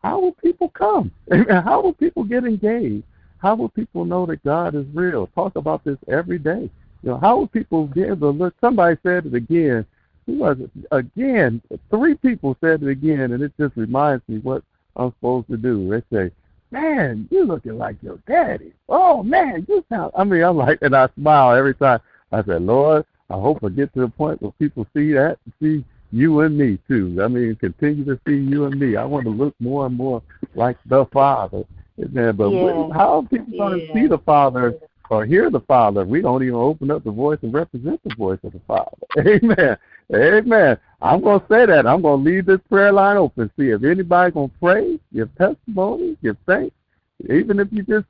how 0.03 0.19
will 0.19 0.33
people 0.33 0.69
come? 0.69 1.11
how 1.49 1.81
will 1.81 1.93
people 1.93 2.23
get 2.23 2.43
engaged? 2.43 3.05
How 3.37 3.55
will 3.55 3.69
people 3.69 4.05
know 4.05 4.25
that 4.25 4.43
God 4.43 4.75
is 4.75 4.85
real? 4.93 5.27
Talk 5.27 5.55
about 5.55 5.83
this 5.83 5.97
every 6.07 6.39
day. 6.39 6.69
You 7.03 7.09
know, 7.09 7.17
how 7.17 7.37
will 7.37 7.47
people 7.47 7.87
be 7.87 8.03
able 8.03 8.31
to 8.31 8.37
look? 8.37 8.55
Somebody 8.61 8.97
said 9.03 9.25
it 9.25 9.33
again. 9.33 9.85
Who 10.25 10.37
was 10.37 10.57
it? 10.59 10.71
Again, 10.91 11.61
three 11.89 12.15
people 12.15 12.55
said 12.61 12.81
it 12.81 12.87
again, 12.87 13.33
and 13.33 13.43
it 13.43 13.51
just 13.59 13.75
reminds 13.75 14.23
me 14.29 14.39
what 14.39 14.63
I'm 14.95 15.11
supposed 15.17 15.49
to 15.49 15.57
do. 15.57 15.89
They 15.89 16.15
say, 16.15 16.31
"Man, 16.71 17.27
you 17.29 17.43
looking 17.43 17.77
like 17.77 17.97
your 18.01 18.19
daddy." 18.25 18.73
Oh 18.87 19.21
man, 19.21 19.65
you 19.67 19.83
sound. 19.89 20.13
I 20.17 20.23
mean, 20.23 20.43
I'm 20.43 20.55
like, 20.55 20.79
and 20.81 20.95
I 20.95 21.09
smile 21.19 21.55
every 21.55 21.75
time. 21.75 21.99
I 22.31 22.41
said, 22.43 22.61
Lord, 22.61 23.05
I 23.29 23.33
hope 23.33 23.63
I 23.63 23.69
get 23.69 23.93
to 23.95 24.01
the 24.01 24.07
point 24.07 24.41
where 24.41 24.51
people 24.53 24.87
see 24.95 25.11
that, 25.11 25.37
see 25.61 25.83
you 26.11 26.39
and 26.41 26.57
me 26.57 26.79
too. 26.87 27.19
I 27.21 27.27
mean, 27.27 27.55
continue 27.57 28.05
to 28.05 28.19
see 28.25 28.37
you 28.37 28.65
and 28.65 28.79
me. 28.79 28.95
I 28.95 29.03
want 29.03 29.25
to 29.25 29.29
look 29.29 29.55
more 29.59 29.85
and 29.87 29.95
more 29.95 30.21
like 30.55 30.77
the 30.85 31.05
Father. 31.07 31.63
Amen. 31.99 32.35
But 32.35 32.49
yeah. 32.49 32.89
how 32.93 33.19
are 33.19 33.23
people 33.23 33.57
going 33.57 33.79
to 33.79 33.93
see 33.93 34.07
the 34.07 34.19
Father 34.19 34.75
or 35.13 35.25
hear 35.25 35.49
the 35.49 35.61
Father? 35.61 36.05
We 36.05 36.21
don't 36.21 36.43
even 36.43 36.55
open 36.55 36.91
up 36.91 37.03
the 37.03 37.11
voice 37.11 37.39
and 37.41 37.53
represent 37.53 38.01
the 38.03 38.15
voice 38.15 38.39
of 38.43 38.53
the 38.53 38.61
Father. 38.67 38.97
Amen. 39.19 39.77
Amen. 40.13 40.77
I'm 41.01 41.21
going 41.21 41.39
to 41.39 41.45
say 41.47 41.65
that. 41.65 41.85
I'm 41.85 42.01
going 42.01 42.23
to 42.23 42.29
leave 42.29 42.45
this 42.45 42.59
prayer 42.69 42.91
line 42.91 43.17
open. 43.17 43.49
See 43.57 43.69
if 43.69 43.83
anybody 43.83 44.31
going 44.31 44.49
to 44.49 44.55
pray, 44.59 44.99
give 45.13 45.29
testimony, 45.37 46.17
give 46.21 46.37
thanks. 46.45 46.75
Even 47.29 47.59
if 47.59 47.67
you 47.71 47.83
just 47.83 48.05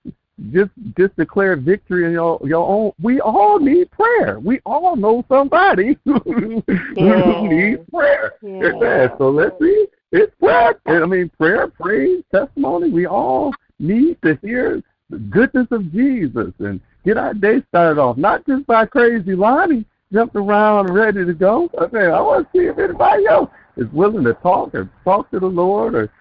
just 0.51 0.71
just 0.97 1.15
declare 1.15 1.55
victory 1.55 2.05
in 2.05 2.11
your 2.11 2.39
your 2.43 2.67
own. 2.67 2.91
We 3.01 3.21
all 3.21 3.59
need 3.59 3.91
prayer. 3.91 4.39
We 4.39 4.59
all 4.65 4.95
know 4.95 5.23
somebody 5.29 5.97
who 6.05 6.63
yeah. 6.95 7.41
needs 7.41 7.81
prayer. 7.91 8.33
Yeah. 8.41 9.15
So 9.17 9.29
let's 9.29 9.55
see. 9.61 9.85
It's 10.11 10.33
prayer. 10.39 10.79
I 10.87 11.05
mean, 11.05 11.29
prayer, 11.37 11.67
praise, 11.67 12.23
testimony. 12.33 12.89
We 12.89 13.05
all 13.05 13.53
need 13.79 14.17
to 14.23 14.37
hear 14.41 14.81
the 15.09 15.17
goodness 15.17 15.67
of 15.71 15.91
Jesus 15.91 16.53
and 16.59 16.79
get 17.05 17.17
our 17.17 17.33
day 17.33 17.61
started 17.69 17.99
off, 17.99 18.17
not 18.17 18.45
just 18.45 18.65
by 18.65 18.85
crazy 18.85 19.35
Lonnie 19.35 19.85
jumping 20.11 20.41
around 20.41 20.93
ready 20.93 21.25
to 21.25 21.33
go. 21.33 21.69
I 21.79 21.97
I 21.97 22.21
want 22.21 22.51
to 22.51 22.57
see 22.57 22.65
if 22.65 22.77
anybody 22.77 23.25
else 23.27 23.49
is 23.77 23.87
willing 23.91 24.23
to 24.25 24.33
talk 24.35 24.73
or 24.75 24.89
talk 25.03 25.29
to 25.31 25.39
the 25.39 25.47
Lord 25.47 25.95
or 25.95 26.11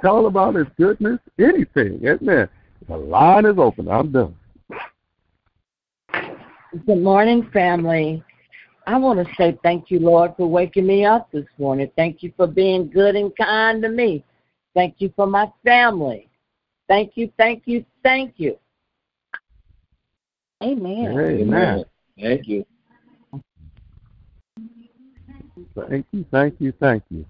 tell 0.00 0.26
about 0.26 0.54
His 0.54 0.66
goodness, 0.78 1.18
anything. 1.38 2.00
Amen. 2.06 2.48
The 2.88 2.96
line 2.96 3.44
is 3.44 3.58
open. 3.58 3.88
I'm 3.88 4.12
done. 4.12 4.34
Good 6.86 7.02
morning, 7.02 7.50
family. 7.52 8.22
I 8.86 8.96
want 8.96 9.24
to 9.24 9.34
say 9.34 9.58
thank 9.62 9.90
you, 9.90 9.98
Lord, 9.98 10.34
for 10.36 10.46
waking 10.46 10.86
me 10.86 11.04
up 11.04 11.30
this 11.32 11.46
morning. 11.58 11.90
Thank 11.96 12.22
you 12.22 12.32
for 12.36 12.46
being 12.46 12.88
good 12.88 13.16
and 13.16 13.36
kind 13.36 13.82
to 13.82 13.88
me. 13.88 14.24
Thank 14.74 14.96
you 14.98 15.12
for 15.16 15.26
my 15.26 15.50
family. 15.64 16.28
Thank 16.88 17.12
you, 17.16 17.30
thank 17.36 17.64
you, 17.66 17.84
thank 18.02 18.34
you. 18.36 18.56
Amen. 20.62 21.18
Amen. 21.18 21.84
Thank 22.20 22.46
you. 22.48 22.64
Thank 25.88 26.06
you, 26.12 26.24
thank 26.30 26.54
you, 26.58 26.72
thank 26.80 27.02
you. 27.10 27.24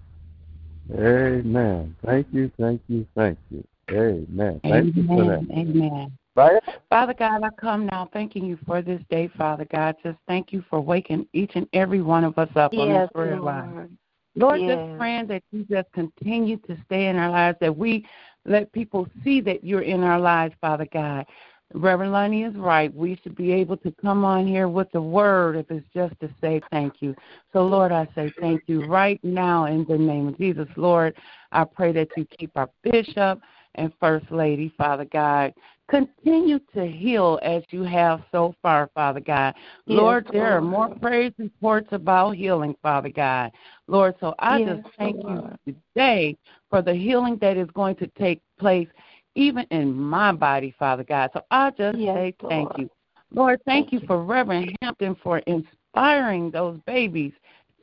Amen. 0.93 1.95
Thank 2.05 2.27
you, 2.33 2.51
thank 2.59 2.81
you, 2.87 3.07
thank 3.15 3.37
you. 3.49 3.63
Amen. 3.89 4.59
Thank 4.63 4.65
Amen. 4.65 4.93
you 4.95 5.07
for 5.07 5.25
that. 5.25 5.57
Amen. 5.57 6.17
Right? 6.35 6.61
Father 6.89 7.13
God, 7.13 7.43
I 7.43 7.49
come 7.59 7.85
now 7.85 8.09
thanking 8.13 8.45
you 8.45 8.57
for 8.65 8.81
this 8.81 9.01
day, 9.09 9.29
Father 9.37 9.65
God. 9.71 9.95
Just 10.03 10.17
thank 10.27 10.51
you 10.51 10.63
for 10.69 10.79
waking 10.79 11.27
each 11.33 11.51
and 11.55 11.67
every 11.73 12.01
one 12.01 12.23
of 12.23 12.37
us 12.37 12.49
up 12.55 12.73
yes, 12.73 12.81
on 12.81 12.89
this 12.89 13.09
prayer 13.13 13.39
line. 13.39 13.97
Lord, 14.35 14.61
yes. 14.61 14.77
just 14.77 14.97
praying 14.97 15.27
that 15.27 15.43
you 15.51 15.65
just 15.69 15.91
continue 15.91 16.57
to 16.57 16.77
stay 16.85 17.07
in 17.07 17.17
our 17.17 17.29
lives, 17.29 17.57
that 17.59 17.75
we 17.75 18.05
let 18.45 18.71
people 18.71 19.07
see 19.23 19.41
that 19.41 19.63
you're 19.63 19.81
in 19.81 20.03
our 20.03 20.19
lives, 20.19 20.55
Father 20.61 20.87
God. 20.91 21.25
Reverend 21.73 22.11
Lonnie 22.11 22.43
is 22.43 22.55
right. 22.55 22.93
We 22.93 23.19
should 23.21 23.35
be 23.35 23.51
able 23.51 23.77
to 23.77 23.93
come 24.01 24.25
on 24.25 24.45
here 24.47 24.67
with 24.67 24.91
the 24.91 25.01
word 25.01 25.55
if 25.55 25.69
it's 25.69 25.85
just 25.93 26.19
to 26.19 26.29
say 26.41 26.61
thank 26.71 27.01
you. 27.01 27.15
So, 27.53 27.65
Lord, 27.65 27.91
I 27.91 28.07
say 28.15 28.31
thank 28.39 28.63
you 28.67 28.85
right 28.85 29.19
now 29.23 29.65
in 29.65 29.85
the 29.85 29.97
name 29.97 30.29
of 30.29 30.37
Jesus. 30.37 30.67
Lord, 30.75 31.15
I 31.51 31.63
pray 31.63 31.91
that 31.93 32.09
you 32.15 32.25
keep 32.37 32.51
our 32.55 32.69
bishop 32.83 33.41
and 33.75 33.91
First 33.99 34.31
Lady, 34.31 34.73
Father 34.77 35.05
God. 35.05 35.53
Continue 35.89 36.59
to 36.73 36.85
heal 36.85 37.39
as 37.41 37.63
you 37.69 37.83
have 37.83 38.21
so 38.31 38.55
far, 38.61 38.89
Father 38.93 39.19
God. 39.19 39.53
Yes, 39.85 39.97
Lord, 39.97 40.27
there 40.31 40.43
Lord. 40.43 40.53
are 40.53 40.61
more 40.61 40.89
praise 41.01 41.33
reports 41.37 41.89
about 41.91 42.35
healing, 42.37 42.75
Father 42.81 43.09
God. 43.09 43.51
Lord, 43.87 44.15
so 44.19 44.33
I 44.39 44.59
yes, 44.59 44.77
just 44.77 44.95
thank 44.97 45.17
Lord. 45.17 45.57
you 45.65 45.75
today 45.93 46.37
for 46.69 46.81
the 46.81 46.93
healing 46.93 47.37
that 47.41 47.57
is 47.57 47.67
going 47.73 47.97
to 47.97 48.07
take 48.17 48.41
place 48.57 48.87
even 49.35 49.65
in 49.71 49.93
my 49.93 50.31
body, 50.31 50.73
Father 50.77 51.03
God. 51.03 51.31
So 51.33 51.41
I 51.51 51.71
just 51.71 51.97
yes, 51.97 52.15
say 52.15 52.35
thank 52.47 52.69
Lord. 52.69 52.79
you. 52.79 52.89
Lord, 53.33 53.61
thank, 53.65 53.89
thank 53.89 54.01
you 54.01 54.07
for 54.07 54.23
Reverend 54.23 54.75
Hampton 54.81 55.15
for 55.23 55.39
inspiring 55.39 56.51
those 56.51 56.79
babies 56.85 57.31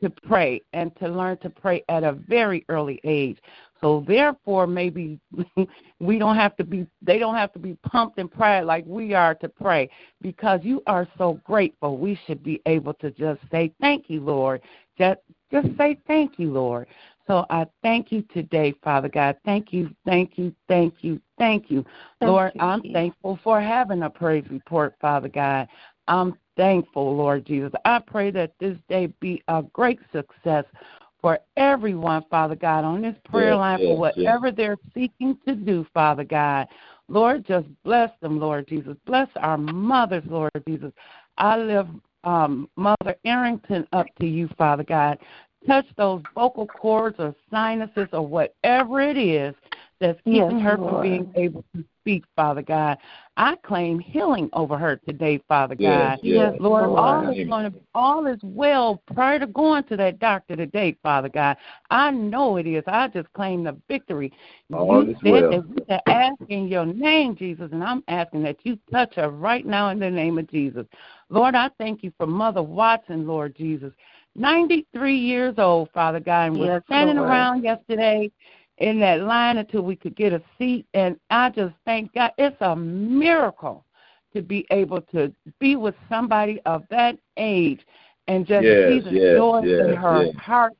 to 0.02 0.10
pray 0.10 0.60
and 0.72 0.94
to 0.96 1.08
learn 1.08 1.38
to 1.38 1.50
pray 1.50 1.82
at 1.88 2.04
a 2.04 2.12
very 2.12 2.64
early 2.68 3.00
age. 3.04 3.38
So 3.80 4.04
therefore, 4.06 4.66
maybe 4.66 5.18
we 6.00 6.18
don't 6.18 6.36
have 6.36 6.56
to 6.56 6.64
be 6.64 6.86
they 7.02 7.18
don't 7.18 7.34
have 7.34 7.52
to 7.52 7.58
be 7.58 7.76
pumped 7.84 8.18
and 8.18 8.30
prayed 8.30 8.64
like 8.64 8.84
we 8.86 9.14
are 9.14 9.34
to 9.36 9.48
pray 9.48 9.88
because 10.20 10.60
you 10.62 10.82
are 10.86 11.06
so 11.16 11.40
grateful. 11.44 11.96
We 11.96 12.18
should 12.26 12.42
be 12.42 12.60
able 12.66 12.94
to 12.94 13.10
just 13.10 13.40
say 13.50 13.72
thank 13.80 14.08
you, 14.08 14.20
Lord. 14.20 14.62
Just 14.96 15.20
just 15.50 15.68
say 15.76 15.98
thank 16.06 16.38
you, 16.38 16.52
Lord. 16.52 16.88
So 17.28 17.44
I 17.50 17.66
thank 17.82 18.10
you 18.10 18.22
today, 18.32 18.74
Father 18.82 19.08
God. 19.08 19.36
Thank 19.44 19.72
you, 19.72 19.90
thank 20.06 20.38
you, 20.38 20.52
thank 20.66 20.94
you, 21.02 21.20
thank 21.36 21.70
you. 21.70 21.84
Thank 22.20 22.30
Lord, 22.30 22.52
you, 22.54 22.60
I'm 22.62 22.82
thankful 22.92 23.38
for 23.44 23.60
having 23.60 24.02
a 24.02 24.10
praise 24.10 24.46
report, 24.50 24.94
Father 24.98 25.28
God. 25.28 25.68
I'm 26.08 26.34
thankful, 26.56 27.14
Lord 27.14 27.44
Jesus. 27.44 27.70
I 27.84 27.98
pray 27.98 28.30
that 28.30 28.52
this 28.58 28.78
day 28.88 29.12
be 29.20 29.42
a 29.48 29.62
great 29.74 30.00
success 30.10 30.64
for 31.20 31.38
everyone, 31.58 32.24
Father 32.30 32.56
God, 32.56 32.84
on 32.84 33.02
this 33.02 33.16
prayer 33.28 33.50
yes, 33.50 33.58
line 33.58 33.78
yes, 33.80 33.88
for 33.88 33.98
whatever 33.98 34.46
yes. 34.46 34.54
they're 34.56 34.76
seeking 34.94 35.36
to 35.46 35.54
do, 35.54 35.86
Father 35.92 36.24
God. 36.24 36.66
Lord, 37.08 37.46
just 37.46 37.66
bless 37.84 38.10
them, 38.22 38.40
Lord 38.40 38.66
Jesus. 38.68 38.96
Bless 39.04 39.28
our 39.36 39.58
mothers, 39.58 40.24
Lord 40.26 40.50
Jesus. 40.66 40.92
I 41.36 41.58
lift 41.58 41.90
um, 42.24 42.68
Mother 42.76 43.16
Arrington 43.24 43.86
up 43.92 44.06
to 44.20 44.26
you, 44.26 44.48
Father 44.56 44.84
God. 44.84 45.18
Touch 45.66 45.86
those 45.96 46.22
vocal 46.34 46.66
cords 46.66 47.16
or 47.18 47.34
sinuses 47.50 48.08
or 48.12 48.26
whatever 48.26 49.00
it 49.00 49.16
is 49.16 49.54
that's 50.00 50.20
keeping 50.24 50.60
her 50.60 50.76
Lord. 50.78 50.92
from 50.92 51.02
being 51.02 51.32
able 51.34 51.64
to 51.74 51.84
speak, 52.00 52.24
Father 52.36 52.62
God. 52.62 52.98
I 53.36 53.56
claim 53.56 53.98
healing 53.98 54.48
over 54.52 54.78
her 54.78 54.96
today, 54.96 55.40
Father 55.48 55.76
yes, 55.78 55.90
God. 55.90 56.20
Yes, 56.22 56.54
Lord, 56.60 56.86
Lord. 56.86 56.98
all 56.98 57.30
is 57.30 57.48
going 57.48 57.72
to 57.72 57.78
all 57.94 58.26
is 58.26 58.38
well 58.42 59.02
prior 59.12 59.38
to 59.38 59.46
going 59.46 59.84
to 59.84 59.96
that 59.96 60.18
doctor 60.18 60.56
today, 60.56 60.96
Father 61.02 61.28
God. 61.28 61.56
I 61.90 62.10
know 62.10 62.56
it 62.56 62.66
is. 62.66 62.84
I 62.86 63.08
just 63.08 63.32
claim 63.32 63.64
the 63.64 63.76
victory. 63.88 64.32
All 64.72 65.04
you 65.04 65.16
said 65.22 65.32
well. 65.32 65.50
that 65.50 65.68
we 65.68 65.84
to 65.84 66.08
ask 66.08 66.36
in 66.48 66.68
your 66.68 66.86
name, 66.86 67.34
Jesus, 67.36 67.70
and 67.72 67.82
I'm 67.82 68.04
asking 68.08 68.42
that 68.44 68.58
you 68.62 68.78
touch 68.90 69.14
her 69.16 69.30
right 69.30 69.66
now 69.66 69.90
in 69.90 69.98
the 69.98 70.10
name 70.10 70.38
of 70.38 70.48
Jesus. 70.50 70.86
Lord, 71.28 71.54
I 71.54 71.70
thank 71.78 72.02
you 72.02 72.12
for 72.16 72.26
Mother 72.26 72.62
Watson, 72.62 73.26
Lord 73.26 73.56
Jesus. 73.56 73.92
93 74.38 75.16
years 75.16 75.54
old, 75.58 75.90
Father 75.92 76.20
God, 76.20 76.52
and 76.52 76.58
we're 76.58 76.82
standing 76.86 77.16
Lord. 77.16 77.28
around 77.28 77.64
yesterday 77.64 78.30
in 78.78 79.00
that 79.00 79.22
line 79.22 79.58
until 79.58 79.82
we 79.82 79.96
could 79.96 80.16
get 80.16 80.32
a 80.32 80.40
seat. 80.58 80.86
And 80.94 81.18
I 81.30 81.50
just 81.50 81.74
thank 81.84 82.14
God. 82.14 82.32
It's 82.38 82.56
a 82.60 82.76
miracle 82.76 83.84
to 84.34 84.42
be 84.42 84.66
able 84.70 85.00
to 85.00 85.32
be 85.58 85.76
with 85.76 85.94
somebody 86.08 86.60
of 86.66 86.84
that 86.90 87.18
age 87.36 87.80
and 88.28 88.46
just 88.46 88.64
yes, 88.64 88.88
see 88.90 89.00
the 89.00 89.10
yes, 89.10 89.36
joy 89.36 89.62
yes, 89.64 89.86
in 89.86 89.94
her 89.94 90.24
yes. 90.26 90.36
heart 90.36 90.74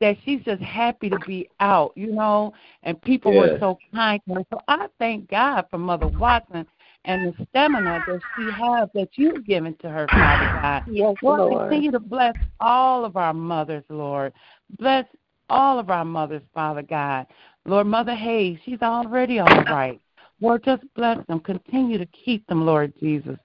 that 0.00 0.16
she's 0.24 0.42
just 0.42 0.62
happy 0.62 1.10
to 1.10 1.18
be 1.26 1.48
out, 1.60 1.92
you 1.94 2.12
know, 2.12 2.52
and 2.82 3.00
people 3.02 3.32
yes. 3.32 3.52
were 3.52 3.58
so 3.60 3.78
kind 3.94 4.20
to 4.26 4.34
her. 4.34 4.44
So 4.50 4.60
I 4.66 4.88
thank 4.98 5.28
God 5.28 5.66
for 5.70 5.78
Mother 5.78 6.08
Watson 6.08 6.66
and 7.04 7.32
the 7.32 7.46
stamina 7.46 8.02
that 8.06 8.20
she 8.36 8.50
has 8.50 8.88
that 8.94 9.08
you've 9.14 9.46
given 9.46 9.74
to 9.80 9.88
her, 9.88 10.06
Father 10.08 10.50
God. 10.62 10.82
Yes, 10.86 11.16
Lord, 11.22 11.40
Lord. 11.40 11.68
continue 11.70 11.90
to 11.92 12.00
bless 12.00 12.34
all 12.60 13.04
of 13.04 13.16
our 13.16 13.34
mothers, 13.34 13.84
Lord. 13.88 14.32
Bless 14.78 15.06
all 15.48 15.78
of 15.78 15.90
our 15.90 16.04
mothers, 16.04 16.42
Father 16.54 16.82
God. 16.82 17.26
Lord, 17.64 17.86
Mother 17.86 18.14
Hayes, 18.14 18.58
she's 18.64 18.82
already 18.82 19.38
all 19.38 19.64
right. 19.64 20.00
Lord, 20.40 20.64
just 20.64 20.82
bless 20.94 21.18
them. 21.26 21.40
Continue 21.40 21.98
to 21.98 22.06
keep 22.06 22.46
them, 22.46 22.64
Lord 22.64 22.94
Jesus. 22.98 23.36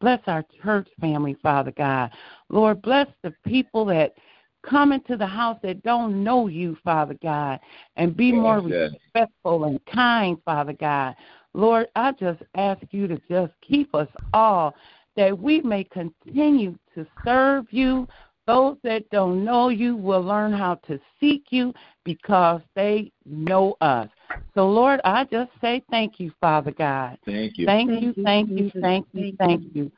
Bless 0.00 0.20
our 0.26 0.44
church 0.62 0.88
family, 1.00 1.36
Father 1.42 1.72
God. 1.72 2.12
Lord, 2.48 2.80
bless 2.82 3.08
the 3.22 3.34
people 3.44 3.84
that 3.86 4.14
come 4.62 4.92
into 4.92 5.16
the 5.16 5.26
house 5.26 5.58
that 5.62 5.82
don't 5.82 6.22
know 6.22 6.46
you, 6.46 6.76
Father 6.84 7.16
God, 7.22 7.60
and 7.96 8.16
be 8.16 8.32
more 8.32 8.62
yes. 8.66 8.92
respectful 8.92 9.64
and 9.64 9.84
kind, 9.86 10.38
Father 10.44 10.72
God. 10.72 11.14
Lord, 11.54 11.86
I 11.94 12.12
just 12.12 12.42
ask 12.56 12.82
you 12.90 13.06
to 13.08 13.20
just 13.28 13.52
keep 13.66 13.94
us 13.94 14.08
all 14.32 14.74
that 15.16 15.38
we 15.38 15.60
may 15.60 15.84
continue 15.84 16.76
to 16.94 17.06
serve 17.24 17.66
you. 17.70 18.06
Those 18.46 18.76
that 18.82 19.08
don't 19.10 19.44
know 19.44 19.70
you 19.70 19.96
will 19.96 20.20
learn 20.20 20.52
how 20.52 20.74
to 20.86 21.00
seek 21.18 21.46
you 21.50 21.72
because 22.04 22.60
they 22.74 23.10
know 23.24 23.76
us. 23.80 24.08
So, 24.54 24.68
Lord, 24.68 25.00
I 25.04 25.24
just 25.24 25.50
say 25.60 25.82
thank 25.90 26.20
you, 26.20 26.30
Father 26.40 26.72
God. 26.72 27.18
Thank 27.24 27.56
you. 27.56 27.66
Thank 27.66 27.90
you, 27.90 28.14
thank 28.22 28.50
you, 28.50 28.70
thank 28.80 29.06
you, 29.12 29.32
thank 29.38 29.62
you. 29.74 29.90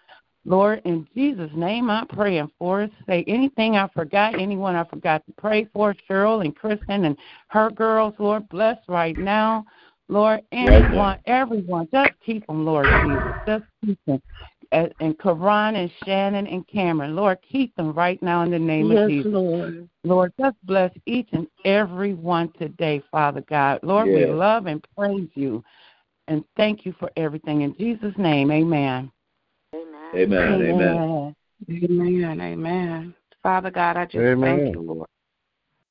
Lord, 0.45 0.81
in 0.85 1.09
Jesus' 1.13 1.51
name 1.57 1.91
I 1.91 2.05
pray 2.09 2.39
and 2.39 2.49
for 2.57 2.83
us. 2.83 2.91
Say 3.09 3.25
anything 3.27 3.77
I 3.77 3.89
forgot, 3.89 4.39
anyone 4.39 4.77
I 4.77 4.85
forgot 4.85 5.27
to 5.27 5.33
pray 5.33 5.67
for, 5.73 5.95
Cheryl 6.09 6.45
and 6.45 6.55
Kristen 6.55 7.05
and 7.07 7.17
her 7.49 7.69
girls, 7.71 8.15
Lord, 8.21 8.49
bless 8.49 8.79
right 8.87 9.19
now. 9.19 9.67
Lord, 10.09 10.43
anyone, 10.53 11.19
everyone, 11.27 11.89
just 11.93 12.13
keep 12.25 12.47
them, 12.47 12.65
Lord 12.65 12.93
Jesus. 13.01 13.35
Just 13.47 13.65
keep 13.85 13.99
them. 14.07 14.23
And 14.73 15.19
Karan 15.19 15.77
and 15.77 15.91
Shannon 16.05 16.47
and 16.47 16.67
Cameron, 16.67 17.17
Lord, 17.17 17.39
keep 17.51 17.75
them 17.77 17.93
right 17.93 18.21
now 18.23 18.43
in 18.43 18.51
the 18.51 18.59
name 18.59 18.91
yes, 18.91 19.05
of 19.05 19.11
Jesus. 19.11 19.33
Lord. 19.33 19.89
Lord, 20.05 20.33
just 20.39 20.57
bless 20.65 20.93
each 21.07 21.29
and 21.33 21.47
every 21.65 22.15
one 22.15 22.53
today, 22.59 23.03
Father 23.11 23.43
God. 23.43 23.81
Lord, 23.83 24.09
Yes. 24.09 24.17
we 24.17 24.27
love 24.27 24.67
and 24.67 24.85
praise 24.97 25.29
you. 25.35 25.65
And 26.29 26.45
thank 26.57 26.85
you 26.85 26.93
for 26.99 27.11
everything. 27.17 27.63
In 27.63 27.77
Jesus' 27.77 28.17
name, 28.19 28.51
amen. 28.51 29.11
Amen. 29.75 30.15
Amen. 30.15 30.63
Amen. 30.63 31.37
Amen. 31.71 32.41
Amen. 32.41 33.15
Father 33.43 33.71
God, 33.71 33.97
I 33.97 34.05
just 34.07 34.17
Amen. 34.17 34.59
thank 34.59 34.75
you, 34.75 34.81
Lord. 34.81 35.09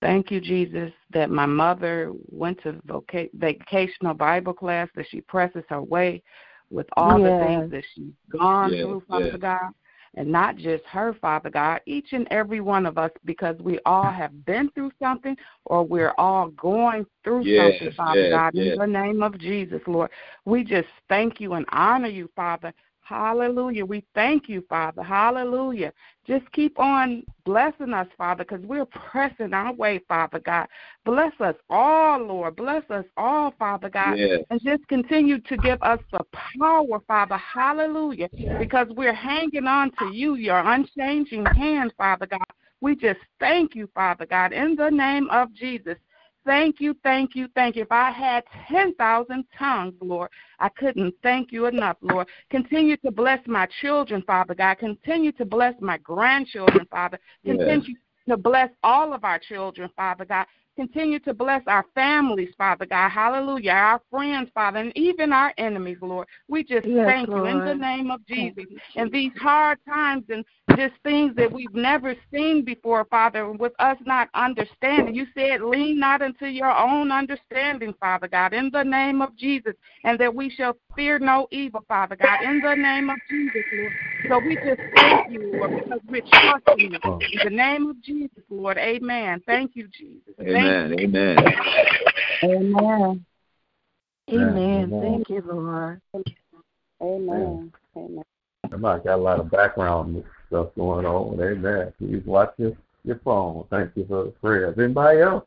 Thank 0.06 0.30
you, 0.30 0.40
Jesus, 0.40 0.92
that 1.14 1.32
my 1.32 1.48
mother 1.48 2.12
went 2.30 2.62
to 2.62 2.74
voca- 2.88 3.32
vocational 3.34 4.14
Bible 4.14 4.54
class, 4.54 4.88
that 4.96 5.08
she 5.10 5.22
presses 5.22 5.64
her 5.70 5.82
way 5.82 6.22
with 6.70 6.86
all 6.96 7.20
the 7.20 7.36
things 7.40 7.72
that 7.72 7.84
she's 7.96 8.14
gone 8.30 8.72
Yes, 8.72 8.82
through, 8.82 9.04
Father 9.10 9.30
yes. 9.32 9.38
God. 9.40 9.72
And 10.18 10.32
not 10.32 10.58
just 10.58 10.84
her, 10.86 11.14
Father 11.20 11.50
God, 11.50 11.82
each 11.88 12.14
and 12.14 12.28
every 12.30 12.62
one 12.62 12.86
of 12.86 13.00
us, 13.00 13.10
because 13.26 13.58
we 13.60 13.80
all 13.86 14.12
have 14.12 14.46
been 14.46 14.70
through 14.72 14.92
something 15.02 15.36
or 15.66 15.84
we're 15.84 16.14
all 16.20 16.50
going 16.50 17.06
through 17.24 17.44
Yes, 17.44 17.74
something, 17.80 17.92
Father 17.98 18.22
yes, 18.22 18.30
God. 18.32 18.54
yes. 18.54 18.74
In 18.74 18.80
the 18.80 18.88
name 18.88 19.24
of 19.24 19.40
Jesus, 19.40 19.82
Lord, 19.88 20.12
we 20.46 20.64
just 20.64 20.88
thank 21.10 21.42
you 21.42 21.54
and 21.54 21.66
honor 21.72 22.08
you, 22.08 22.30
Father. 22.36 22.72
Hallelujah. 23.06 23.86
We 23.86 24.04
thank 24.16 24.50
you, 24.50 24.66
Father. 24.68 25.04
Hallelujah. 25.04 25.94
Just 26.26 26.52
keep 26.54 26.80
on 26.80 27.24
blessing 27.46 27.94
us, 27.94 28.08
Father, 28.18 28.44
because 28.44 28.66
we're 28.66 28.88
pressing 28.88 29.54
our 29.54 29.72
way, 29.74 30.02
Father 30.08 30.40
God. 30.40 30.66
Bless 31.06 31.32
us 31.40 31.54
all, 31.70 32.20
Lord. 32.20 32.56
Bless 32.56 32.82
us 32.90 33.06
all, 33.16 33.54
Father 33.60 33.90
God. 33.90 34.18
Yes. 34.18 34.40
And 34.50 34.60
just 34.64 34.88
continue 34.88 35.40
to 35.42 35.58
give 35.58 35.80
us 35.84 36.00
the 36.12 36.26
power, 36.60 37.00
Father. 37.08 37.38
Hallelujah. 37.38 38.28
Because 38.60 38.88
we're 38.90 39.14
hanging 39.14 39.68
on 39.68 39.92
to 40.00 40.08
you, 40.12 40.34
your 40.34 40.58
unchanging 40.58 41.46
hand, 41.46 41.94
Father 42.00 42.26
God. 42.26 42.42
We 42.82 42.96
just 42.96 43.20
thank 43.40 43.76
you, 43.76 43.88
Father 43.94 44.26
God, 44.26 44.52
in 44.52 44.76
the 44.76 44.90
name 44.90 45.30
of 45.30 45.54
Jesus. 45.54 45.98
Thank 46.46 46.80
you, 46.80 46.96
thank 47.02 47.36
you, 47.36 47.48
thank 47.56 47.76
you. 47.76 47.82
If 47.82 47.92
I 47.92 48.12
had 48.12 48.44
10,000 48.68 49.44
tongues, 49.58 49.96
Lord, 50.00 50.30
I 50.60 50.70
couldn't 50.70 51.16
thank 51.24 51.52
you 51.52 51.66
enough, 51.66 51.98
Lord. 52.02 52.28
Continue 52.52 52.98
to 52.98 53.12
bless 53.12 53.40
my 53.48 53.68
children, 53.82 54.22
Father 54.28 54.54
God. 54.54 54.76
Continue 54.76 55.32
to 55.34 55.46
bless 55.46 55.74
my 55.82 55.98
grandchildren, 55.98 56.86
Father. 56.92 57.18
Yes. 57.44 57.58
Continue 57.58 57.96
to 58.30 58.38
bless 58.38 58.70
all 58.84 59.12
of 59.12 59.24
our 59.24 59.40
children, 59.40 59.90
Father 59.96 60.26
God. 60.26 60.46
Continue 60.76 61.20
to 61.20 61.34
bless 61.34 61.62
our 61.68 61.86
families, 61.96 62.54
Father 62.58 62.86
God. 62.86 63.10
Hallelujah. 63.10 63.72
Our 63.72 64.02
friends, 64.12 64.50
Father, 64.54 64.80
and 64.80 64.92
even 64.98 65.32
our 65.32 65.54
enemies, 65.58 65.98
Lord. 66.02 66.28
We 66.50 66.66
just 66.66 66.86
Yes, 66.86 67.08
thank 67.08 67.30
you 67.30 67.46
in 67.46 67.60
the 67.60 67.74
name 67.74 68.12
of 68.12 68.26
Jesus. 68.28 68.66
And 68.98 69.10
these 69.10 69.32
hard 69.40 69.78
times 69.88 70.26
and 70.30 70.44
just 70.76 70.96
things 71.04 71.34
that 71.38 71.52
we've 71.52 71.74
never 71.74 72.14
seen 72.32 72.66
before, 72.66 73.06
Father, 73.06 73.50
with 73.52 73.72
us 73.80 73.98
not 74.06 74.30
understanding. 74.34 75.16
You 75.16 75.28
said, 75.34 75.62
lean 75.62 75.98
not 75.98 76.22
into 76.22 76.48
your 76.48 76.72
own 76.72 77.12
understanding, 77.12 77.94
Father 78.00 78.28
God, 78.28 78.54
in 78.54 78.70
the 78.72 78.84
name 78.84 79.22
of 79.22 79.36
Jesus, 79.38 79.76
and 80.04 80.20
that 80.20 80.36
we 80.36 80.50
shall 80.50 80.76
fear 80.96 81.20
no 81.20 81.48
evil, 81.52 81.84
Father 81.88 82.16
God, 82.16 82.42
in 82.44 82.62
the 82.62 82.76
name 82.76 83.10
of 83.10 83.18
Jesus, 83.30 83.64
Lord. 83.74 83.94
So 84.28 84.40
we 84.40 84.56
just 84.56 84.82
thank 84.96 85.22
you, 85.30 85.54
Lord, 85.54 85.72
because 85.76 86.02
we're 86.10 86.22
trusting 86.22 86.92
you. 86.92 87.00
In 87.34 87.40
the 87.44 87.50
name 87.50 87.88
of 87.88 88.02
Jesus, 88.02 88.44
Lord. 88.50 88.78
Amen. 88.78 89.42
Thank 89.46 89.76
you, 89.76 89.88
Jesus. 89.88 90.34
Thank 90.38 90.50
Amen. 90.50 91.00
Amen. 91.00 91.44
Amen. 92.44 93.26
Amen. 94.32 94.58
Amen. 94.58 95.02
Thank 95.02 95.30
you, 95.30 95.44
Lord. 95.46 96.02
Amen. 97.02 97.72
Amen. 97.96 98.24
Somebody 98.72 99.04
got 99.04 99.16
a 99.16 99.22
lot 99.22 99.40
of 99.40 99.52
background 99.52 100.24
stuff 100.48 100.70
going 100.76 101.06
on. 101.06 101.40
Amen. 101.40 101.94
Please 102.00 102.24
watch 102.26 102.54
your, 102.58 102.74
your 103.04 103.20
phone. 103.24 103.66
Thank 103.70 103.92
you 103.96 104.06
for 104.08 104.26
the 104.26 104.32
prayers. 104.32 104.76
Anybody 104.80 105.22
else? 105.22 105.46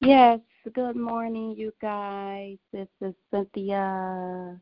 Yes, 0.00 0.40
good 0.74 0.96
morning, 0.96 1.54
you 1.56 1.72
guys. 1.80 2.56
This 2.72 2.88
is 3.00 3.14
Cynthia. 3.30 4.58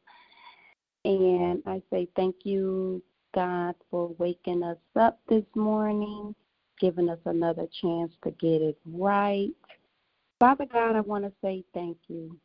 And 1.04 1.62
I 1.66 1.82
say 1.90 2.08
thank 2.14 2.36
you, 2.44 3.02
God, 3.34 3.74
for 3.90 4.08
waking 4.18 4.62
us 4.62 4.78
up 4.96 5.18
this 5.28 5.44
morning, 5.54 6.34
giving 6.78 7.08
us 7.08 7.18
another 7.24 7.66
chance 7.80 8.12
to 8.22 8.30
get 8.32 8.60
it 8.60 8.78
right. 8.84 9.50
Father 10.38 10.66
God, 10.66 10.96
I 10.96 11.00
want 11.00 11.24
to 11.24 11.32
say 11.42 11.64
thank 11.72 11.96
you. 12.08 12.36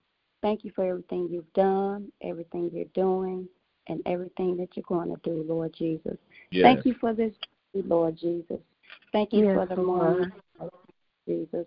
Thank 0.42 0.64
you 0.64 0.72
for 0.74 0.86
everything 0.86 1.28
you've 1.30 1.52
done, 1.54 2.12
everything 2.22 2.70
you're 2.74 2.86
doing, 2.94 3.48
and 3.88 4.02
everything 4.06 4.56
that 4.58 4.70
you're 4.76 4.84
going 4.88 5.10
to 5.10 5.20
do, 5.24 5.44
Lord 5.48 5.74
Jesus. 5.78 6.18
Yes. 6.52 6.64
Thank 6.64 6.86
you 6.86 6.96
for 7.00 7.14
this, 7.14 7.34
Lord 7.74 8.18
Jesus. 8.18 8.60
Thank 9.12 9.34
you 9.34 9.46
Yes, 9.46 9.56
for 9.56 9.66
the 9.66 9.82
Lord. 9.82 10.18
morning, 10.18 10.32
Jesus. 11.28 11.66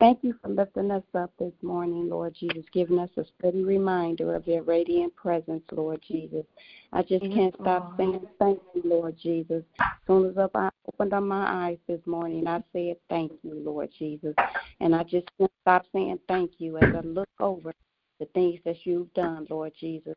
Thank 0.00 0.22
you 0.22 0.36
for 0.40 0.48
lifting 0.48 0.92
us 0.92 1.02
up 1.16 1.32
this 1.40 1.52
morning, 1.60 2.08
Lord 2.08 2.32
Jesus, 2.38 2.64
giving 2.72 3.00
us 3.00 3.10
a 3.16 3.24
steady 3.36 3.64
reminder 3.64 4.36
of 4.36 4.46
your 4.46 4.62
radiant 4.62 5.14
presence, 5.16 5.64
Lord 5.72 6.00
Jesus. 6.06 6.44
I 6.92 7.02
just 7.02 7.24
Yes, 7.24 7.34
can't 7.34 7.54
stop 7.60 7.94
saying 7.96 8.20
thank 8.38 8.60
you, 8.74 8.82
Lord 8.84 9.16
Jesus. 9.20 9.64
As 9.80 9.86
soon 10.06 10.30
as 10.30 10.36
up- 10.38 10.54
I 10.54 10.70
opened 10.86 11.14
up 11.14 11.24
my 11.24 11.66
eyes 11.66 11.78
this 11.88 12.06
morning, 12.06 12.46
I 12.46 12.62
said 12.72 12.96
thank 13.08 13.32
you, 13.42 13.54
Lord 13.56 13.90
Jesus. 13.98 14.36
And 14.78 14.94
I 14.94 15.02
just 15.02 15.26
can't 15.36 15.50
stop 15.62 15.84
saying 15.92 16.20
thank 16.28 16.60
you 16.60 16.76
as 16.78 16.94
I 16.94 17.00
look 17.00 17.28
over 17.40 17.74
the 18.20 18.26
things 18.26 18.60
that 18.64 18.86
you've 18.86 19.12
done, 19.14 19.48
Lord 19.50 19.72
Jesus. 19.80 20.14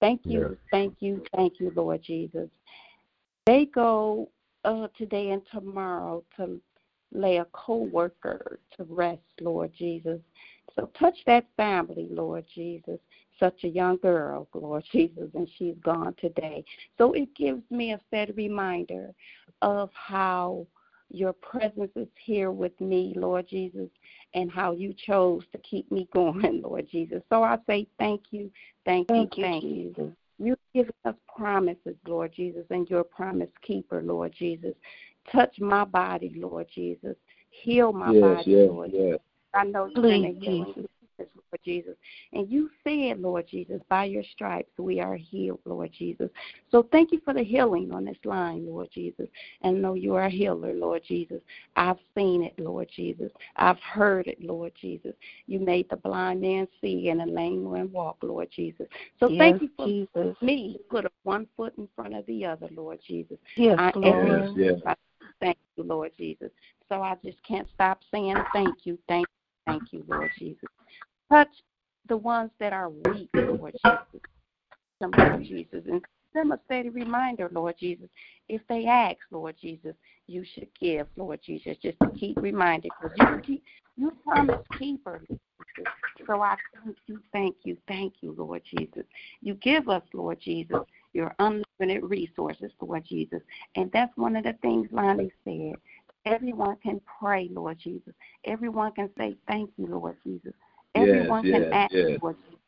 Thank 0.00 0.22
you, 0.24 0.40
Yes. 0.50 0.58
thank 0.72 0.96
you, 0.98 1.22
thank 1.36 1.60
you, 1.60 1.70
Lord 1.76 2.02
Jesus. 2.02 2.48
They 3.46 3.66
go 3.66 4.28
uh, 4.64 4.88
today 4.96 5.30
and 5.30 5.42
tomorrow 5.52 6.24
to 6.36 6.60
lay 7.12 7.38
a 7.38 7.46
co-worker 7.52 8.60
to 8.76 8.84
rest, 8.84 9.22
Lord 9.40 9.72
Jesus. 9.76 10.20
So 10.76 10.90
touch 10.98 11.16
that 11.26 11.46
family, 11.56 12.08
Lord 12.10 12.44
Jesus. 12.54 12.98
Such 13.40 13.64
a 13.64 13.68
young 13.68 13.96
girl, 13.98 14.48
Lord 14.54 14.84
Jesus, 14.92 15.30
and 15.34 15.48
she's 15.56 15.76
gone 15.84 16.14
today. 16.20 16.64
So 16.98 17.12
it 17.12 17.34
gives 17.34 17.62
me 17.70 17.92
a 17.92 18.00
sad 18.10 18.36
reminder 18.36 19.12
of 19.62 19.90
how 19.92 20.66
your 21.10 21.32
presence 21.32 21.90
is 21.96 22.08
here 22.22 22.50
with 22.50 22.78
me, 22.80 23.14
Lord 23.16 23.48
Jesus, 23.48 23.88
and 24.34 24.50
how 24.50 24.72
you 24.72 24.94
chose 25.06 25.42
to 25.52 25.58
keep 25.58 25.90
me 25.90 26.08
going, 26.14 26.62
Lord 26.62 26.86
Jesus. 26.90 27.22
So 27.30 27.42
I 27.42 27.58
say 27.66 27.86
thank 27.98 28.24
you, 28.30 28.50
thank 28.84 29.08
you, 29.10 29.28
Thank 29.30 29.38
you, 29.38 29.60
Jesus. 29.60 29.96
you. 29.98 30.16
You've 30.40 30.58
given 30.72 30.94
us 31.04 31.16
promises, 31.36 31.96
Lord 32.06 32.32
Jesus, 32.32 32.64
and 32.70 32.88
you're 32.88 33.00
a 33.00 33.04
promise 33.04 33.48
keeper, 33.62 34.02
Lord 34.02 34.32
Jesus. 34.38 34.74
Touch 35.32 35.58
my 35.60 35.84
body, 35.84 36.32
Lord 36.36 36.66
Jesus. 36.74 37.16
Heal 37.50 37.92
my 37.92 38.12
yes. 38.12 38.22
body, 38.22 38.50
Yes. 38.50 38.68
Lord 38.68 38.90
Yes. 38.92 39.18
I 39.54 39.64
know 39.64 39.86
you're 39.86 40.02
Please, 40.02 40.22
going 40.22 40.34
to 40.34 40.40
heal 40.40 40.64
Jesus. 40.74 40.88
Lord 41.18 41.60
Jesus. 41.64 41.94
And 42.32 42.48
you 42.48 42.70
said, 42.84 43.20
Lord 43.20 43.46
Jesus, 43.48 43.80
by 43.88 44.04
your 44.04 44.22
stripes 44.32 44.70
we 44.78 45.00
are 45.00 45.16
healed, 45.16 45.60
Lord 45.64 45.90
Jesus. 45.96 46.30
So 46.70 46.86
thank 46.92 47.10
you 47.12 47.20
for 47.24 47.34
the 47.34 47.42
healing 47.42 47.92
on 47.92 48.04
this 48.04 48.18
line, 48.24 48.66
Lord 48.66 48.88
Jesus. 48.92 49.26
And 49.62 49.82
know 49.82 49.94
you 49.94 50.14
are 50.14 50.26
a 50.26 50.30
healer, 50.30 50.74
Lord 50.74 51.02
Jesus. 51.06 51.40
I've 51.76 51.98
seen 52.14 52.42
it, 52.42 52.54
Lord 52.58 52.88
Jesus. 52.94 53.32
I've 53.56 53.80
heard 53.80 54.26
it, 54.26 54.42
Lord 54.42 54.72
Jesus. 54.80 55.14
You 55.46 55.60
made 55.60 55.88
the 55.90 55.96
blind 55.96 56.40
man 56.42 56.68
see 56.80 57.08
and 57.08 57.20
the 57.20 57.26
lame 57.26 57.70
man 57.70 57.90
walk, 57.90 58.18
Lord 58.22 58.48
Jesus. 58.54 58.86
So 59.18 59.28
Yes, 59.28 59.38
thank 59.38 59.62
you 59.62 59.70
for 59.76 59.86
Jesus. 59.86 60.36
me. 60.40 60.78
Put 60.90 61.10
one 61.24 61.46
foot 61.56 61.72
in 61.78 61.88
front 61.96 62.14
of 62.14 62.26
the 62.26 62.44
other, 62.44 62.68
Lord 62.74 62.98
Jesus. 63.06 63.38
Yes, 63.56 63.76
I 63.78 63.86
Yes. 63.86 63.94
Lord. 63.96 64.50
Yes. 64.54 64.80
I 64.86 64.94
Thank 65.40 65.58
you, 65.76 65.84
Lord 65.84 66.12
Jesus. 66.16 66.50
So 66.88 67.02
I 67.02 67.16
just 67.24 67.42
can't 67.46 67.68
stop 67.74 68.00
saying 68.10 68.36
thank 68.52 68.84
you, 68.84 68.98
thank 69.08 69.26
you, 69.28 69.72
thank 69.72 69.92
you, 69.92 70.04
Lord 70.08 70.30
Jesus. 70.38 70.68
Touch 71.30 71.48
the 72.08 72.16
ones 72.16 72.50
that 72.58 72.72
are 72.72 72.90
weak, 72.90 73.30
Lord 73.34 73.74
Jesus. 73.74 74.22
Lord 75.00 75.42
Jesus. 75.44 75.84
And 75.86 76.02
them 76.34 76.52
a 76.52 76.60
steady 76.66 76.88
reminder, 76.88 77.48
Lord 77.52 77.76
Jesus. 77.78 78.08
If 78.48 78.62
they 78.68 78.86
ask, 78.86 79.18
Lord 79.30 79.56
Jesus, 79.60 79.94
you 80.26 80.44
should 80.54 80.68
give, 80.80 81.06
Lord 81.16 81.40
Jesus, 81.44 81.76
just 81.82 81.98
to 82.00 82.10
keep 82.18 82.36
reminded. 82.40 82.92
Because 83.00 83.16
you 83.18 83.40
keep 83.42 83.64
you 83.96 84.12
promise 84.24 84.60
keeper, 84.78 85.22
so 86.26 86.40
I 86.40 86.56
thank 86.84 86.96
you, 87.06 87.20
thank 87.32 87.56
you, 87.64 87.76
thank 87.88 88.14
you, 88.20 88.34
Lord 88.36 88.62
Jesus. 88.64 89.04
You 89.40 89.54
give 89.54 89.88
us, 89.88 90.02
Lord 90.12 90.38
Jesus, 90.40 90.78
your 91.12 91.34
unlimited 91.38 92.02
resources, 92.02 92.70
Lord 92.80 93.04
Jesus. 93.04 93.40
And 93.74 93.90
that's 93.92 94.16
one 94.16 94.36
of 94.36 94.44
the 94.44 94.54
things 94.62 94.88
Lonnie 94.92 95.32
said. 95.44 95.74
Everyone 96.24 96.76
can 96.82 97.00
pray, 97.20 97.48
Lord 97.50 97.78
Jesus. 97.78 98.12
Everyone 98.44 98.92
can 98.92 99.10
say 99.16 99.36
thank 99.46 99.70
you, 99.76 99.86
Lord 99.86 100.16
Jesus. 100.24 100.52
Everyone 100.94 101.44
yes, 101.46 101.54
can 101.54 101.62
yes, 101.62 101.72
ask, 101.72 101.92
yes. 101.92 102.18
Lord 102.22 102.36
Jesus. 102.44 102.58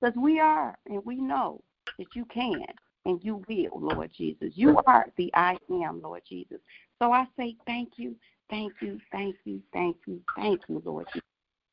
Because 0.00 0.16
we 0.16 0.40
are, 0.40 0.78
and 0.86 1.04
we 1.04 1.16
know 1.16 1.60
that 1.98 2.14
you 2.14 2.24
can 2.26 2.64
and 3.04 3.22
you 3.22 3.42
will, 3.48 3.80
Lord 3.80 4.10
Jesus. 4.16 4.52
You 4.54 4.78
are 4.86 5.06
the 5.16 5.30
I 5.34 5.56
am, 5.70 6.00
Lord 6.02 6.22
Jesus. 6.28 6.58
So 7.00 7.12
I 7.12 7.26
say 7.36 7.56
thank 7.66 7.92
you, 7.96 8.14
thank 8.48 8.72
you, 8.80 8.98
thank 9.10 9.36
you, 9.44 9.60
thank 9.72 9.96
you, 10.06 10.20
thank 10.36 10.60
you, 10.68 10.82
Lord 10.84 11.06
Jesus. 11.12 11.26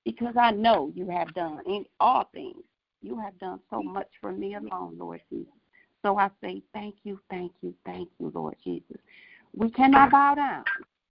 Because 0.05 0.35
I 0.39 0.51
know 0.51 0.91
you 0.95 1.09
have 1.09 1.33
done 1.33 1.59
in 1.65 1.85
all 1.99 2.29
things. 2.33 2.63
You 3.01 3.19
have 3.19 3.37
done 3.39 3.59
so 3.69 3.81
much 3.81 4.07
for 4.21 4.31
me 4.31 4.55
alone, 4.55 4.97
Lord 4.97 5.21
Jesus. 5.29 5.51
So 6.03 6.17
I 6.17 6.29
say 6.41 6.61
thank 6.73 6.95
you, 7.03 7.19
thank 7.29 7.51
you, 7.61 7.73
thank 7.85 8.09
you, 8.19 8.31
Lord 8.33 8.55
Jesus. 8.63 8.97
We 9.55 9.69
cannot 9.71 10.11
bow 10.11 10.35
down, 10.35 10.63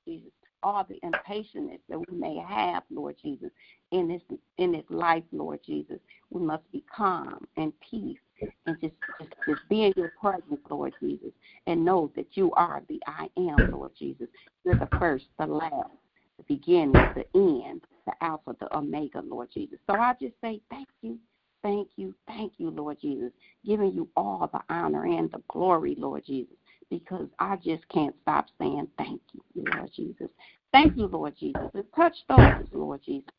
Jesus. 0.07 0.31
All 0.63 0.85
the 0.85 0.99
impatience 1.03 1.81
that 1.89 1.99
we 1.99 2.17
may 2.17 2.37
have, 2.39 2.83
Lord 2.91 3.17
Jesus, 3.23 3.51
in 3.91 4.09
this 4.09 4.23
in 4.59 4.73
this 4.73 4.85
life, 4.89 5.23
Lord 5.33 5.61
Jesus. 5.65 5.99
We 6.31 6.41
must 6.41 6.71
be 6.73 6.85
calm 6.95 7.47
and 7.57 7.73
peace 7.89 8.19
and 8.67 8.81
just, 8.81 8.95
just 9.21 9.33
just 9.47 9.69
be 9.69 9.85
in 9.85 9.93
your 9.97 10.13
presence, 10.21 10.61
Lord 10.69 10.95
Jesus, 11.01 11.31
and 11.67 11.85
know 11.85 12.11
that 12.17 12.37
you 12.37 12.53
are 12.55 12.83
the 12.89 13.01
I 13.07 13.29
am, 13.37 13.71
Lord 13.71 13.93
Jesus. 13.99 14.29
You're 14.65 14.77
the 14.77 14.89
first, 14.99 15.27
the 15.39 15.47
last, 15.47 15.91
the 16.39 16.45
beginning, 16.49 16.95
the 17.15 17.27
end, 17.35 17.83
the 18.07 18.13
Alpha, 18.21 18.57
the 18.59 18.75
Omega, 18.77 19.21
Lord 19.25 19.51
Jesus. 19.53 19.79
So 19.89 19.97
I 19.97 20.15
just 20.21 20.35
say 20.41 20.61
thank 20.71 20.89
you, 21.03 21.19
thank 21.67 21.89
you, 21.97 22.15
thank 22.29 22.53
you, 22.59 22.71
Lord 22.71 22.99
Jesus, 23.01 23.33
giving 23.65 23.93
you 23.93 24.09
all 24.17 24.49
the 24.53 24.61
honor 24.73 25.05
and 25.05 25.31
the 25.33 25.43
glory, 25.49 25.97
Lord 25.99 26.25
Jesus, 26.25 26.55
because 26.91 27.27
I 27.41 27.57
just 27.57 27.89
can't 27.89 28.15
stop 28.23 28.47
saying 28.59 28.87
thank 28.97 29.21
you, 29.33 29.65
Lord 29.75 29.91
Jesus. 29.95 30.29
Thank 30.71 30.97
you, 30.97 31.07
Lord 31.07 31.35
Jesus. 31.39 31.69
And 31.75 31.85
touch 31.97 32.15
those, 32.29 32.69
Lord 32.73 33.01
Jesus, 33.05 33.31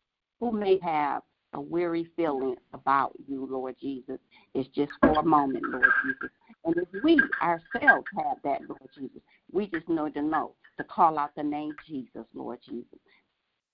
who 0.41 0.51
may 0.51 0.77
have 0.83 1.21
a 1.53 1.61
weary 1.61 2.09
feeling 2.17 2.55
about 2.73 3.13
you, 3.29 3.47
Lord 3.49 3.75
Jesus. 3.79 4.19
It's 4.53 4.67
just 4.75 4.91
for 5.01 5.17
a 5.17 5.23
moment, 5.23 5.63
Lord 5.69 5.85
Jesus. 6.05 6.29
And 6.65 6.75
if 6.75 7.03
we 7.03 7.21
ourselves 7.41 8.07
have 8.17 8.37
that, 8.43 8.59
Lord 8.67 8.89
Jesus, 8.93 9.21
we 9.53 9.67
just 9.67 9.87
know 9.87 10.09
to 10.09 10.21
know 10.21 10.51
to 10.75 10.83
call 10.83 11.17
out 11.17 11.33
the 11.37 11.43
name 11.43 11.73
Jesus, 11.87 12.25
Lord 12.33 12.59
Jesus. 12.67 12.99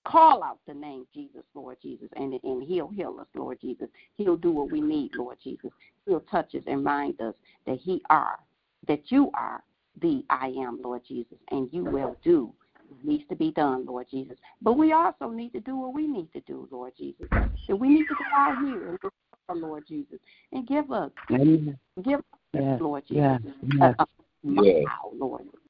Call 0.06 0.42
out 0.42 0.58
the 0.66 0.74
name 0.74 1.06
Jesus, 1.14 1.42
Lord 1.54 1.78
Jesus, 1.82 2.08
and, 2.16 2.34
and 2.42 2.62
He'll 2.62 2.88
heal 2.88 3.16
us, 3.20 3.26
Lord 3.34 3.58
Jesus. 3.60 3.88
He'll 4.16 4.36
do 4.36 4.50
what 4.50 4.70
we 4.70 4.80
need, 4.80 5.12
Lord 5.16 5.38
Jesus. 5.42 5.70
He'll 6.06 6.20
touch 6.20 6.54
us 6.54 6.62
and 6.66 6.78
remind 6.78 7.20
us 7.20 7.34
that 7.66 7.78
He 7.78 8.02
are, 8.10 8.38
that 8.86 9.10
you 9.10 9.30
are 9.34 9.62
the 10.02 10.24
I 10.28 10.48
am, 10.58 10.80
Lord 10.82 11.02
Jesus, 11.06 11.38
and 11.50 11.68
you 11.72 11.84
will 11.84 12.16
do 12.22 12.52
what 12.88 13.04
needs 13.04 13.24
to 13.30 13.36
be 13.36 13.50
done, 13.52 13.86
Lord 13.86 14.06
Jesus. 14.10 14.36
But 14.60 14.74
we 14.74 14.92
also 14.92 15.28
need 15.30 15.52
to 15.54 15.60
do 15.60 15.76
what 15.76 15.94
we 15.94 16.06
need 16.06 16.30
to 16.32 16.40
do, 16.40 16.68
Lord 16.70 16.92
Jesus. 16.98 17.26
And 17.68 17.80
we 17.80 17.88
need 17.88 18.06
to 18.08 18.14
go 18.14 18.24
out 18.36 18.58
here 18.58 18.88
and 18.88 18.98
look 19.02 19.14
for 19.46 19.56
Lord 19.56 19.84
Jesus 19.88 20.18
and 20.52 20.66
give 20.66 20.90
us, 20.92 21.10
Amen. 21.30 21.78
give 22.04 22.18
us, 22.18 22.24
Yes, 22.52 22.80
Lord 22.80 23.02
Jesus, 23.08 23.40
yes. 23.42 23.74
Uh, 23.80 23.84
uh, 23.84 23.88
a, 23.98 24.02
a 24.02 24.06
Yes. 24.42 24.84
smile, 24.84 25.12
Lord 25.18 25.42
Jesus, 25.44 25.60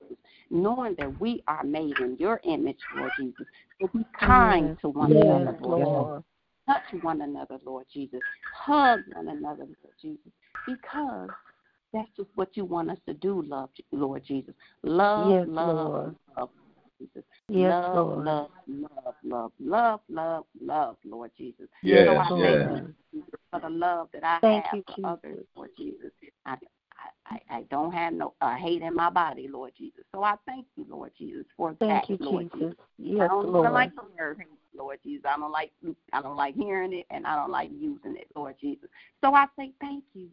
knowing 0.50 0.94
that 0.98 1.20
we 1.20 1.42
are 1.48 1.64
made 1.64 1.98
in 1.98 2.16
your 2.18 2.40
image, 2.44 2.78
Lord 2.96 3.10
Jesus. 3.18 3.46
So 3.80 3.88
be 3.88 4.04
kind 4.18 4.68
Yes, 4.68 4.78
to 4.82 4.88
one 4.88 5.12
yes, 5.12 5.24
another, 5.24 5.58
Lord. 5.60 5.88
Lord. 5.88 6.24
Touch 6.66 7.02
one 7.02 7.20
another, 7.20 7.58
Lord 7.64 7.86
Jesus. 7.92 8.20
Hug 8.54 9.00
one 9.12 9.28
another, 9.28 9.64
Lord 9.64 9.94
Jesus. 10.00 10.32
Because 10.66 11.28
that's 11.92 12.08
just 12.16 12.30
what 12.34 12.56
you 12.56 12.64
want 12.64 12.90
us 12.90 12.98
to 13.06 13.14
do, 13.14 13.42
love, 13.42 13.70
Lord 13.92 14.24
Jesus. 14.26 14.54
Love, 14.82 15.30
Yes, 15.30 15.46
love, 15.46 15.76
Lord. 15.76 16.16
love, 16.36 16.50
Jesus. 16.98 17.22
Yes, 17.48 17.72
love, 17.72 17.94
Lord. 17.94 18.24
love, 18.24 18.50
love, 18.66 19.14
love, 19.22 19.52
love, 19.60 20.00
love, 20.08 20.44
love, 20.60 20.96
Lord 21.04 21.30
Jesus. 21.36 21.66
Yes, 21.82 22.08
so 22.08 22.18
I 22.18 22.28
Lord. 22.30 22.66
thank 22.66 22.94
you 23.12 23.24
for 23.50 23.60
the 23.60 23.68
love 23.68 24.08
that 24.12 24.24
I 24.24 24.38
Thank 24.40 24.64
have 24.64 24.74
you, 24.76 24.82
for 24.86 24.94
Jesus. 24.96 25.04
others, 25.04 25.46
Lord 25.54 25.70
Jesus. 25.76 26.10
I, 26.46 26.56
I, 27.26 27.40
I, 27.50 27.62
don't 27.70 27.92
have 27.92 28.12
no 28.12 28.34
uh, 28.40 28.54
hate 28.56 28.82
in 28.82 28.94
my 28.94 29.08
body, 29.08 29.48
Lord 29.50 29.72
Jesus. 29.76 30.04
So 30.14 30.22
I 30.22 30.34
thank 30.46 30.66
you, 30.76 30.84
Lord 30.88 31.12
Jesus, 31.16 31.44
for 31.56 31.74
Thank 31.80 32.08
that, 32.08 32.10
you, 32.10 32.18
Lord 32.20 32.50
Jesus. 32.52 32.76
Jesus. 33.00 33.20
I 33.22 33.28
don't 33.28 33.50
Lord. 33.50 33.72
like 33.72 33.94
the 33.94 34.02
hate, 34.16 34.48
Lord 34.76 34.98
Jesus. 35.02 35.24
I 35.28 35.38
don't 35.38 35.52
like 35.52 35.72
I 36.12 36.22
don't 36.22 36.36
like 36.36 36.54
hearing 36.54 36.92
it 36.92 37.06
and 37.10 37.26
I 37.26 37.36
don't 37.36 37.50
like 37.50 37.70
using 37.72 38.16
it, 38.16 38.28
Lord 38.34 38.56
Jesus. 38.60 38.88
So 39.22 39.34
I 39.34 39.46
say 39.58 39.72
thank 39.80 40.04
you. 40.14 40.28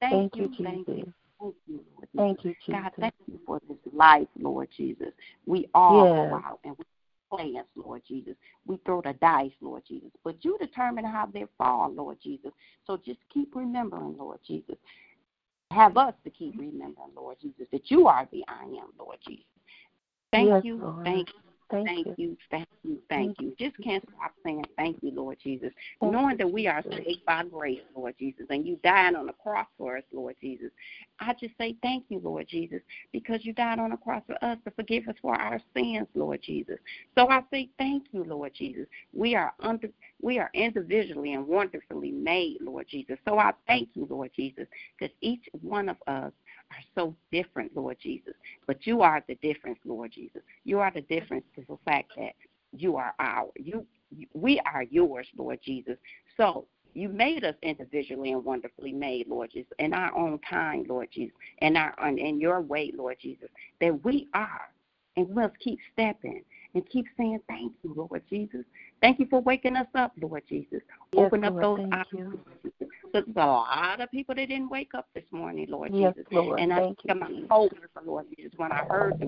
Thank, 0.00 0.32
Thank 0.32 0.58
you, 0.58 0.64
thank 0.64 0.88
you, 0.88 1.12
thank 1.40 1.54
you, 1.66 1.80
Lord 1.96 2.08
Jesus. 2.14 2.16
Thank 2.16 2.44
you, 2.44 2.54
God, 2.70 2.90
thank 2.98 3.14
you 3.26 3.38
for 3.46 3.60
this 3.68 3.78
life, 3.92 4.28
Lord 4.38 4.68
Jesus. 4.76 5.12
We 5.46 5.68
all 5.74 6.04
Yes. 6.04 6.16
go 6.16 6.34
out 6.34 6.60
and 6.64 6.76
we 6.76 6.84
plans, 7.32 7.66
Lord 7.76 8.02
Jesus. 8.06 8.34
We 8.66 8.78
throw 8.84 9.00
the 9.00 9.14
dice, 9.14 9.52
Lord 9.60 9.82
Jesus. 9.88 10.10
But 10.24 10.44
you 10.44 10.58
determine 10.58 11.04
how 11.04 11.26
they 11.26 11.46
fall, 11.58 11.90
Lord 11.90 12.18
Jesus. 12.22 12.52
So 12.86 12.96
just 12.96 13.18
keep 13.32 13.54
remembering, 13.54 14.16
Lord 14.18 14.38
Jesus. 14.46 14.76
Have 15.72 15.96
us 15.96 16.14
to 16.24 16.30
keep 16.30 16.54
remembering, 16.58 17.10
Lord 17.16 17.36
Jesus, 17.40 17.66
that 17.72 17.90
you 17.90 18.06
are 18.06 18.28
the 18.30 18.44
I 18.48 18.64
am, 18.64 18.92
Lord 18.98 19.18
Jesus. 19.26 19.44
Thank 20.30 20.48
Yes, 20.48 20.64
you, 20.64 20.76
Lord. 20.76 21.04
thank 21.04 21.28
you, 21.28 21.51
Thank 21.72 21.88
thank 21.88 22.06
you. 22.06 22.14
you, 22.18 22.36
thank 22.50 22.68
you, 22.84 22.98
thank 23.08 23.40
you. 23.40 23.54
Just 23.58 23.76
can't 23.82 24.04
stop 24.14 24.32
saying 24.44 24.64
thank 24.76 24.98
you, 25.02 25.10
Lord 25.10 25.38
Jesus. 25.42 25.72
Thank 26.00 26.12
Knowing 26.12 26.32
you, 26.32 26.36
that 26.38 26.52
we 26.52 26.66
are 26.66 26.82
saved 26.82 27.24
by 27.26 27.44
grace, 27.44 27.80
Lord 27.96 28.14
Jesus, 28.18 28.44
and 28.50 28.66
you 28.66 28.78
died 28.84 29.14
on 29.14 29.26
the 29.26 29.32
cross 29.32 29.66
for 29.78 29.96
us, 29.96 30.04
Lord 30.12 30.36
Jesus. 30.40 30.70
I 31.18 31.32
just 31.40 31.56
say 31.56 31.76
thank 31.82 32.04
you, 32.10 32.20
Lord 32.22 32.46
Jesus, 32.46 32.80
because 33.10 33.44
you 33.44 33.54
died 33.54 33.78
on 33.78 33.90
the 33.90 33.96
cross 33.96 34.22
for 34.26 34.36
us 34.44 34.58
to 34.64 34.70
forgive 34.72 35.08
us 35.08 35.14
for 35.22 35.34
our 35.34 35.60
sins, 35.74 36.08
Lord 36.14 36.40
Jesus. 36.42 36.78
So 37.16 37.28
I 37.28 37.42
say 37.50 37.70
thank 37.78 38.04
you, 38.12 38.24
Lord 38.24 38.52
Jesus. 38.54 38.86
We 39.14 39.34
are 39.34 39.54
under 39.60 39.88
we 40.20 40.38
are 40.38 40.50
individually 40.54 41.32
and 41.32 41.46
wonderfully 41.46 42.12
made, 42.12 42.58
Lord 42.60 42.86
Jesus. 42.88 43.16
So 43.26 43.38
I 43.38 43.52
thank 43.66 43.88
you, 43.94 44.06
Lord 44.08 44.30
Jesus, 44.36 44.66
because 44.98 45.14
each 45.20 45.48
one 45.62 45.88
of 45.88 45.96
us 46.06 46.32
are 46.72 46.84
so 46.94 47.14
different, 47.30 47.76
Lord 47.76 47.96
Jesus. 48.02 48.34
But 48.66 48.86
you 48.86 49.02
are 49.02 49.22
the 49.26 49.34
difference, 49.36 49.78
Lord 49.84 50.12
Jesus. 50.12 50.42
You 50.64 50.80
are 50.80 50.90
the 50.90 51.02
difference 51.02 51.44
to 51.56 51.64
the 51.68 51.76
fact 51.84 52.12
that 52.16 52.34
you 52.72 52.96
are 52.96 53.14
our 53.18 53.48
you 53.56 53.86
we 54.34 54.60
are 54.72 54.82
yours, 54.84 55.26
Lord 55.36 55.60
Jesus. 55.62 55.96
So 56.36 56.66
you 56.94 57.08
made 57.08 57.44
us 57.44 57.54
individually 57.62 58.32
and 58.32 58.44
wonderfully 58.44 58.92
made, 58.92 59.28
Lord 59.28 59.50
Jesus, 59.52 59.72
in 59.78 59.94
our 59.94 60.14
own 60.16 60.38
time, 60.48 60.84
Lord 60.88 61.08
Jesus, 61.12 61.34
in 61.60 61.76
our 61.76 61.94
and 62.02 62.18
in 62.18 62.40
your 62.40 62.60
way, 62.60 62.92
Lord 62.94 63.16
Jesus, 63.20 63.48
that 63.80 64.04
we 64.04 64.28
are. 64.34 64.68
And 65.16 65.28
we 65.28 65.34
must 65.34 65.58
keep 65.58 65.78
stepping 65.92 66.42
and 66.74 66.88
keep 66.88 67.04
saying 67.18 67.40
thank 67.46 67.72
you, 67.82 67.92
Lord 67.94 68.22
Jesus. 68.30 68.64
Thank 69.02 69.18
you 69.18 69.26
for 69.28 69.42
waking 69.42 69.76
us 69.76 69.88
up, 69.94 70.12
Lord 70.20 70.42
Jesus. 70.48 70.80
Yes, 71.12 71.26
Open 71.26 71.44
up 71.44 71.52
Lord, 71.52 71.80
those 71.80 71.92
eyes. 71.92 72.72
You. 73.14 73.20
Lord 73.20 73.26
Jesus. 73.26 73.34
There's 73.34 73.46
a 73.46 73.48
lot 73.48 74.00
of 74.00 74.10
people 74.10 74.34
that 74.34 74.48
didn't 74.48 74.70
wake 74.70 74.92
up 74.94 75.08
this 75.14 75.24
morning, 75.30 75.66
Lord 75.68 75.92
Yes, 75.94 76.14
Jesus. 76.14 76.32
Lord, 76.32 76.60
and 76.60 76.72
I 76.72 76.78
thank 76.78 76.98
you, 77.04 77.14
my 77.14 77.48
soul 77.48 77.70
for 77.92 78.02
Lord 78.04 78.26
Jesus. 78.36 78.52
When 78.56 78.72
I 78.72 78.84
heard 78.84 79.20
the, 79.20 79.26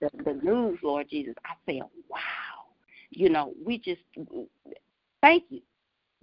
the 0.00 0.24
the 0.24 0.40
news, 0.42 0.78
Lord 0.82 1.08
Jesus, 1.08 1.34
I 1.44 1.54
said, 1.66 1.82
"Wow!" 2.08 2.18
You 3.10 3.28
know, 3.28 3.52
we 3.64 3.78
just 3.78 4.02
thank 5.20 5.44
you 5.48 5.62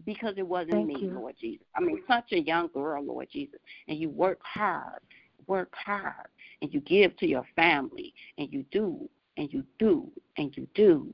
because 0.06 0.36
it 0.38 0.48
wasn't 0.48 0.72
Thank 0.72 0.88
me, 0.88 0.96
you. 1.02 1.12
Lord 1.12 1.36
Jesus. 1.40 1.66
I 1.76 1.82
mean, 1.82 2.02
such 2.08 2.32
a 2.32 2.40
young 2.40 2.70
girl, 2.74 3.04
Lord 3.04 3.28
Jesus, 3.32 3.60
and 3.88 3.98
you 3.98 4.10
work 4.10 4.40
hard, 4.44 5.02
work 5.48 5.74
hard, 5.76 6.28
and 6.62 6.74
you 6.74 6.80
give 6.82 7.16
to 7.18 7.28
your 7.28 7.46
family, 7.56 8.14
and 8.38 8.52
you 8.52 8.64
do, 8.72 9.10
and 9.38 9.52
you 9.52 9.64
do, 9.80 10.10
and 10.38 10.56
you 10.56 10.68
do. 10.76 11.14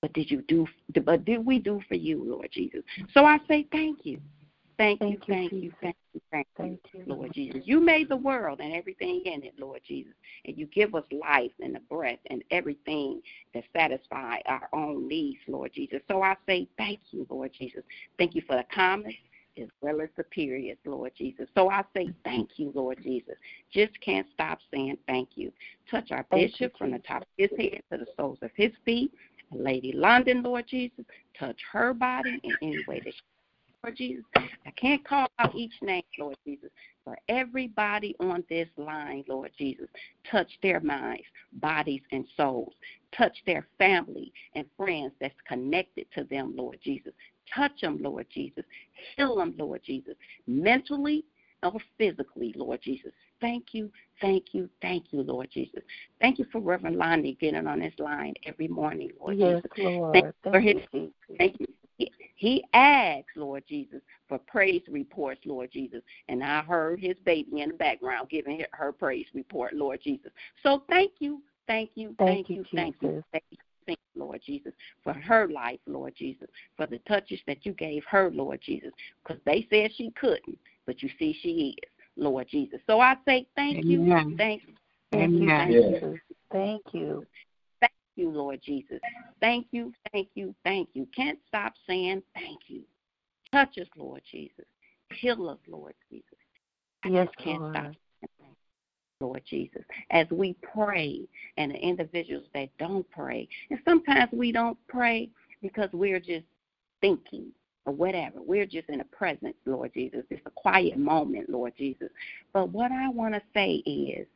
But 0.00 0.12
did 0.14 0.30
you 0.30 0.42
do? 0.48 0.66
But 1.04 1.24
did 1.24 1.46
we 1.46 1.60
do 1.60 1.80
for 1.88 1.94
you, 1.94 2.24
Lord 2.24 2.48
Jesus? 2.52 2.82
So 3.14 3.24
I 3.24 3.38
say 3.46 3.66
thank 3.70 4.04
you, 4.04 4.20
thank, 4.82 5.00
you, 5.00 5.06
Thank 5.06 5.28
you, 5.28 5.34
thank 5.34 5.52
you, 5.52 5.72
thank 5.80 5.96
you, 6.12 6.20
thank 6.30 6.46
you, 6.58 6.64
Thank 6.64 6.80
you. 6.92 7.14
Lord 7.14 7.32
Jesus. 7.32 7.62
You 7.64 7.80
made 7.80 8.08
the 8.08 8.16
world 8.16 8.60
and 8.60 8.74
everything 8.74 9.22
in 9.24 9.42
it, 9.42 9.54
Lord 9.58 9.80
Jesus, 9.86 10.12
and 10.44 10.58
you 10.58 10.66
give 10.66 10.94
us 10.94 11.04
life 11.12 11.52
and 11.60 11.74
the 11.74 11.80
breath 11.80 12.18
and 12.30 12.42
everything 12.50 13.20
that 13.54 13.64
satisfy 13.74 14.38
our 14.46 14.68
own 14.72 15.08
needs, 15.08 15.38
Lord 15.46 15.72
Jesus. 15.72 16.00
So 16.08 16.22
I 16.22 16.36
say 16.46 16.68
thank 16.76 17.00
you, 17.10 17.26
Lord 17.30 17.52
Jesus. 17.56 17.82
Thank 18.18 18.34
you 18.34 18.42
for 18.46 18.56
the 18.56 18.64
calmness 18.74 19.14
as 19.60 19.68
well 19.82 20.00
as 20.00 20.08
the 20.16 20.24
periods, 20.24 20.80
Lord 20.84 21.12
Jesus. 21.16 21.46
So 21.54 21.70
I 21.70 21.84
say 21.94 22.10
thank 22.24 22.50
you, 22.56 22.72
Lord 22.74 22.98
Jesus. 23.02 23.34
Just 23.72 23.92
can't 24.00 24.26
stop 24.32 24.58
saying 24.72 24.98
thank 25.06 25.30
you. 25.36 25.52
Touch 25.90 26.10
our 26.10 26.24
Thank 26.30 26.42
you, 26.42 26.48
bishop 26.68 26.78
from 26.78 26.92
the 26.92 26.98
top 27.00 27.22
of 27.22 27.28
his 27.36 27.50
head 27.58 27.82
to 27.92 27.98
the 27.98 28.06
soles 28.16 28.38
of 28.42 28.50
his 28.56 28.72
feet. 28.84 29.12
Lady 29.54 29.92
London, 29.92 30.42
Lord 30.42 30.66
Jesus, 30.66 31.04
touch 31.38 31.60
her 31.70 31.92
body 31.92 32.40
in 32.42 32.56
any 32.62 32.82
way 32.88 33.00
that 33.04 33.12
she 33.12 33.20
Lord 33.84 33.96
Jesus. 33.96 34.24
I 34.36 34.70
can't 34.76 35.04
call 35.04 35.26
out 35.38 35.54
each 35.56 35.72
name, 35.82 36.04
Lord 36.18 36.36
Jesus. 36.46 36.70
For 37.04 37.18
everybody 37.28 38.14
on 38.20 38.44
this 38.48 38.68
line, 38.76 39.24
Lord 39.28 39.50
Jesus, 39.58 39.88
touch 40.30 40.48
their 40.62 40.78
minds, 40.80 41.24
bodies, 41.54 42.02
and 42.12 42.24
souls. 42.36 42.74
Touch 43.16 43.36
their 43.44 43.66
family 43.78 44.32
and 44.54 44.66
friends 44.76 45.12
that's 45.20 45.34
connected 45.48 46.06
to 46.14 46.24
them, 46.24 46.54
Lord 46.56 46.78
Jesus. 46.82 47.12
Touch 47.52 47.80
them, 47.80 47.98
Lord 48.00 48.26
Jesus. 48.32 48.64
Heal 49.16 49.36
them, 49.36 49.54
Lord 49.58 49.80
Jesus, 49.84 50.14
mentally 50.46 51.24
or 51.64 51.80
physically, 51.98 52.54
Lord 52.56 52.80
Jesus. 52.82 53.12
Thank 53.40 53.66
you, 53.72 53.90
thank 54.20 54.46
you, 54.52 54.68
thank 54.80 55.06
you, 55.12 55.22
Lord 55.22 55.48
Jesus. 55.52 55.82
Thank 56.20 56.38
you 56.38 56.46
for 56.52 56.60
Reverend 56.60 56.96
Lonnie 56.96 57.36
getting 57.40 57.66
on 57.66 57.80
this 57.80 57.94
line 57.98 58.34
every 58.46 58.68
morning, 58.68 59.10
Lord 59.18 59.38
yes, 59.38 59.56
Jesus. 59.56 59.70
Lord. 59.78 60.12
Thank 60.14 60.24
you 60.24 60.50
for 60.52 60.60
his. 60.60 61.10
Thank 61.36 61.56
you. 61.58 61.66
He, 61.98 62.10
he 62.36 62.64
asks, 62.72 63.30
Lord 63.36 63.64
Jesus, 63.68 64.00
for 64.28 64.38
praise 64.38 64.82
reports, 64.88 65.40
Lord 65.44 65.70
Jesus. 65.72 66.02
And 66.28 66.42
I 66.42 66.62
heard 66.62 67.00
his 67.00 67.16
baby 67.24 67.60
in 67.60 67.70
the 67.70 67.74
background 67.74 68.28
giving 68.30 68.60
her, 68.60 68.66
her 68.72 68.92
praise 68.92 69.26
report, 69.34 69.74
Lord 69.74 70.00
Jesus. 70.02 70.32
So 70.62 70.82
thank 70.88 71.12
you, 71.18 71.42
thank 71.66 71.90
you, 71.94 72.14
Thank 72.18 72.46
thank, 72.46 72.48
you, 72.48 72.56
you, 72.56 72.64
thank 72.74 72.96
you, 73.00 73.24
thank 73.32 73.44
you, 73.50 73.58
thank 73.86 73.98
you, 74.14 74.22
Lord 74.24 74.40
Jesus, 74.44 74.72
for 75.04 75.12
her 75.12 75.48
life, 75.48 75.80
Lord 75.86 76.14
Jesus, 76.16 76.48
for 76.76 76.86
the 76.86 76.98
touches 77.00 77.40
that 77.46 77.64
you 77.64 77.72
gave 77.72 78.04
her, 78.04 78.30
Lord 78.32 78.60
Jesus, 78.64 78.92
because 79.22 79.40
they 79.44 79.66
said 79.70 79.90
she 79.96 80.10
couldn't, 80.12 80.58
but 80.86 81.02
you 81.02 81.10
see 81.18 81.36
she 81.42 81.76
is, 81.82 81.90
Lord 82.16 82.48
Jesus. 82.48 82.80
So 82.86 83.00
I 83.00 83.16
say 83.26 83.46
thank 83.54 83.84
you, 83.84 84.00
Amen. 84.00 84.34
thank 84.38 84.62
you, 84.66 84.74
Thank 85.12 85.32
you, 85.32 85.42
Amen. 85.42 85.70
Yeah. 85.70 85.98
Jesus. 85.98 86.20
Thank 86.50 86.82
you. 86.92 86.92
thank 86.92 86.94
you, 86.94 87.26
Lord 88.16 88.60
Jesus. 88.64 89.00
Thank 89.40 89.66
you, 89.70 89.92
thank 90.12 90.28
you, 90.34 90.54
thank 90.64 90.88
you. 90.94 91.06
Can't 91.14 91.38
stop 91.48 91.74
saying 91.86 92.22
thank 92.34 92.60
you. 92.68 92.82
Touch 93.52 93.78
us, 93.78 93.88
Lord 93.96 94.22
Jesus. 94.30 94.64
Heal 95.14 95.48
us, 95.48 95.58
Lord 95.68 95.94
Jesus. 96.10 96.26
I 97.04 97.08
Yes, 97.08 97.26
just 97.26 97.38
can't 97.38 97.60
Lord. 97.60 97.74
stop 97.74 97.84
saying 97.84 98.28
thank 98.38 98.56
you, 99.20 99.26
Lord 99.26 99.42
Jesus. 99.48 99.82
As 100.10 100.26
we 100.30 100.56
pray, 100.62 101.20
and 101.56 101.72
the 101.72 101.78
individuals 101.78 102.44
that 102.54 102.68
don't 102.78 103.08
pray, 103.10 103.48
and 103.70 103.78
sometimes 103.84 104.30
we 104.32 104.52
don't 104.52 104.78
pray 104.88 105.28
because 105.60 105.90
we're 105.92 106.20
just 106.20 106.46
thinking 107.00 107.52
or 107.84 107.92
whatever. 107.92 108.40
We're 108.40 108.66
just 108.66 108.88
in 108.88 108.98
the 108.98 109.04
presence, 109.04 109.56
Lord 109.66 109.92
Jesus. 109.92 110.24
It's 110.30 110.42
a 110.46 110.50
quiet 110.50 110.96
moment, 110.96 111.50
Lord 111.50 111.72
Jesus. 111.76 112.08
But 112.52 112.70
what 112.70 112.92
I 112.92 113.08
want 113.08 113.34
to 113.34 113.42
say 113.52 113.82
is, 113.86 114.26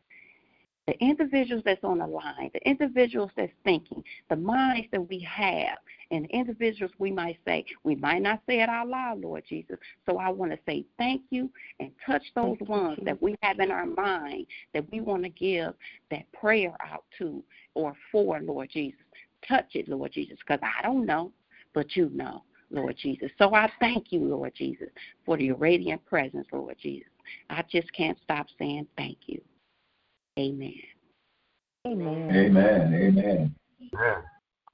the 0.86 0.98
individuals 1.02 1.62
that's 1.64 1.82
on 1.82 1.98
the 1.98 2.06
line, 2.06 2.50
the 2.54 2.68
individuals 2.68 3.30
that's 3.36 3.52
thinking, 3.64 4.02
the 4.30 4.36
minds 4.36 4.86
that 4.92 5.08
we 5.08 5.18
have, 5.20 5.78
and 6.12 6.24
the 6.24 6.28
individuals 6.28 6.92
we 6.98 7.10
might 7.10 7.38
say, 7.44 7.64
we 7.82 7.96
might 7.96 8.22
not 8.22 8.40
say 8.46 8.60
it 8.60 8.68
out 8.68 8.88
loud, 8.88 9.20
Lord 9.20 9.42
Jesus. 9.48 9.76
So 10.08 10.18
I 10.18 10.28
want 10.28 10.52
to 10.52 10.58
say 10.64 10.84
thank 10.96 11.22
you 11.30 11.50
and 11.80 11.90
touch 12.04 12.22
those 12.36 12.56
Thank 12.58 12.60
you, 12.60 12.66
ones 12.66 12.98
that 13.04 13.20
we 13.20 13.34
have 13.42 13.58
in 13.58 13.72
our 13.72 13.86
mind 13.86 14.46
that 14.74 14.90
we 14.92 15.00
want 15.00 15.24
to 15.24 15.28
give 15.28 15.74
that 16.10 16.30
prayer 16.32 16.76
out 16.80 17.04
to 17.18 17.42
or 17.74 17.94
for, 18.12 18.40
Lord 18.40 18.70
Jesus. 18.72 19.00
Touch 19.46 19.74
it, 19.74 19.88
Lord 19.88 20.12
Jesus, 20.12 20.38
because 20.46 20.60
I 20.62 20.82
don't 20.82 21.04
know, 21.04 21.32
but 21.74 21.96
you 21.96 22.10
know, 22.14 22.44
Lord 22.70 22.96
Jesus. 23.00 23.30
So 23.38 23.54
I 23.54 23.70
thank 23.80 24.12
you, 24.12 24.20
Lord 24.20 24.52
Jesus, 24.54 24.88
for 25.24 25.38
your 25.38 25.56
radiant 25.56 26.04
presence, 26.06 26.46
Lord 26.52 26.76
Jesus. 26.80 27.08
I 27.50 27.64
just 27.70 27.92
can't 27.92 28.18
stop 28.22 28.46
saying 28.58 28.86
thank 28.96 29.18
you. 29.26 29.40
Amen. 30.38 30.72
Amen. 31.86 32.30
Amen. 32.30 32.94
Amen. 32.94 33.54
Amen. 33.94 34.24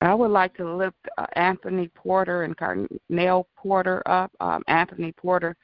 I 0.00 0.14
would 0.14 0.30
like 0.30 0.56
to 0.56 0.76
lift 0.76 0.96
uh, 1.18 1.26
Anthony 1.34 1.88
Porter 1.88 2.44
and 2.44 2.56
Carnell 2.56 3.44
Porter 3.56 4.02
up. 4.06 4.30
Um, 4.40 4.62
Anthony 4.68 5.12
Porter, 5.12 5.56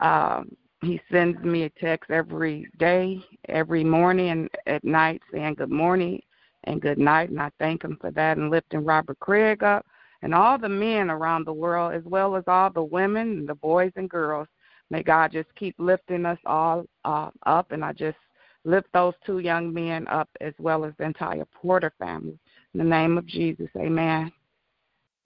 um, 0.00 0.50
he 0.80 1.00
sends 1.10 1.40
me 1.44 1.64
a 1.64 1.70
text 1.70 2.10
every 2.10 2.68
day, 2.78 3.22
every 3.48 3.84
morning 3.84 4.30
and 4.30 4.50
at 4.66 4.84
night 4.84 5.22
saying 5.32 5.54
good 5.54 5.70
morning 5.70 6.20
and 6.64 6.80
good 6.80 6.98
night, 6.98 7.30
and 7.30 7.40
I 7.40 7.50
thank 7.58 7.84
him 7.84 7.98
for 8.00 8.10
that. 8.12 8.36
And 8.38 8.50
lifting 8.50 8.84
Robert 8.84 9.18
Craig 9.20 9.62
up 9.62 9.86
and 10.24 10.34
all 10.34 10.58
the 10.58 10.68
men 10.68 11.10
around 11.10 11.46
the 11.46 11.52
world, 11.52 11.92
as 11.92 12.02
well 12.04 12.34
as 12.34 12.44
all 12.46 12.70
the 12.70 12.82
women 12.82 13.28
and 13.38 13.48
the 13.48 13.54
boys 13.54 13.92
and 13.96 14.08
girls. 14.08 14.48
May 14.90 15.02
God 15.02 15.32
just 15.32 15.54
keep 15.54 15.74
lifting 15.78 16.24
us 16.24 16.38
all 16.46 16.86
uh, 17.04 17.28
up, 17.44 17.72
and 17.72 17.84
I 17.84 17.92
just 17.92 18.16
lift 18.64 18.88
those 18.94 19.12
two 19.26 19.40
young 19.40 19.72
men 19.72 20.08
up 20.08 20.30
as 20.40 20.54
well 20.58 20.86
as 20.86 20.94
the 20.98 21.04
entire 21.04 21.44
Porter 21.54 21.92
family. 21.98 22.38
In 22.72 22.78
the 22.78 22.84
name 22.84 23.18
of 23.18 23.26
Jesus, 23.26 23.68
amen. 23.76 24.32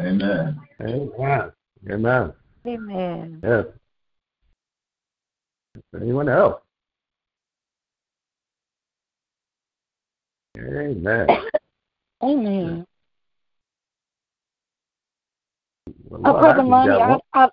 Amen. 0.01 0.61
Amen. 0.81 1.53
Amen. 1.89 2.33
Amen. 2.67 3.41
Yes. 3.45 3.67
Anyone 5.95 6.29
else? 6.29 6.61
Amen. 10.59 11.29
Amen. 12.25 12.85
Well, 16.11 16.21
Oh, 16.25 16.31
Lord, 16.33 16.41
Brother 16.43 16.63
Lonnie, 16.63 17.01
I, 17.01 17.19
I, 17.35 17.49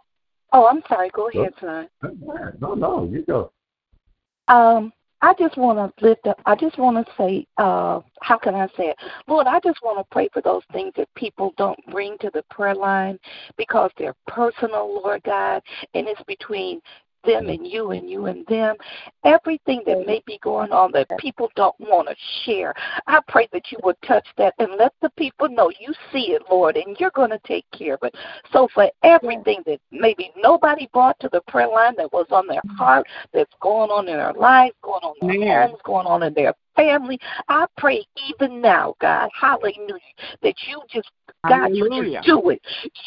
oh, 0.53 0.68
I'm 0.68 0.82
sorry. 0.88 1.10
Go 1.10 1.30
Go. 1.32 1.39
ahead, 1.41 1.53
son. 1.60 1.89
No, 2.62 2.74
no, 2.74 3.10
you 3.12 3.24
go. 3.24 3.51
Um, 4.47 4.93
I 5.22 5.34
just 5.39 5.58
want 5.58 5.80
to 5.97 6.06
lift 6.06 6.28
up. 6.28 6.39
I 6.45 6.56
just 6.56 6.78
want 6.78 7.03
to 7.03 7.14
say, 7.18 7.47
uh, 7.58 8.01
how 8.22 8.38
can 8.38 8.53
I 8.53 8.68
say 8.78 8.89
it, 8.89 8.97
Lord? 9.28 9.47
I 9.47 9.60
just 9.62 9.80
want 9.82 9.97
to 9.97 10.06
pray 10.12 10.30
for 10.32 10.41
those 10.41 10.62
things 10.72 10.93
that 10.97 11.08
people 11.16 11.53
don't 11.58 11.80
bring 11.91 12.18
to 12.20 12.30
the 12.34 12.43
prayer 12.51 12.76
line 12.76 13.18
because 13.58 13.89
they're 13.97 14.16
personal, 14.28 15.01
Lord 15.03 15.24
God, 15.24 15.64
and 15.93 16.08
it's 16.08 16.22
between 16.28 16.80
them 17.26 17.50
and 17.50 17.66
you 17.66 17.92
and 17.92 18.10
you 18.10 18.26
and 18.26 18.46
them. 18.48 18.76
Everything 19.24 19.82
that 19.86 20.06
may 20.06 20.22
be 20.26 20.40
going 20.42 20.72
on 20.72 20.92
that 20.94 21.08
people 21.20 21.50
don't 21.56 21.76
want 21.80 22.08
to 22.08 22.16
share. 22.44 22.74
I 23.08 23.20
pray 23.28 23.48
that 23.54 23.72
you 23.72 23.78
would 23.84 24.02
touch 24.08 24.28
that 24.38 24.54
and 24.60 24.72
let 24.78 24.94
the 25.02 25.10
people 25.12 25.50
know 25.50 25.72
you 25.80 25.94
see 26.12 26.32
it, 26.32 26.44
Lord, 26.50 26.78
and 26.78 26.96
you're 27.00 27.12
going 27.12 27.32
to 27.32 27.40
take 27.46 27.66
care 27.72 27.96
of 27.96 28.04
it. 28.04 28.16
So 28.52 28.68
for 28.74 28.90
everything 29.04 29.62
that 29.66 29.80
maybe 29.92 30.32
nobody 30.38 30.88
brought 30.94 31.20
to 31.20 31.30
the 31.32 31.42
prayer 31.48 31.68
line 31.68 31.96
that 31.98 32.12
was 32.14 32.28
on 32.32 32.48
their 32.48 32.62
mm-hmm. 32.62 32.76
heart, 32.76 33.08
that's 33.34 33.54
going 33.62 33.90
on 33.90 34.08
in 34.08 34.18
their 34.18 34.34
life, 34.34 34.72
going 34.82 35.02
on 35.02 35.16
in 35.22 35.28
their 35.28 35.40
Man. 35.40 35.70
homes, 35.70 35.82
going 35.84 36.08
on 36.08 36.24
in 36.24 36.34
their 36.34 36.54
family, 36.76 37.20
I 37.48 37.66
pray 37.78 38.06
even 38.30 38.62
now, 38.62 38.96
God, 39.00 39.30
hallelujah, 39.40 40.00
that 40.42 40.56
you 40.68 40.82
just, 40.92 41.10
God, 41.48 41.68
you 41.68 41.90
just 41.90 42.26
do 42.26 42.50
it. 42.50 42.62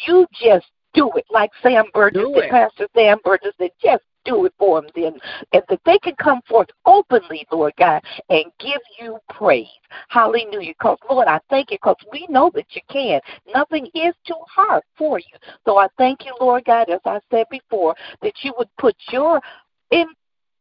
You 0.07 0.25
just 0.41 0.65
do 0.93 1.11
it 1.15 1.25
like 1.29 1.51
Sam 1.61 1.85
Burgess 1.93 2.23
Do 2.23 2.39
it. 2.39 2.49
Pastor 2.49 2.87
Sam 2.95 3.17
Burgess 3.23 3.53
said, 3.59 3.71
just 3.81 4.03
do 4.29 4.45
it 4.45 4.53
for 4.57 4.81
them 4.81 4.89
then. 4.95 5.19
And 5.53 5.63
that 5.69 5.79
they 5.85 5.97
can 5.99 6.15
come 6.15 6.41
forth 6.47 6.69
openly, 6.85 7.45
Lord 7.51 7.73
God, 7.77 8.01
and 8.29 8.45
give 8.59 8.81
you 8.99 9.17
praise. 9.29 9.67
Hallelujah. 10.09 10.73
Because, 10.77 10.97
Lord, 11.09 11.27
I 11.27 11.39
thank 11.49 11.71
you 11.71 11.77
because 11.77 11.97
we 12.11 12.27
know 12.29 12.51
that 12.53 12.65
you 12.71 12.81
can. 12.89 13.19
Nothing 13.53 13.87
is 13.93 14.13
too 14.25 14.41
hard 14.47 14.83
for 14.97 15.19
you. 15.19 15.37
So 15.65 15.77
I 15.77 15.87
thank 15.97 16.25
you, 16.25 16.33
Lord 16.39 16.65
God, 16.65 16.89
as 16.89 17.01
I 17.05 17.19
said 17.31 17.45
before, 17.49 17.95
that 18.21 18.33
you 18.43 18.53
would 18.57 18.69
put 18.77 18.95
your 19.11 19.41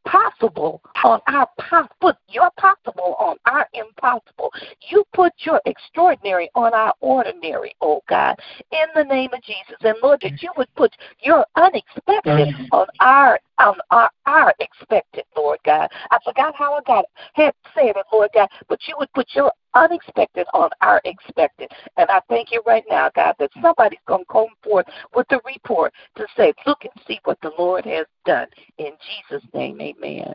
impossible 0.05 0.81
on 1.05 1.21
our 1.29 1.49
po- 1.59 1.89
put 2.01 2.17
your 2.29 2.51
possible 2.59 3.17
on 3.19 3.37
our 3.47 3.67
impossible. 3.75 4.53
You 4.91 5.05
put 5.13 5.33
your 5.41 5.61
extraordinary 5.67 6.51
on 6.55 6.75
our 6.75 6.95
ordinary, 7.01 7.75
oh 7.81 8.03
God, 8.09 8.37
in 8.73 8.87
the 8.95 9.05
name 9.05 9.31
of 9.33 9.43
Jesus. 9.43 9.77
And 9.81 9.97
Lord, 10.03 10.21
that 10.23 10.43
you 10.43 10.51
would 10.57 10.73
put 10.77 10.93
your 11.23 11.45
unexpected 11.57 12.49
mm. 12.49 12.69
on 12.73 12.87
our 13.01 13.39
on 13.59 13.75
our, 13.91 14.11
our 14.27 14.55
expected, 14.61 15.25
Lord 15.37 15.59
God. 15.65 15.89
I 16.11 16.19
forgot 16.25 16.55
how 16.55 16.75
I 16.75 16.81
got 16.87 17.05
it. 17.05 17.11
Had 17.35 17.55
said 17.75 17.97
it, 17.97 18.07
Lord 18.13 18.31
God, 18.33 18.49
but 18.69 18.79
you 18.87 18.95
would 18.99 19.13
put 19.15 19.27
your 19.35 19.51
unexpected 19.79 20.47
on 20.53 20.71
our 20.81 21.01
expected. 21.05 21.71
And 21.97 22.11
I 22.11 22.21
thank 22.29 22.51
you 22.53 22.63
right 22.67 22.85
now, 22.91 23.11
God, 23.15 23.35
that 23.39 23.51
somebody's 23.63 23.99
going 24.07 24.25
to 24.25 24.33
come 24.33 24.49
forth 24.63 24.87
with 25.15 25.27
a 25.31 25.41
report 25.47 25.93
to 26.17 26.27
say, 26.37 26.53
look 26.67 26.83
and 26.83 26.93
see 27.07 27.21
what 27.25 27.39
the 27.43 27.53
Lord 27.59 27.85
has 27.87 28.07
done. 28.27 28.49
In 28.79 28.93
Jesus' 29.31 29.47
name, 29.55 29.81
amen. 29.81 30.33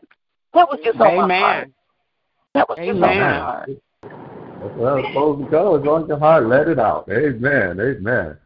That 0.54 0.68
was 0.68 0.78
just 0.84 1.00
on 1.00 1.16
my 1.16 1.38
heart. 1.38 1.64
Amen. 1.64 1.74
That 2.54 2.68
was 2.68 2.78
just 2.78 2.90
on 2.90 2.98
my 2.98 3.08
Amen. 3.10 3.40
heart. 3.40 3.70
That's 4.60 4.76
where 4.76 4.98
it's 4.98 5.08
supposed 5.08 5.44
to 5.44 5.50
go. 5.50 5.74
It's 5.74 5.86
on 5.86 6.06
your 6.06 6.18
heart. 6.18 6.46
Let 6.46 6.68
it 6.68 6.78
out. 6.78 7.08
Amen. 7.10 7.80
Amen. 7.80 8.38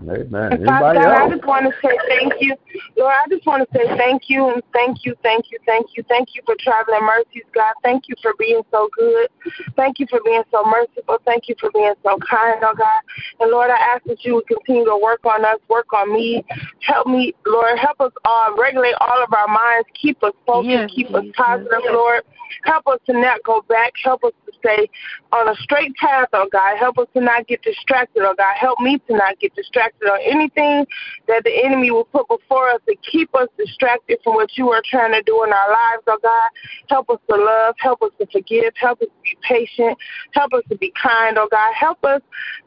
Amen. 0.00 0.52
And 0.52 0.64
Father 0.64 0.98
Anybody 0.98 1.00
God, 1.00 1.22
I 1.22 1.28
just 1.28 1.46
want 1.46 1.66
to 1.66 1.72
say 1.80 1.96
thank 2.08 2.32
you. 2.40 2.56
Lord, 2.96 3.14
I 3.14 3.28
just 3.28 3.46
want 3.46 3.68
to 3.68 3.78
say 3.78 3.86
thank 3.96 4.22
you 4.28 4.48
and 4.48 4.62
thank 4.72 5.04
you, 5.04 5.14
thank 5.22 5.50
you, 5.50 5.58
thank 5.66 5.88
you. 5.96 6.02
Thank 6.08 6.34
you 6.34 6.42
for 6.44 6.56
traveling 6.58 7.04
mercies, 7.04 7.44
God. 7.54 7.74
Thank 7.82 8.08
you 8.08 8.14
for 8.22 8.32
being 8.38 8.62
so 8.70 8.88
good. 8.96 9.28
Thank 9.76 10.00
you 10.00 10.06
for 10.08 10.20
being 10.24 10.42
so 10.50 10.64
merciful. 10.64 11.18
Thank 11.24 11.48
you 11.48 11.54
for 11.60 11.70
being 11.72 11.92
so 12.02 12.18
kind, 12.18 12.58
oh 12.62 12.74
God. 12.74 13.02
And 13.40 13.50
Lord, 13.50 13.70
I 13.70 13.76
ask 13.76 14.02
that 14.04 14.24
you 14.24 14.36
would 14.36 14.46
continue 14.46 14.86
to 14.86 14.98
work 15.00 15.24
on 15.24 15.44
us, 15.44 15.58
work 15.68 15.92
on 15.92 16.12
me. 16.12 16.44
Help 16.80 17.06
me, 17.06 17.34
Lord, 17.46 17.78
help 17.78 18.00
us 18.00 18.12
all 18.24 18.56
regulate 18.56 18.94
all 19.00 19.22
of 19.22 19.32
our 19.32 19.48
minds, 19.48 19.86
keep 19.94 20.22
us 20.24 20.32
focused, 20.46 20.68
Yes, 20.68 20.90
keep 20.94 21.14
us 21.14 21.22
Jesus. 21.22 21.36
positive, 21.36 21.84
Lord. 21.92 22.22
Help 22.64 22.86
us 22.86 22.98
to 23.06 23.12
not 23.12 23.42
go 23.44 23.62
back. 23.68 23.92
Help 24.02 24.24
us 24.24 24.32
to 24.46 24.52
stay 24.58 24.88
on 25.32 25.48
a 25.48 25.54
straight 25.56 25.94
path, 25.96 26.28
oh 26.32 26.48
God. 26.50 26.78
Help 26.78 26.98
us 26.98 27.08
to 27.14 27.20
not 27.20 27.46
get 27.46 27.62
distracted, 27.62 28.22
oh 28.22 28.34
God. 28.36 28.54
Help 28.58 28.80
me 28.80 28.98
to 29.08 29.16
not 29.16 29.38
get 29.40 29.54
distracted 29.54 30.06
on 30.06 30.20
anything 30.24 30.86
that 31.28 31.44
the 31.44 31.64
enemy 31.64 31.90
will 31.90 32.04
put 32.04 32.28
before 32.28 32.70
us 32.70 32.80
to 32.88 32.96
keep 33.10 33.34
us 33.34 33.48
distracted 33.58 34.18
from 34.24 34.34
what 34.34 34.56
you 34.56 34.70
are 34.70 34.82
trying 34.84 35.12
to 35.12 35.22
do 35.22 35.42
in 35.44 35.52
our 35.52 35.68
lives, 35.68 36.02
oh 36.06 36.18
God. 36.22 36.50
Help 36.88 37.10
us 37.10 37.18
to 37.30 37.36
love. 37.36 37.74
Help 37.78 38.02
us 38.02 38.10
to 38.18 38.26
forgive. 38.26 38.72
Help 38.76 39.00
us 39.02 39.08
to 39.08 39.22
be 39.22 39.38
patient. 39.42 39.96
Help 40.32 40.52
us 40.52 40.62
to 40.68 40.76
be 40.76 40.92
kind, 41.00 41.38
oh 41.38 41.48
God. 41.50 41.72
Help 41.74 42.04
us 42.04 42.20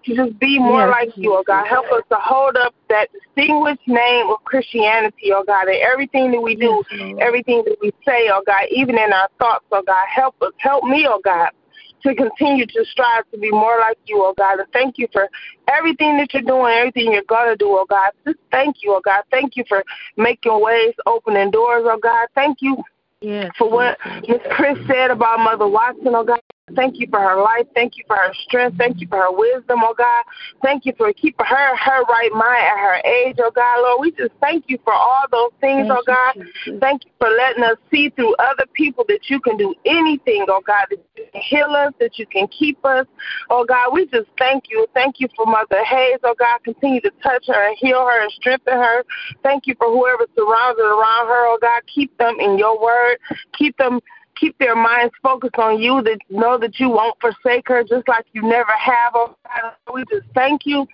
to 0.06 0.16
just 0.16 0.38
be 0.40 0.60
more 0.60 0.88
yes. 0.88 0.92
like 0.92 1.18
you, 1.18 1.34
oh 1.34 1.44
God. 1.46 1.68
Help 1.68 1.86
us 1.92 2.04
to 2.10 2.18
hold 2.20 2.56
up 2.58 2.74
that 2.90 3.10
distinguished 3.12 3.88
name 3.88 4.30
of 4.30 4.44
Christianity, 4.44 5.32
oh 5.34 5.44
God, 5.46 5.68
in 5.68 5.76
everything 5.82 6.32
that 6.32 6.42
we 6.42 6.56
do, 6.56 6.84
everything 7.20 7.64
that 7.66 7.78
we 7.82 7.92
say, 8.06 8.30
oh 8.32 8.44
God, 8.46 8.64
even 8.72 8.98
in 8.98 9.14
our 9.14 9.30
thoughts, 9.40 9.66
oh 9.72 9.84
God. 9.86 10.06
Help 10.14 10.36
us. 10.42 10.54
Help 10.58 10.84
me, 10.84 11.08
oh 11.10 11.20
God 11.24 11.50
to 12.06 12.14
continue 12.14 12.66
to 12.68 12.86
strive 12.86 13.24
to 13.32 13.38
be 13.38 13.50
more 13.50 13.80
like 13.80 13.98
you, 14.06 14.22
oh 14.24 14.34
God. 14.38 14.60
And 14.60 14.72
thank 14.72 14.98
you 14.98 15.08
for 15.12 15.28
everything 15.68 16.18
that 16.18 16.34
you're 16.34 16.44
doing, 16.44 16.74
everything 16.74 17.12
you're 17.12 17.24
going 17.28 17.50
to 17.50 17.56
do, 17.56 17.68
oh 17.70 17.86
God. 17.90 18.12
Just 18.26 18.38
thank 18.52 18.78
you, 18.84 18.94
oh 18.94 19.02
God. 19.04 19.24
Thank 19.32 19.56
you 19.56 19.64
for 19.68 19.84
making 20.16 20.62
ways, 20.62 20.94
opening 21.06 21.52
doors, 21.52 21.84
oh 21.86 21.98
God. 22.02 22.28
Thank 22.36 22.60
you 22.62 22.78
yes, 23.22 23.52
for 23.58 23.70
what 23.70 23.98
Miss 24.28 24.42
Chris 24.52 24.78
said 24.88 25.10
about 25.10 25.40
Mother 25.40 25.68
Watson, 25.68 26.14
oh 26.16 26.24
God. 26.24 26.40
Thank 26.74 27.00
you 27.00 27.08
for 27.12 27.20
her 27.20 27.40
life. 27.40 27.68
Thank 27.76 27.96
you 27.96 28.04
for 28.08 28.16
her 28.16 28.34
strength. 28.48 28.78
Thank 28.80 29.00
you 29.00 29.08
for 29.08 29.22
her 29.22 29.32
wisdom, 29.32 29.82
oh 29.84 29.94
God. 29.96 30.24
Thank 30.64 30.86
you 30.86 30.94
for 30.98 31.14
keeping 31.14 31.46
her 31.46 31.76
her 31.76 32.04
right 32.06 32.32
mind 32.32 32.64
at 32.64 32.78
her 32.80 32.96
age, 33.06 33.36
oh 33.38 33.52
God, 33.54 33.82
Lord. 33.82 34.02
We 34.02 34.12
just 34.12 34.34
thank 34.42 34.66
you 34.68 34.80
for 34.84 34.94
all 34.94 35.26
those 35.32 35.52
things, 35.62 35.88
thank 35.88 35.92
oh 35.92 36.04
God. 36.08 36.48
You, 36.66 36.80
thank 36.80 37.06
you 37.06 37.12
for 37.20 37.30
letting 37.30 37.64
us 37.64 37.78
see 37.92 38.10
through 38.10 38.36
other 38.38 38.66
people 38.74 39.06
that 39.10 39.30
you 39.30 39.40
can 39.42 39.58
do 39.58 39.76
anything, 39.86 40.46
oh 40.48 40.62
God, 40.66 40.88
that 40.90 40.98
you 41.16 41.26
can 41.32 41.42
heal 41.42 41.68
us, 41.68 41.94
that 42.00 42.18
you 42.18 42.26
can 42.26 42.48
keep 42.48 42.84
us. 42.84 43.06
Oh 43.52 43.64
God, 43.64 43.94
we 43.94 44.08
just 44.08 44.30
thank 44.40 44.64
you. 44.72 44.88
Thank 44.96 45.20
you 45.20 45.28
for 45.36 45.46
Mother 45.46 45.84
Hayes, 45.84 46.18
oh 46.24 46.34
God. 46.38 46.64
Continue 46.64 47.02
to 47.02 47.12
touch 47.22 47.46
her 47.46 47.68
and 47.68 47.78
heal 47.80 48.00
her 48.00 48.24
and 48.24 48.32
strengthen 48.32 48.74
her. 48.74 49.04
Thank 49.44 49.68
you 49.68 49.76
for 49.78 49.92
whoever 49.92 50.26
surrounds 50.36 50.80
her 50.80 51.00
around 51.00 51.28
her, 51.28 51.46
oh 51.46 51.60
God. 51.62 51.84
Keep 51.94 52.18
them 52.18 52.38
in 52.40 52.58
your 52.58 52.82
word. 52.82 53.18
Keep 53.54 53.78
them 53.78 54.02
keep 54.36 54.58
their 54.60 54.76
minds 54.76 55.14
focused 55.22 55.58
on 55.58 55.80
you, 55.80 56.02
that 56.04 56.20
know 56.30 56.58
that 56.58 56.80
you 56.80 56.90
won't 56.90 57.20
forsake 57.20 57.68
her 57.68 57.84
just 57.84 58.08
like 58.08 58.26
you 58.34 58.42
never 58.42 58.72
have. 58.72 59.14
Oh 59.16 59.36
God, 59.44 59.74
we 59.94 60.04
just 60.12 60.28
thank 60.34 60.66
you 60.66 60.88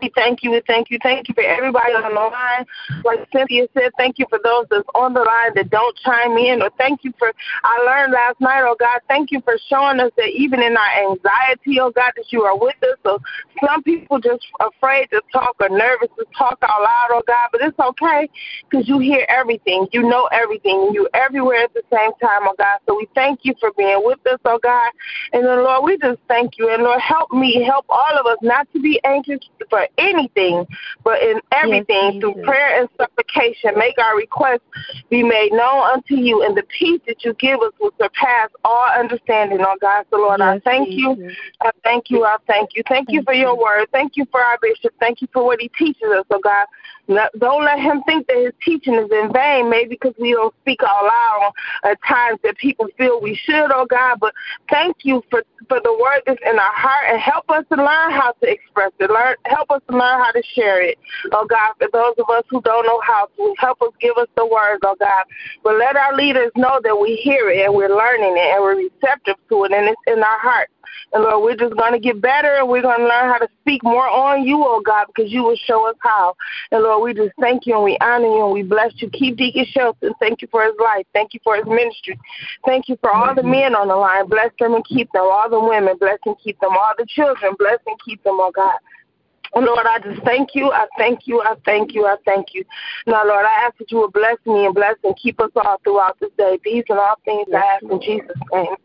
we 0.00 0.10
thank 0.14 0.42
you. 0.42 0.50
We 0.50 0.62
thank 0.66 0.90
you. 0.90 0.98
Thank 1.02 1.28
you 1.28 1.34
for 1.34 1.42
everybody 1.42 1.92
on 1.92 2.02
the 2.02 2.20
line. 2.20 2.66
Like 3.04 3.26
Cynthia 3.32 3.66
said, 3.74 3.90
thank 3.96 4.18
you 4.18 4.26
for 4.30 4.38
those 4.42 4.66
that's 4.70 4.88
on 4.94 5.14
the 5.14 5.20
line 5.20 5.52
that 5.54 5.70
don't 5.70 5.96
chime 5.98 6.36
in. 6.36 6.62
Or 6.62 6.70
thank 6.78 7.04
you 7.04 7.12
for, 7.18 7.32
I 7.64 7.78
learned 7.84 8.12
last 8.12 8.40
night, 8.40 8.62
oh 8.62 8.76
God, 8.78 9.00
thank 9.08 9.30
you 9.30 9.40
for 9.42 9.56
showing 9.68 10.00
us 10.00 10.10
that 10.16 10.28
even 10.28 10.62
in 10.62 10.76
our 10.76 11.10
anxiety, 11.10 11.80
oh 11.80 11.90
God, 11.90 12.12
that 12.16 12.26
you 12.30 12.42
are 12.42 12.58
with 12.58 12.76
us. 12.82 12.98
So 13.02 13.18
some 13.64 13.82
people 13.82 14.20
just 14.20 14.46
afraid 14.60 15.08
to 15.10 15.20
talk 15.32 15.56
or 15.60 15.68
nervous 15.68 16.08
to 16.18 16.24
talk 16.36 16.58
out 16.62 16.82
loud, 16.82 17.08
oh 17.10 17.22
God, 17.26 17.48
but 17.52 17.60
it's 17.62 17.78
okay 17.78 18.28
because 18.70 18.88
you 18.88 18.98
hear 18.98 19.26
everything. 19.28 19.86
You 19.92 20.02
know 20.02 20.28
everything. 20.32 20.90
You're 20.92 21.10
everywhere 21.14 21.64
at 21.64 21.74
the 21.74 21.82
same 21.92 22.12
time, 22.20 22.42
oh 22.42 22.54
God. 22.56 22.78
So 22.88 22.96
we 22.96 23.08
thank 23.14 23.40
you 23.42 23.54
for 23.60 23.72
being 23.76 24.00
with 24.04 24.24
us, 24.26 24.38
oh 24.44 24.58
God. 24.62 24.92
And 25.32 25.44
then, 25.44 25.62
Lord, 25.62 25.84
we 25.84 25.98
just 25.98 26.20
thank 26.28 26.58
you. 26.58 26.70
And 26.70 26.82
Lord, 26.82 27.00
help 27.00 27.30
me, 27.32 27.62
help 27.64 27.86
all 27.88 28.18
of 28.18 28.26
us 28.26 28.38
not 28.42 28.70
to 28.72 28.80
be 28.80 29.00
anxious 29.04 29.40
for 29.68 29.79
anything, 29.98 30.66
but 31.04 31.22
in 31.22 31.40
everything 31.52 32.12
yes, 32.12 32.20
through 32.20 32.34
prayer 32.42 32.80
and 32.80 32.88
supplication, 32.96 33.72
make 33.76 33.98
our 33.98 34.16
requests 34.16 34.60
be 35.08 35.22
made 35.22 35.52
known 35.52 35.82
unto 35.90 36.14
you, 36.14 36.42
and 36.42 36.56
the 36.56 36.64
peace 36.78 37.00
that 37.06 37.24
you 37.24 37.34
give 37.34 37.60
us 37.60 37.72
will 37.80 37.92
surpass 38.00 38.48
all 38.64 38.88
understanding, 38.88 39.58
oh 39.60 39.76
God. 39.80 40.04
So, 40.10 40.18
Lord, 40.18 40.40
yes, 40.40 40.48
I 40.48 40.58
thank 40.60 40.88
Jesus. 40.88 41.18
you. 41.18 41.32
I 41.62 41.70
thank 41.84 42.10
you. 42.10 42.24
I 42.24 42.36
thank 42.46 42.70
you. 42.74 42.82
Thank, 42.88 43.08
thank 43.08 43.14
you 43.14 43.22
for 43.22 43.34
your 43.34 43.56
word. 43.56 43.88
Thank 43.92 44.16
you 44.16 44.26
for 44.30 44.40
our 44.40 44.58
bishop. 44.60 44.92
Thank 45.00 45.22
you 45.22 45.28
for 45.32 45.44
what 45.44 45.60
he 45.60 45.68
teaches 45.78 46.08
us, 46.14 46.24
oh 46.30 46.40
God. 46.42 46.66
Don't 47.38 47.64
let 47.64 47.80
him 47.80 48.02
think 48.04 48.28
that 48.28 48.36
his 48.36 48.52
teaching 48.64 48.94
is 48.94 49.10
in 49.10 49.32
vain, 49.32 49.68
maybe 49.68 49.90
because 49.90 50.14
we 50.18 50.32
don't 50.32 50.54
speak 50.62 50.80
out 50.82 51.04
loud 51.04 51.52
at 51.84 51.98
times 52.06 52.38
that 52.44 52.56
people 52.58 52.86
feel 52.96 53.20
we 53.20 53.34
should, 53.34 53.70
oh 53.74 53.84
God. 53.84 54.20
But 54.20 54.32
thank 54.70 54.98
you 55.02 55.22
for, 55.28 55.42
for 55.68 55.80
the 55.82 55.92
word 55.92 56.22
that's 56.26 56.40
in 56.44 56.58
our 56.58 56.72
heart 56.72 57.06
and 57.08 57.20
help 57.20 57.50
us 57.50 57.64
to 57.72 57.76
learn 57.76 58.12
how 58.12 58.32
to 58.40 58.50
express 58.50 58.92
it. 59.00 59.10
Learn, 59.10 59.34
help 59.46 59.70
us 59.72 59.82
to 59.90 59.96
learn 59.96 60.20
how 60.22 60.30
to 60.30 60.42
share 60.54 60.80
it, 60.82 60.98
oh 61.32 61.46
God. 61.46 61.74
For 61.78 61.88
those 61.92 62.14
of 62.18 62.30
us 62.30 62.44
who 62.48 62.62
don't 62.62 62.86
know 62.86 63.00
how 63.00 63.26
to, 63.36 63.54
help 63.58 63.82
us 63.82 63.90
give 64.00 64.16
us 64.16 64.28
the 64.36 64.46
words, 64.46 64.80
oh 64.84 64.96
God. 65.00 65.24
But 65.64 65.78
let 65.78 65.96
our 65.96 66.14
leaders 66.14 66.52
know 66.56 66.80
that 66.82 66.96
we 66.96 67.16
hear 67.16 67.50
it 67.50 67.64
and 67.64 67.74
we're 67.74 67.94
learning 67.94 68.36
it 68.36 68.54
and 68.54 68.62
we're 68.62 68.76
receptive 68.76 69.36
to 69.48 69.64
it 69.64 69.72
and 69.72 69.88
it's 69.88 70.00
in 70.06 70.22
our 70.22 70.38
hearts. 70.38 70.72
And 71.12 71.24
Lord, 71.24 71.42
we're 71.42 71.56
just 71.56 71.76
going 71.76 71.92
to 71.92 71.98
get 71.98 72.20
better 72.20 72.56
and 72.56 72.68
we're 72.68 72.82
going 72.82 73.00
to 73.00 73.06
learn 73.06 73.30
how 73.30 73.38
to 73.38 73.48
speak 73.60 73.82
more 73.82 74.08
on 74.08 74.44
you, 74.44 74.62
oh 74.64 74.80
God, 74.80 75.06
because 75.06 75.32
you 75.32 75.42
will 75.42 75.56
show 75.56 75.88
us 75.88 75.96
how. 76.00 76.34
And 76.70 76.82
Lord, 76.82 77.02
we 77.02 77.14
just 77.14 77.34
thank 77.40 77.66
you 77.66 77.74
and 77.74 77.84
we 77.84 77.98
honor 78.00 78.26
you 78.26 78.44
and 78.44 78.52
we 78.52 78.62
bless 78.62 78.92
you. 78.96 79.10
Keep 79.10 79.36
Deacon 79.36 79.66
Shelton. 79.70 80.12
Thank 80.20 80.42
you 80.42 80.48
for 80.50 80.64
his 80.64 80.74
life. 80.78 81.06
Thank 81.12 81.34
you 81.34 81.40
for 81.42 81.56
his 81.56 81.66
ministry. 81.66 82.18
Thank 82.64 82.88
you 82.88 82.96
for 83.00 83.12
all 83.12 83.34
the 83.34 83.42
men 83.42 83.74
on 83.74 83.88
the 83.88 83.96
line. 83.96 84.28
Bless 84.28 84.50
them 84.58 84.74
and 84.74 84.84
keep 84.84 85.10
them. 85.12 85.22
All 85.24 85.50
the 85.50 85.60
women, 85.60 85.96
bless 85.98 86.18
and 86.26 86.36
keep 86.42 86.60
them. 86.60 86.72
All 86.72 86.92
the 86.96 87.06
children, 87.08 87.54
bless 87.58 87.78
and 87.86 87.98
keep 88.04 88.22
them, 88.22 88.38
oh 88.38 88.52
God. 88.54 88.78
And 89.54 89.64
Lord, 89.64 89.86
I 89.86 89.98
just 89.98 90.22
thank 90.22 90.50
you. 90.54 90.70
I 90.70 90.86
thank 90.96 91.26
you. 91.26 91.40
I 91.40 91.54
thank 91.64 91.94
you. 91.94 92.06
I 92.06 92.16
thank 92.24 92.54
you. 92.54 92.64
Now, 93.06 93.26
Lord, 93.26 93.44
I 93.44 93.66
ask 93.66 93.76
that 93.78 93.90
you 93.90 93.98
will 93.98 94.10
bless 94.10 94.36
me 94.46 94.66
and 94.66 94.74
bless 94.74 94.94
and 95.02 95.16
keep 95.16 95.40
us 95.40 95.50
all 95.56 95.80
throughout 95.82 96.18
this 96.20 96.30
day. 96.38 96.58
These 96.64 96.84
and 96.88 96.98
all 96.98 97.16
things 97.24 97.48
I 97.52 97.58
ask 97.58 97.82
in 97.82 98.00
Jesus' 98.00 98.36
name. 98.52 98.76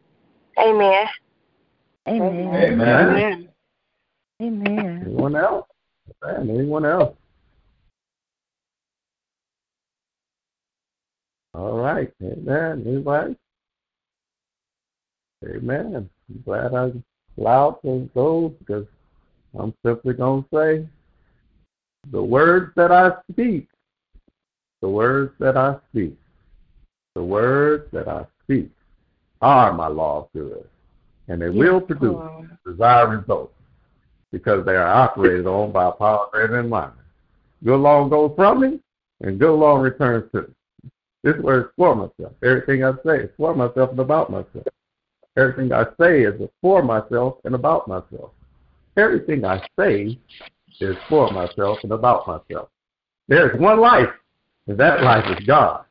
Amen. 0.57 1.05
Amen. 2.07 2.55
Amen. 2.55 3.09
Amen. 3.09 3.49
Amen. 4.41 5.03
Anyone 5.05 5.35
else? 5.35 5.65
Anyone 6.37 6.85
else? 6.85 7.15
All 11.55 11.77
right. 11.77 12.13
Amen. 12.21 12.83
Anybody? 12.85 13.35
Amen. 15.45 16.09
I'm 16.29 16.43
glad 16.43 16.75
I 16.75 16.91
allowed 17.39 17.79
to 17.83 18.09
go 18.13 18.49
because 18.59 18.85
I'm 19.57 19.73
simply 19.83 20.13
going 20.13 20.43
to 20.43 20.49
say 20.53 20.89
the 22.11 22.21
words 22.21 22.71
that 22.75 22.91
I 22.91 23.13
speak, 23.31 23.67
the 24.81 24.89
words 24.89 25.33
that 25.39 25.57
I 25.57 25.77
speak, 25.89 26.15
the 27.15 27.23
words 27.23 27.89
that 27.93 28.07
I 28.07 28.25
speak 28.43 28.69
are 29.41 29.73
my 29.73 29.87
law 29.87 30.23
of 30.23 30.33
good 30.33 30.67
and 31.28 31.41
they 31.41 31.47
yes, 31.47 31.55
will 31.55 31.82
produce 31.82 32.15
oh. 32.15 32.45
desired 32.65 33.19
results 33.19 33.53
because 34.32 34.65
they 34.65 34.76
are 34.76 34.88
operated 34.88 35.47
on 35.47 35.71
by 35.71 35.88
a 35.88 35.91
power 35.91 36.28
greater 36.32 36.57
than 36.57 36.69
mine. 36.69 36.91
Good 37.63 37.78
long 37.80 38.09
goes 38.09 38.32
from 38.36 38.61
me, 38.61 38.80
and 39.21 39.39
good 39.39 39.55
long 39.55 39.82
returns 39.82 40.30
to 40.34 40.41
me. 40.41 40.91
This 41.23 41.38
word 41.41 41.65
is 41.65 41.71
for 41.78 41.95
myself. 41.95 42.34
Everything 42.43 42.84
I 42.84 42.91
say 43.05 43.23
is 43.23 43.30
for 43.38 43.55
myself 43.55 43.89
and 43.91 43.99
about 43.99 44.30
myself. 44.30 44.67
Everything 45.38 45.73
I 45.73 45.86
say 45.99 46.23
is 46.23 46.39
for 46.61 46.84
myself 46.84 47.38
and 47.43 47.55
about 47.55 47.88
myself. 47.88 48.32
Everything 48.95 49.43
I 49.43 49.65
say 49.78 50.17
is 50.80 50.95
for 51.09 51.32
myself 51.32 51.80
and 51.84 51.91
about 51.91 52.28
myself. 52.28 52.69
There's 53.28 53.59
one 53.59 53.80
life, 53.80 54.09
and 54.67 54.78
that 54.78 55.01
life 55.01 55.26
is 55.38 55.45
God. 55.45 55.86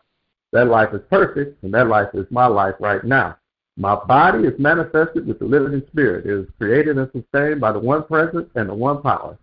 That 0.53 0.69
life 0.69 0.95
is 0.95 1.01
perfect, 1.11 1.63
and 1.65 1.75
that 1.75 1.89
life 1.89 2.09
is 2.15 2.27
my 2.31 2.47
life 2.47 2.77
right 2.79 3.03
now. 3.05 3.37
My 3.77 3.97
body 3.97 4.45
is 4.47 4.59
manifested 4.59 5.27
with 5.27 5.41
the 5.41 5.47
living 5.47 5.83
spirit. 5.89 6.27
It 6.27 6.33
is 6.33 6.47
created 6.59 6.97
and 6.97 7.11
sustained 7.11 7.61
by 7.61 7.73
the 7.73 7.79
one 7.79 8.05
presence 8.05 8.49
and 8.55 8.69
the 8.69 8.75
one 8.75 9.03
power. 9.03 9.37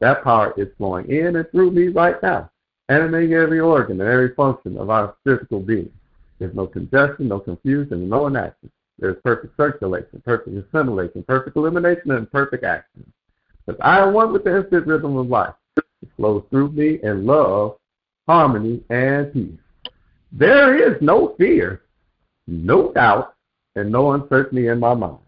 That 0.00 0.22
power 0.22 0.52
is 0.56 0.68
flowing 0.76 1.10
in 1.10 1.36
and 1.36 1.50
through 1.50 1.70
me 1.70 1.88
right 1.88 2.22
now, 2.22 2.50
animating 2.88 3.32
every 3.32 3.60
organ 3.60 4.00
and 4.00 4.08
every 4.08 4.34
function 4.34 4.76
of 4.76 4.90
our 4.90 5.14
physical 5.24 5.60
being. 5.60 5.90
There's 6.38 6.54
no 6.54 6.66
congestion, 6.66 7.28
no 7.28 7.40
confusion, 7.40 8.08
no 8.08 8.26
inaction. 8.26 8.70
There's 8.98 9.16
perfect 9.24 9.56
circulation, 9.56 10.22
perfect 10.24 10.56
assimilation, 10.56 11.22
perfect 11.22 11.56
elimination, 11.56 12.10
and 12.10 12.30
perfect 12.30 12.64
action. 12.64 13.10
Because 13.64 13.80
I 13.82 14.00
am 14.00 14.12
one 14.12 14.32
with 14.32 14.44
the 14.44 14.56
instant 14.56 14.86
rhythm 14.86 15.16
of 15.16 15.28
life. 15.28 15.54
It 15.76 16.08
flows 16.16 16.44
through 16.50 16.72
me 16.72 16.98
in 17.02 17.26
love, 17.26 17.76
harmony, 18.26 18.82
and 18.90 19.32
peace. 19.32 19.58
There 20.30 20.92
is 20.92 21.00
no 21.00 21.34
fear, 21.38 21.82
no 22.46 22.92
doubt, 22.92 23.34
and 23.78 23.90
no 23.90 24.12
uncertainty 24.12 24.68
in 24.68 24.78
my 24.78 24.94
mind. 24.94 25.18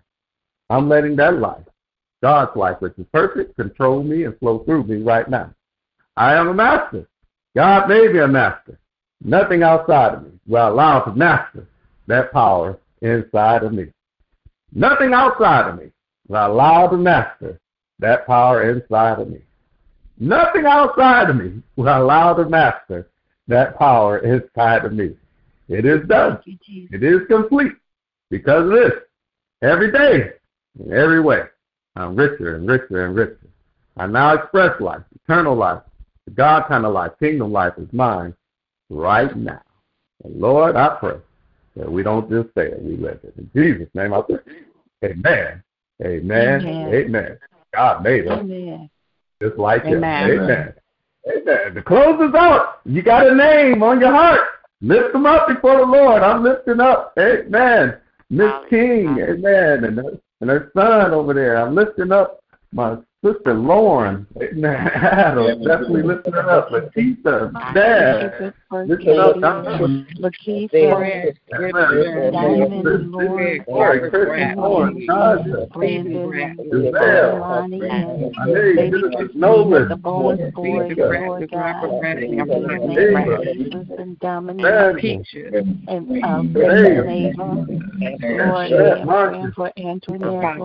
I'm 0.69 0.89
letting 0.89 1.17
that 1.17 1.39
life, 1.39 1.65
God's 2.23 2.55
life, 2.57 2.77
which 2.81 2.99
is 2.99 3.07
perfect, 3.13 3.57
control 3.57 4.03
me 4.03 4.25
and 4.25 4.39
flow 4.39 4.61
through 4.61 4.85
me 4.85 5.03
right 5.03 5.29
now. 5.29 5.53
I 6.17 6.35
am 6.35 6.49
a 6.49 6.55
master. 6.55 7.09
God 7.57 7.89
may 7.89 8.09
be 8.13 8.19
a 8.19 8.29
master. 8.29 8.79
Nothing 9.23 9.63
outside 9.63 10.15
of 10.15 10.23
me 10.23 10.31
will 10.47 10.69
allow 10.69 11.01
to 11.01 11.15
master 11.15 11.67
that 12.07 12.33
power 12.33 12.79
inside 13.03 13.63
of 13.63 13.73
me. 13.73 13.87
Nothing 14.73 15.13
outside 15.13 15.69
of 15.69 15.79
me 15.79 15.91
will 16.29 16.47
allow 16.47 16.89
to 16.89 16.97
master 16.97 17.61
that 17.99 18.27
power 18.27 18.71
inside 18.71 19.21
of 19.21 19.29
me. 19.29 19.41
Nothing 20.19 20.67
outside 20.67 21.31
of 21.31 21.37
me 21.37 21.63
will 21.77 21.89
allow 21.89 22.35
to 22.35 22.49
master 22.49 23.09
that 23.49 23.79
power 23.79 24.19
inside 24.19 24.85
of 24.85 24.93
me. 24.93 25.17
It 25.69 25.85
is 25.85 26.07
done. 26.09 26.39
It 26.47 27.03
is 27.03 27.21
complete. 27.29 27.73
Because 28.31 28.65
of 28.65 28.71
this. 28.71 28.93
Every 29.63 29.93
day, 29.93 30.33
in 30.83 30.93
every 30.93 31.21
way, 31.21 31.43
I'm 31.97 32.17
richer 32.17 32.57
and 32.57 32.69
richer 32.69 33.05
and 33.07 33.15
richer. 33.15 33.39
I 33.97 34.07
now 34.07 34.35
express 34.35 34.81
life, 34.81 35.03
eternal 35.15 35.55
life, 35.55 35.83
the 36.25 36.31
God 36.31 36.67
kind 36.69 36.87
of 36.87 36.95
life, 36.95 37.13
kingdom 37.19 37.53
life 37.53 37.75
is 37.77 37.93
mine 37.93 38.35
right 38.89 39.37
now. 39.37 39.61
And 40.25 40.41
Lord, 40.41 40.77
I 40.77 40.97
pray 40.99 41.19
that 41.77 41.91
we 41.91 42.03
don't 42.03 42.31
just 42.31 42.55
say 42.55 42.67
it, 42.67 42.83
we 42.83 42.97
live 42.97 43.21
it. 43.23 43.35
In 43.37 43.51
Jesus' 43.55 43.89
name 43.95 44.15
I 44.15 44.23
pray. 44.23 44.39
Amen. 45.05 45.63
Amen. 46.03 46.61
Amen. 46.63 46.95
Amen. 46.95 47.39
God 47.75 48.03
made 48.03 48.27
us. 48.27 48.41
Amen. 48.41 48.91
Just 49.43 49.59
like 49.59 49.85
Amen. 49.85 50.31
Him. 50.31 50.41
Amen. 50.43 50.75
Amen. 51.29 51.75
The 51.75 51.83
close 51.83 52.21
is 52.29 52.35
out. 52.35 52.81
You 52.85 53.03
got 53.03 53.27
a 53.27 53.35
name 53.35 53.83
on 53.83 54.01
your 54.01 54.11
heart. 54.11 54.41
Lift 54.81 55.13
them 55.13 55.27
up 55.27 55.49
before 55.49 55.79
the 55.79 55.85
Lord. 55.85 56.23
I'm 56.23 56.43
lifting 56.43 56.81
up. 56.81 57.13
Amen. 57.19 57.99
Miss 58.31 58.53
King. 58.69 59.19
Amen. 59.19 59.85
And 59.85 59.99
her, 59.99 60.21
and 60.41 60.51
her 60.51 60.71
son 60.75 61.13
over 61.13 61.35
there. 61.35 61.57
I'm 61.57 61.75
lifting 61.75 62.13
up 62.13 62.41
my 62.73 62.97
Sister 63.23 63.53
Lauren, 63.53 64.27
Adam, 64.65 65.63
definitely 65.63 66.03
listen 66.03 66.35
up. 66.37 66.71
Latisha, 66.71 67.53
Dad, 67.75 68.55
Lakeisha, 68.73 69.21
Diamond, 72.33 73.13
Lauren, 73.13 73.63
Brandon, 75.75 76.23
Lonnie, 77.41 77.77
Nolan, 79.35 79.89
the 79.91 79.97
boys, 79.97 80.39
for 89.55 89.71
Antoinette, 89.77 90.57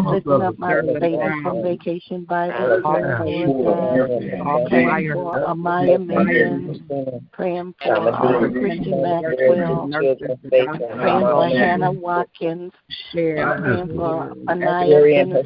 I'm 0.00 0.06
lifting 0.06 0.42
up 0.42 0.58
my 0.58 0.80
baby 0.80 1.18
from 1.42 1.62
vacation 1.62 2.24
Bible, 2.24 2.80
praying 3.18 3.62
for 5.12 5.44
Amaya 5.46 6.04
Million, 6.04 7.28
praying 7.32 7.74
for 7.82 8.08
uh, 8.08 8.50
Christian 8.50 9.02
Maxwell, 9.02 9.90
praying 10.48 10.78
for 10.78 11.48
Hannah 11.48 11.92
Watkins, 11.92 12.72
praying 13.12 13.92
for 13.94 14.32
Anaya 14.48 15.42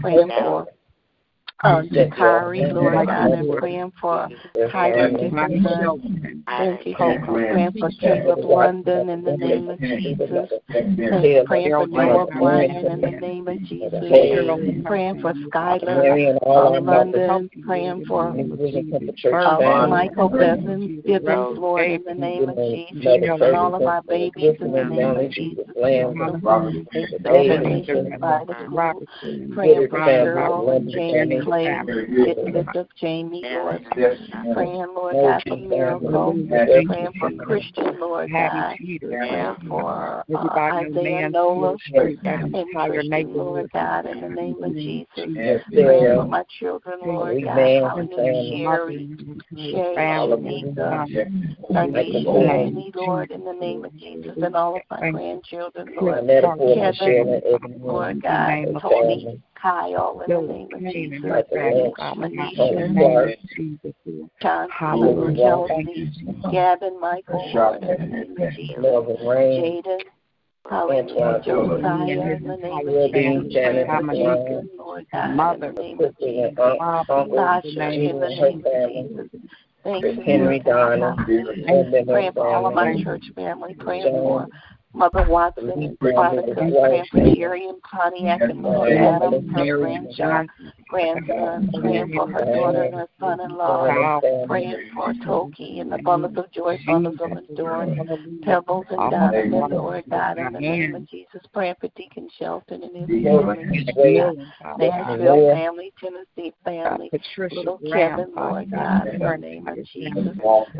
praying 0.00 0.30
for 0.30 0.66
uh, 1.64 1.82
Jakari, 1.82 2.72
Lord 2.74 3.06
God, 3.06 3.32
and 3.32 3.58
praying 3.58 3.92
for 4.00 4.28
Tyler 4.70 5.10
Dickinson. 5.10 6.02
Thank 6.46 6.86
you, 6.86 6.94
Praying 7.24 7.72
for 7.80 7.90
Caleb 8.00 8.38
London 8.44 9.08
in 9.08 9.24
the 9.24 9.36
name 9.36 9.68
of 9.70 9.80
Jesus. 9.80 10.50
Praying 11.46 11.70
for 11.72 11.86
Noah 11.86 12.26
Bryan 12.26 12.86
in 12.86 13.00
the 13.00 13.10
name 13.20 13.48
of 13.48 13.58
Jesus. 13.68 13.92
Praying 14.84 15.22
for 15.22 15.34
Skylar 15.50 16.40
uh, 16.46 16.80
London. 16.80 17.50
Praying 17.66 18.04
for 18.06 18.36
uh, 19.32 19.86
Michael 19.88 20.28
Bevins, 20.28 20.90
Gibbons, 21.06 21.58
Lord, 21.58 21.88
in 21.88 22.04
the 22.04 22.14
name 22.14 22.48
of 22.48 22.56
Jesus. 22.56 23.06
And 23.40 23.54
all 23.56 23.74
of 23.74 23.86
our 23.86 24.02
babies 24.02 24.54
in 24.60 24.72
the 24.72 24.84
name 24.84 25.16
of 25.16 25.30
Jesus. 25.32 25.64
Praying 29.54 29.88
for 29.88 30.00
Cheryl 30.00 30.76
and 30.76 30.90
James 30.90 31.46
Clay, 31.54 32.34
lift 32.52 32.76
up 32.76 32.88
Jamie, 33.00 33.42
Lord. 33.44 33.86
Praying, 34.54 34.86
Lord 34.94 35.16
God, 35.22 35.42
for 35.48 35.56
miracle. 35.56 36.36
Praying 36.86 37.12
for 37.18 37.30
Christian, 37.38 38.00
Lord 38.00 38.30
God. 38.32 38.76
Praying 39.00 39.56
for 39.68 40.24
uh, 40.34 40.48
Isaiah 40.72 41.30
Nola 41.30 41.76
and 41.86 42.66
Christian, 42.74 43.34
Lord 43.34 43.70
God, 43.72 44.06
in 44.06 44.20
the 44.20 44.28
name 44.28 44.62
of 44.62 44.74
Jesus. 44.74 45.06
Praying 45.16 46.16
for 46.16 46.26
my 46.28 46.42
children, 46.58 46.98
Lord 47.02 47.44
God. 47.44 47.56
Hallelujah. 47.56 48.56
Sherry, 48.56 49.08
Sherry, 49.56 49.96
Shanika, 49.96 51.06
Tanisha, 51.72 52.66
Amy, 52.66 52.92
Lord, 52.94 53.30
in 53.30 53.44
the 53.44 53.52
name 53.52 53.84
of 53.84 53.96
Jesus, 53.98 54.36
and 54.42 54.56
all 54.56 54.76
of 54.76 54.82
my 54.90 55.10
grandchildren, 55.10 55.94
Lord. 56.00 56.24
Kevin, 56.74 57.40
Lord 57.82 58.22
God, 58.22 58.80
Tony. 58.80 59.40
Kyle 59.64 60.20
in 60.28 60.30
the 60.30 60.52
name 60.52 60.68
of 60.74 60.92
Jesus. 60.92 61.20
Manisha, 62.18 63.34
John, 64.42 64.68
Kelsey, 65.36 66.12
Gavin, 66.52 67.00
Michael, 67.00 67.50
Lord, 67.54 67.82
in 67.82 67.88
the 67.88 68.06
name 68.06 68.36
of 68.42 68.52
Jesus. 68.54 68.84
Jaden, 68.84 70.00
Hallelujah, 70.68 71.40
Josiah, 71.46 72.36
in 72.36 72.44
the 72.44 72.56
name 72.56 72.88
of 72.88 73.12
Jesus. 73.14 74.66
Lord 74.78 75.06
God, 75.10 75.54
in 75.54 75.60
the 75.60 75.72
name 75.72 76.00
of 76.00 76.18
Jesus. 76.18 76.54
Sasha, 77.34 77.92
in 77.92 78.20
the 78.20 78.28
name 78.28 78.62
of 78.66 78.72
Jesus. 78.90 79.40
Thank 79.82 80.04
you, 80.04 80.22
Henry 80.24 80.58
Donna. 80.60 81.16
Praying 82.06 82.32
for 82.34 82.46
all 82.46 82.66
of 82.66 82.74
my 82.74 83.02
church 83.02 83.24
family, 83.34 83.74
praying 83.78 84.04
for 84.12 84.46
Mother 84.94 85.24
Watson, 85.24 85.96
Father, 86.14 86.42
praying 86.54 87.04
for 87.10 87.18
and 87.18 87.82
Pontiac 87.82 88.40
and 88.42 88.62
Lord 88.62 88.92
Adam, 88.92 89.48
her 89.50 89.78
grandson, 89.78 90.48
grandson, 90.88 91.68
praying 91.80 92.12
for 92.14 92.28
her 92.28 92.44
daughter 92.54 92.84
and 92.84 92.94
her 92.94 93.08
son-in-law, 93.18 94.20
praying 94.46 94.76
for 94.94 95.12
Toki 95.24 95.80
and 95.80 95.90
the 95.90 95.98
bundles 95.98 96.36
of 96.36 96.50
joy, 96.52 96.78
bundles 96.86 97.18
of 97.20 97.32
endurance, 97.36 97.98
pebbles 98.42 98.86
and 98.90 99.10
diamonds, 99.10 99.72
Lord 99.72 100.04
God, 100.10 100.38
in 100.38 100.52
the 100.52 100.60
name 100.60 100.94
of 100.94 101.08
Jesus, 101.08 101.42
praying 101.52 101.74
for 101.80 101.88
Deacon 101.96 102.28
Shelton 102.38 102.82
and 102.84 102.96
his 102.96 103.24
family, 103.24 103.64
Nashville 104.78 105.54
family, 105.54 105.92
Tennessee 105.98 106.54
family, 106.64 107.10
little 107.50 107.80
Kevin, 107.92 108.34
Lord 108.34 108.70
God, 108.70 109.08
in 109.08 109.18
the 109.20 109.36
name 109.36 109.66
of 109.66 109.78
Jesus, 109.92 110.36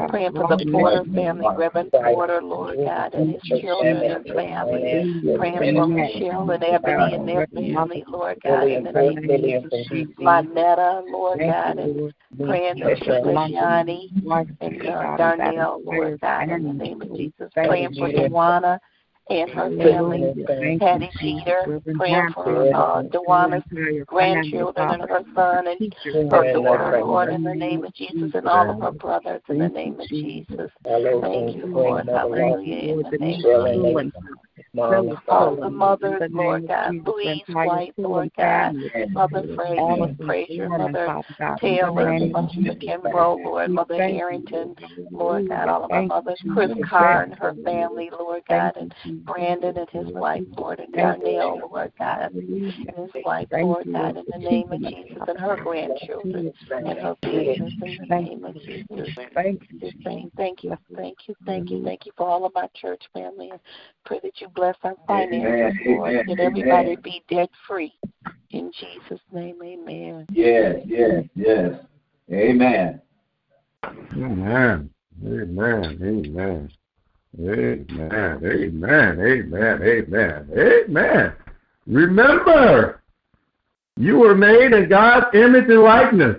praying 0.08 0.32
for 0.32 0.46
the 0.48 0.64
Porter 0.70 1.04
family, 1.14 1.46
Reverend 1.56 1.90
Porter, 1.90 2.42
Lord 2.42 2.76
God, 2.84 3.14
and 3.14 3.30
his 3.32 3.42
children 3.60 4.03
and 4.05 4.24
family, 4.26 5.36
praying 5.36 5.59
for 5.74 5.86
Michelle 5.86 6.50
and 6.50 6.64
Ebony 6.64 7.14
and 7.14 7.28
their 7.28 7.46
family, 7.46 8.05
Lord 8.09 8.40
God, 8.42 8.68
in 8.68 8.84
the 8.84 8.92
name 8.92 9.18
of 9.18 9.70
Jesus, 9.70 9.88
Lynetta, 10.18 11.11
Lord 11.11 11.40
God, 11.40 11.78
and 11.78 12.14
praying 12.38 12.78
for 12.80 12.94
Johnny 13.50 14.12
and 14.61 14.82
Darnell, 15.18 15.80
Lord 15.84 16.20
God, 16.20 16.48
in 16.50 16.62
the 16.64 16.72
name 16.72 17.02
of 17.02 17.16
Jesus, 17.16 17.50
praying 17.55 17.94
for 17.94 18.09
Dewana 18.11 18.78
and 19.31 19.51
her 19.51 19.70
family, 19.83 20.45
Patty 20.79 21.11
Peter, 21.18 21.83
praying 21.95 22.33
for 22.35 22.66
uh, 22.75 23.03
Dewana's 23.03 23.62
grandchildren 24.07 24.91
and 24.91 25.03
her 25.09 25.25
son 25.35 25.66
and 25.66 25.95
her 26.31 26.53
daughter, 26.53 27.01
Lord, 27.05 27.31
in 27.31 27.43
the 27.43 27.55
name 27.55 27.85
of 27.85 27.95
Jesus, 27.95 28.31
and 28.35 28.47
all 28.49 28.70
of 28.70 28.81
her 28.81 28.93
brothers, 28.93 29.41
in 29.49 29.59
the 29.59 29.68
name 29.68 29.99
of 29.99 30.09
Jesus. 30.09 30.70
Thank 31.22 31.57
you, 31.57 31.66
Lord. 31.66 32.07
Hallelujah. 32.09 32.95
In 32.95 33.03
the 33.11 33.18
name 33.18 33.45
of 33.45 34.05
Jesus. 34.05 34.12
All 34.76 35.57
the 35.57 35.70
mothers, 35.70 36.22
Lord 36.30 36.68
God, 36.68 36.94
Louise 37.07 37.42
White, 37.48 37.92
Lord 37.96 38.30
God, 38.36 38.74
Mother 39.11 39.44
Fraser, 39.57 40.16
Fraser, 40.26 40.68
Mother 40.68 41.22
Taylor, 41.61 42.18
Mother 42.18 42.48
McKenroe, 42.59 43.44
Lord, 43.44 43.70
Mother 43.70 43.94
Harrington, 43.96 44.74
Lord 45.11 45.48
God, 45.48 45.68
all 45.68 45.84
of 45.84 45.90
our 45.92 46.07
mothers, 46.07 46.40
Chris 46.52 46.70
Carr 46.88 47.22
and 47.22 47.34
her 47.34 47.55
family, 47.64 48.11
Lord 48.18 48.42
God, 48.48 48.76
and 48.76 48.94
Brandon 49.26 49.76
and 49.76 49.90
his 49.90 50.12
wife, 50.14 50.42
Lord, 50.57 50.80
and 50.80 50.92
Darnell, 50.92 51.70
Lord 51.72 51.92
God, 51.99 52.33
and 52.33 52.96
his 52.96 53.24
wife, 53.24 53.49
Lord 53.53 53.87
God, 53.92 54.16
in 54.16 54.24
the 54.33 54.38
name 54.38 54.70
of 54.72 54.80
Jesus, 54.80 55.22
and 55.26 55.38
her 55.38 55.57
grandchildren 55.57 56.53
and 56.70 56.99
her 56.99 57.16
business 57.22 57.72
in 57.80 57.96
the 58.08 58.14
name 58.14 58.45
of 58.45 58.54
Jesus. 58.54 59.14
Thank 59.34 59.62
you, 59.70 59.91
thank 60.37 60.62
you, 60.64 60.76
thank 60.95 61.18
you, 61.26 61.34
thank 61.46 61.70
you, 61.70 61.84
thank 61.84 62.07
you 62.07 62.12
for 62.16 62.29
all 62.29 62.45
of 62.45 62.54
my 62.54 62.68
church 62.80 63.03
family, 63.12 63.50
and 63.50 63.61
pray 64.04 64.20
that 64.22 64.41
you 64.41 64.43
bless 64.54 64.76
our 64.83 64.96
finances, 65.07 65.80
Lord, 65.87 66.26
that 66.29 66.41
everybody 66.41 66.96
be 67.03 67.22
debt 67.29 67.50
free. 67.66 67.92
In 68.50 68.71
Jesus' 68.72 69.21
name, 69.33 69.57
amen. 69.62 70.26
Yes, 70.30 70.76
yes, 70.87 71.25
yes. 71.34 71.75
Amen. 72.33 73.00
Amen. 74.16 74.91
Amen. 75.25 75.99
Amen. 76.03 76.71
Amen. 77.38 78.41
Amen. 78.45 79.21
Amen. 79.21 79.83
Amen. 79.83 80.49
Amen. 80.57 81.33
Remember, 81.87 83.03
you 83.96 84.18
were 84.18 84.34
made 84.34 84.72
in 84.72 84.88
God's 84.88 85.26
image 85.34 85.68
and 85.68 85.83
likeness. 85.83 86.37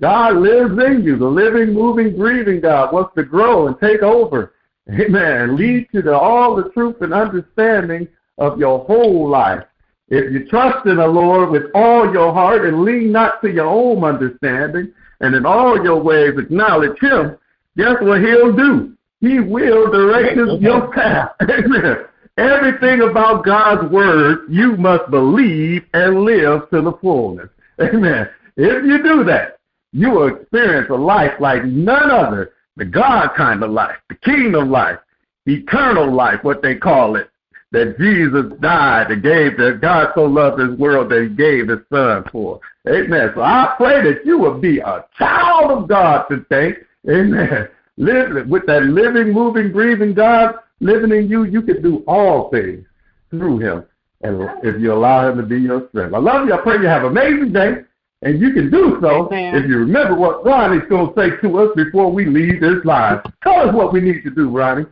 God 0.00 0.36
lives 0.36 0.78
in 0.86 1.02
you. 1.02 1.16
The 1.16 1.26
living, 1.26 1.72
moving, 1.72 2.16
breathing 2.16 2.60
God 2.60 2.92
wants 2.92 3.14
to 3.16 3.24
grow 3.24 3.66
and 3.66 3.78
take 3.80 4.02
over. 4.02 4.52
Amen. 4.90 5.56
Lead 5.56 5.88
to 5.92 6.02
the, 6.02 6.16
all 6.16 6.54
the 6.54 6.70
truth 6.70 6.96
and 7.00 7.12
understanding 7.12 8.06
of 8.38 8.58
your 8.58 8.84
whole 8.84 9.28
life. 9.28 9.64
If 10.08 10.32
you 10.32 10.46
trust 10.48 10.86
in 10.86 10.96
the 10.96 11.06
Lord 11.06 11.50
with 11.50 11.64
all 11.74 12.12
your 12.12 12.32
heart 12.32 12.64
and 12.64 12.84
lean 12.84 13.10
not 13.10 13.42
to 13.42 13.50
your 13.50 13.66
own 13.66 14.04
understanding, 14.04 14.92
and 15.20 15.34
in 15.34 15.44
all 15.44 15.82
your 15.82 16.00
ways 16.00 16.34
acknowledge 16.38 16.98
Him, 17.00 17.36
guess 17.76 17.96
what 18.00 18.20
He'll 18.20 18.54
do? 18.54 18.92
He 19.20 19.40
will 19.40 19.90
direct 19.90 20.36
your 20.60 20.92
path. 20.92 21.30
Amen. 21.42 21.96
Everything 22.38 23.00
about 23.00 23.44
God's 23.44 23.90
word 23.90 24.40
you 24.50 24.76
must 24.76 25.10
believe 25.10 25.84
and 25.94 26.22
live 26.22 26.68
to 26.70 26.82
the 26.82 26.92
fullness. 27.00 27.48
Amen. 27.80 28.28
If 28.56 28.84
you 28.84 29.02
do 29.02 29.24
that, 29.24 29.58
you 29.92 30.10
will 30.10 30.36
experience 30.36 30.88
a 30.90 30.94
life 30.94 31.32
like 31.40 31.64
none 31.64 32.10
other, 32.10 32.52
the 32.76 32.84
God 32.84 33.30
kind 33.36 33.62
of 33.62 33.70
life, 33.70 33.96
the 34.08 34.14
kingdom 34.16 34.70
life, 34.70 34.98
eternal 35.46 36.12
life, 36.12 36.42
what 36.42 36.62
they 36.62 36.74
call 36.74 37.16
it, 37.16 37.30
that 37.72 37.98
Jesus 37.98 38.44
died 38.60 39.10
and 39.10 39.22
gave 39.22 39.56
that 39.58 39.80
God 39.80 40.12
so 40.14 40.24
loved 40.24 40.60
this 40.60 40.78
world 40.78 41.10
that 41.10 41.22
he 41.22 41.28
gave 41.28 41.68
his 41.68 41.80
son 41.92 42.24
for. 42.30 42.60
Amen. 42.88 43.32
So 43.34 43.42
I 43.42 43.74
pray 43.76 44.02
that 44.02 44.24
you 44.24 44.38
will 44.38 44.58
be 44.58 44.78
a 44.78 45.04
child 45.18 45.70
of 45.72 45.88
God 45.88 46.26
today. 46.28 46.74
Amen. 47.08 47.68
Live 47.96 48.46
with 48.46 48.66
that 48.66 48.84
living, 48.84 49.32
moving, 49.32 49.72
breathing 49.72 50.14
God 50.14 50.56
living 50.80 51.12
in 51.12 51.28
you, 51.28 51.44
you 51.44 51.62
can 51.62 51.82
do 51.82 52.04
all 52.06 52.50
things 52.50 52.84
through 53.30 53.58
him. 53.58 53.84
And 54.22 54.48
if 54.62 54.80
you 54.80 54.92
allow 54.92 55.30
him 55.30 55.36
to 55.38 55.42
be 55.42 55.58
your 55.58 55.88
strength. 55.88 56.14
I 56.14 56.18
love 56.18 56.46
you. 56.46 56.54
I 56.54 56.58
pray 56.58 56.76
you 56.78 56.86
have 56.86 57.04
an 57.04 57.10
amazing 57.10 57.52
day. 57.52 57.82
And 58.26 58.40
you 58.40 58.52
can 58.52 58.72
do 58.72 58.98
so 59.00 59.28
Amen. 59.28 59.54
if 59.54 59.70
you 59.70 59.78
remember 59.78 60.16
what 60.16 60.44
Ronnie's 60.44 60.82
going 60.88 61.14
to 61.14 61.20
say 61.20 61.40
to 61.42 61.58
us 61.60 61.68
before 61.76 62.10
we 62.10 62.26
leave 62.26 62.60
this 62.60 62.84
live. 62.84 63.20
Tell 63.44 63.68
us 63.68 63.72
what 63.72 63.92
we 63.92 64.00
need 64.00 64.24
to 64.24 64.30
do, 64.30 64.50
Ronnie. 64.50 64.86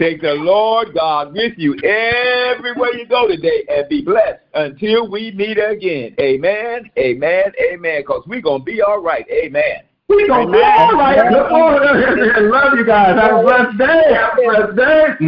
Take 0.00 0.22
the 0.22 0.32
Lord 0.32 0.94
God 0.94 1.34
with 1.34 1.52
you 1.58 1.74
everywhere 1.84 2.94
you 2.94 3.06
go 3.06 3.28
today 3.28 3.66
and 3.68 3.86
be 3.86 4.00
blessed 4.00 4.40
until 4.54 5.10
we 5.10 5.30
meet 5.32 5.58
again. 5.58 6.14
Amen, 6.18 6.90
amen, 6.96 7.52
amen. 7.60 8.00
Because 8.00 8.22
we're 8.26 8.40
going 8.40 8.60
to 8.60 8.64
be 8.64 8.80
all 8.80 9.02
right. 9.02 9.26
Amen. 9.30 9.82
We're 10.08 10.26
going 10.26 10.46
to 10.46 10.52
be 10.54 10.62
all 10.62 10.94
right. 10.94 11.30
Look 11.30 11.50
forward 11.50 11.82
Love 12.50 12.78
you 12.78 12.86
guys. 12.86 13.14
Have 13.20 13.40
a 13.40 13.42
blessed 13.42 13.76
day. 13.76 14.14
Have 14.14 14.38
a 14.38 14.72
blessed 14.72 14.76
day. 14.76 15.26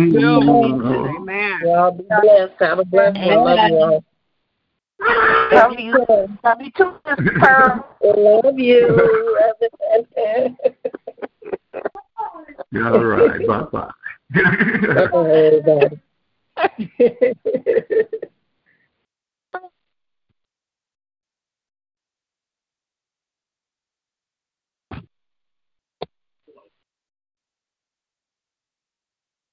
Amen. 1.18 1.60
Y'all 1.64 1.90
be 1.90 2.04
blessed. 2.04 2.54
Have 2.60 2.78
a 2.78 2.84
blessed 2.86 3.16
day. 3.16 3.36
Love 3.36 3.58
you 3.68 3.76
all. 3.76 4.04
Love 5.52 5.78
you. 5.78 5.94
Love 6.44 6.60
you 6.60 6.70
too, 6.76 6.92
Miss 7.06 7.18
Pearl. 7.38 7.96
Love 8.02 8.58
you. 8.58 9.38
all 12.74 13.04
right. 13.04 13.46
Bye-bye. 13.46 13.90
Bye-bye, 14.94 16.00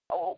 Oh, 0.09 0.37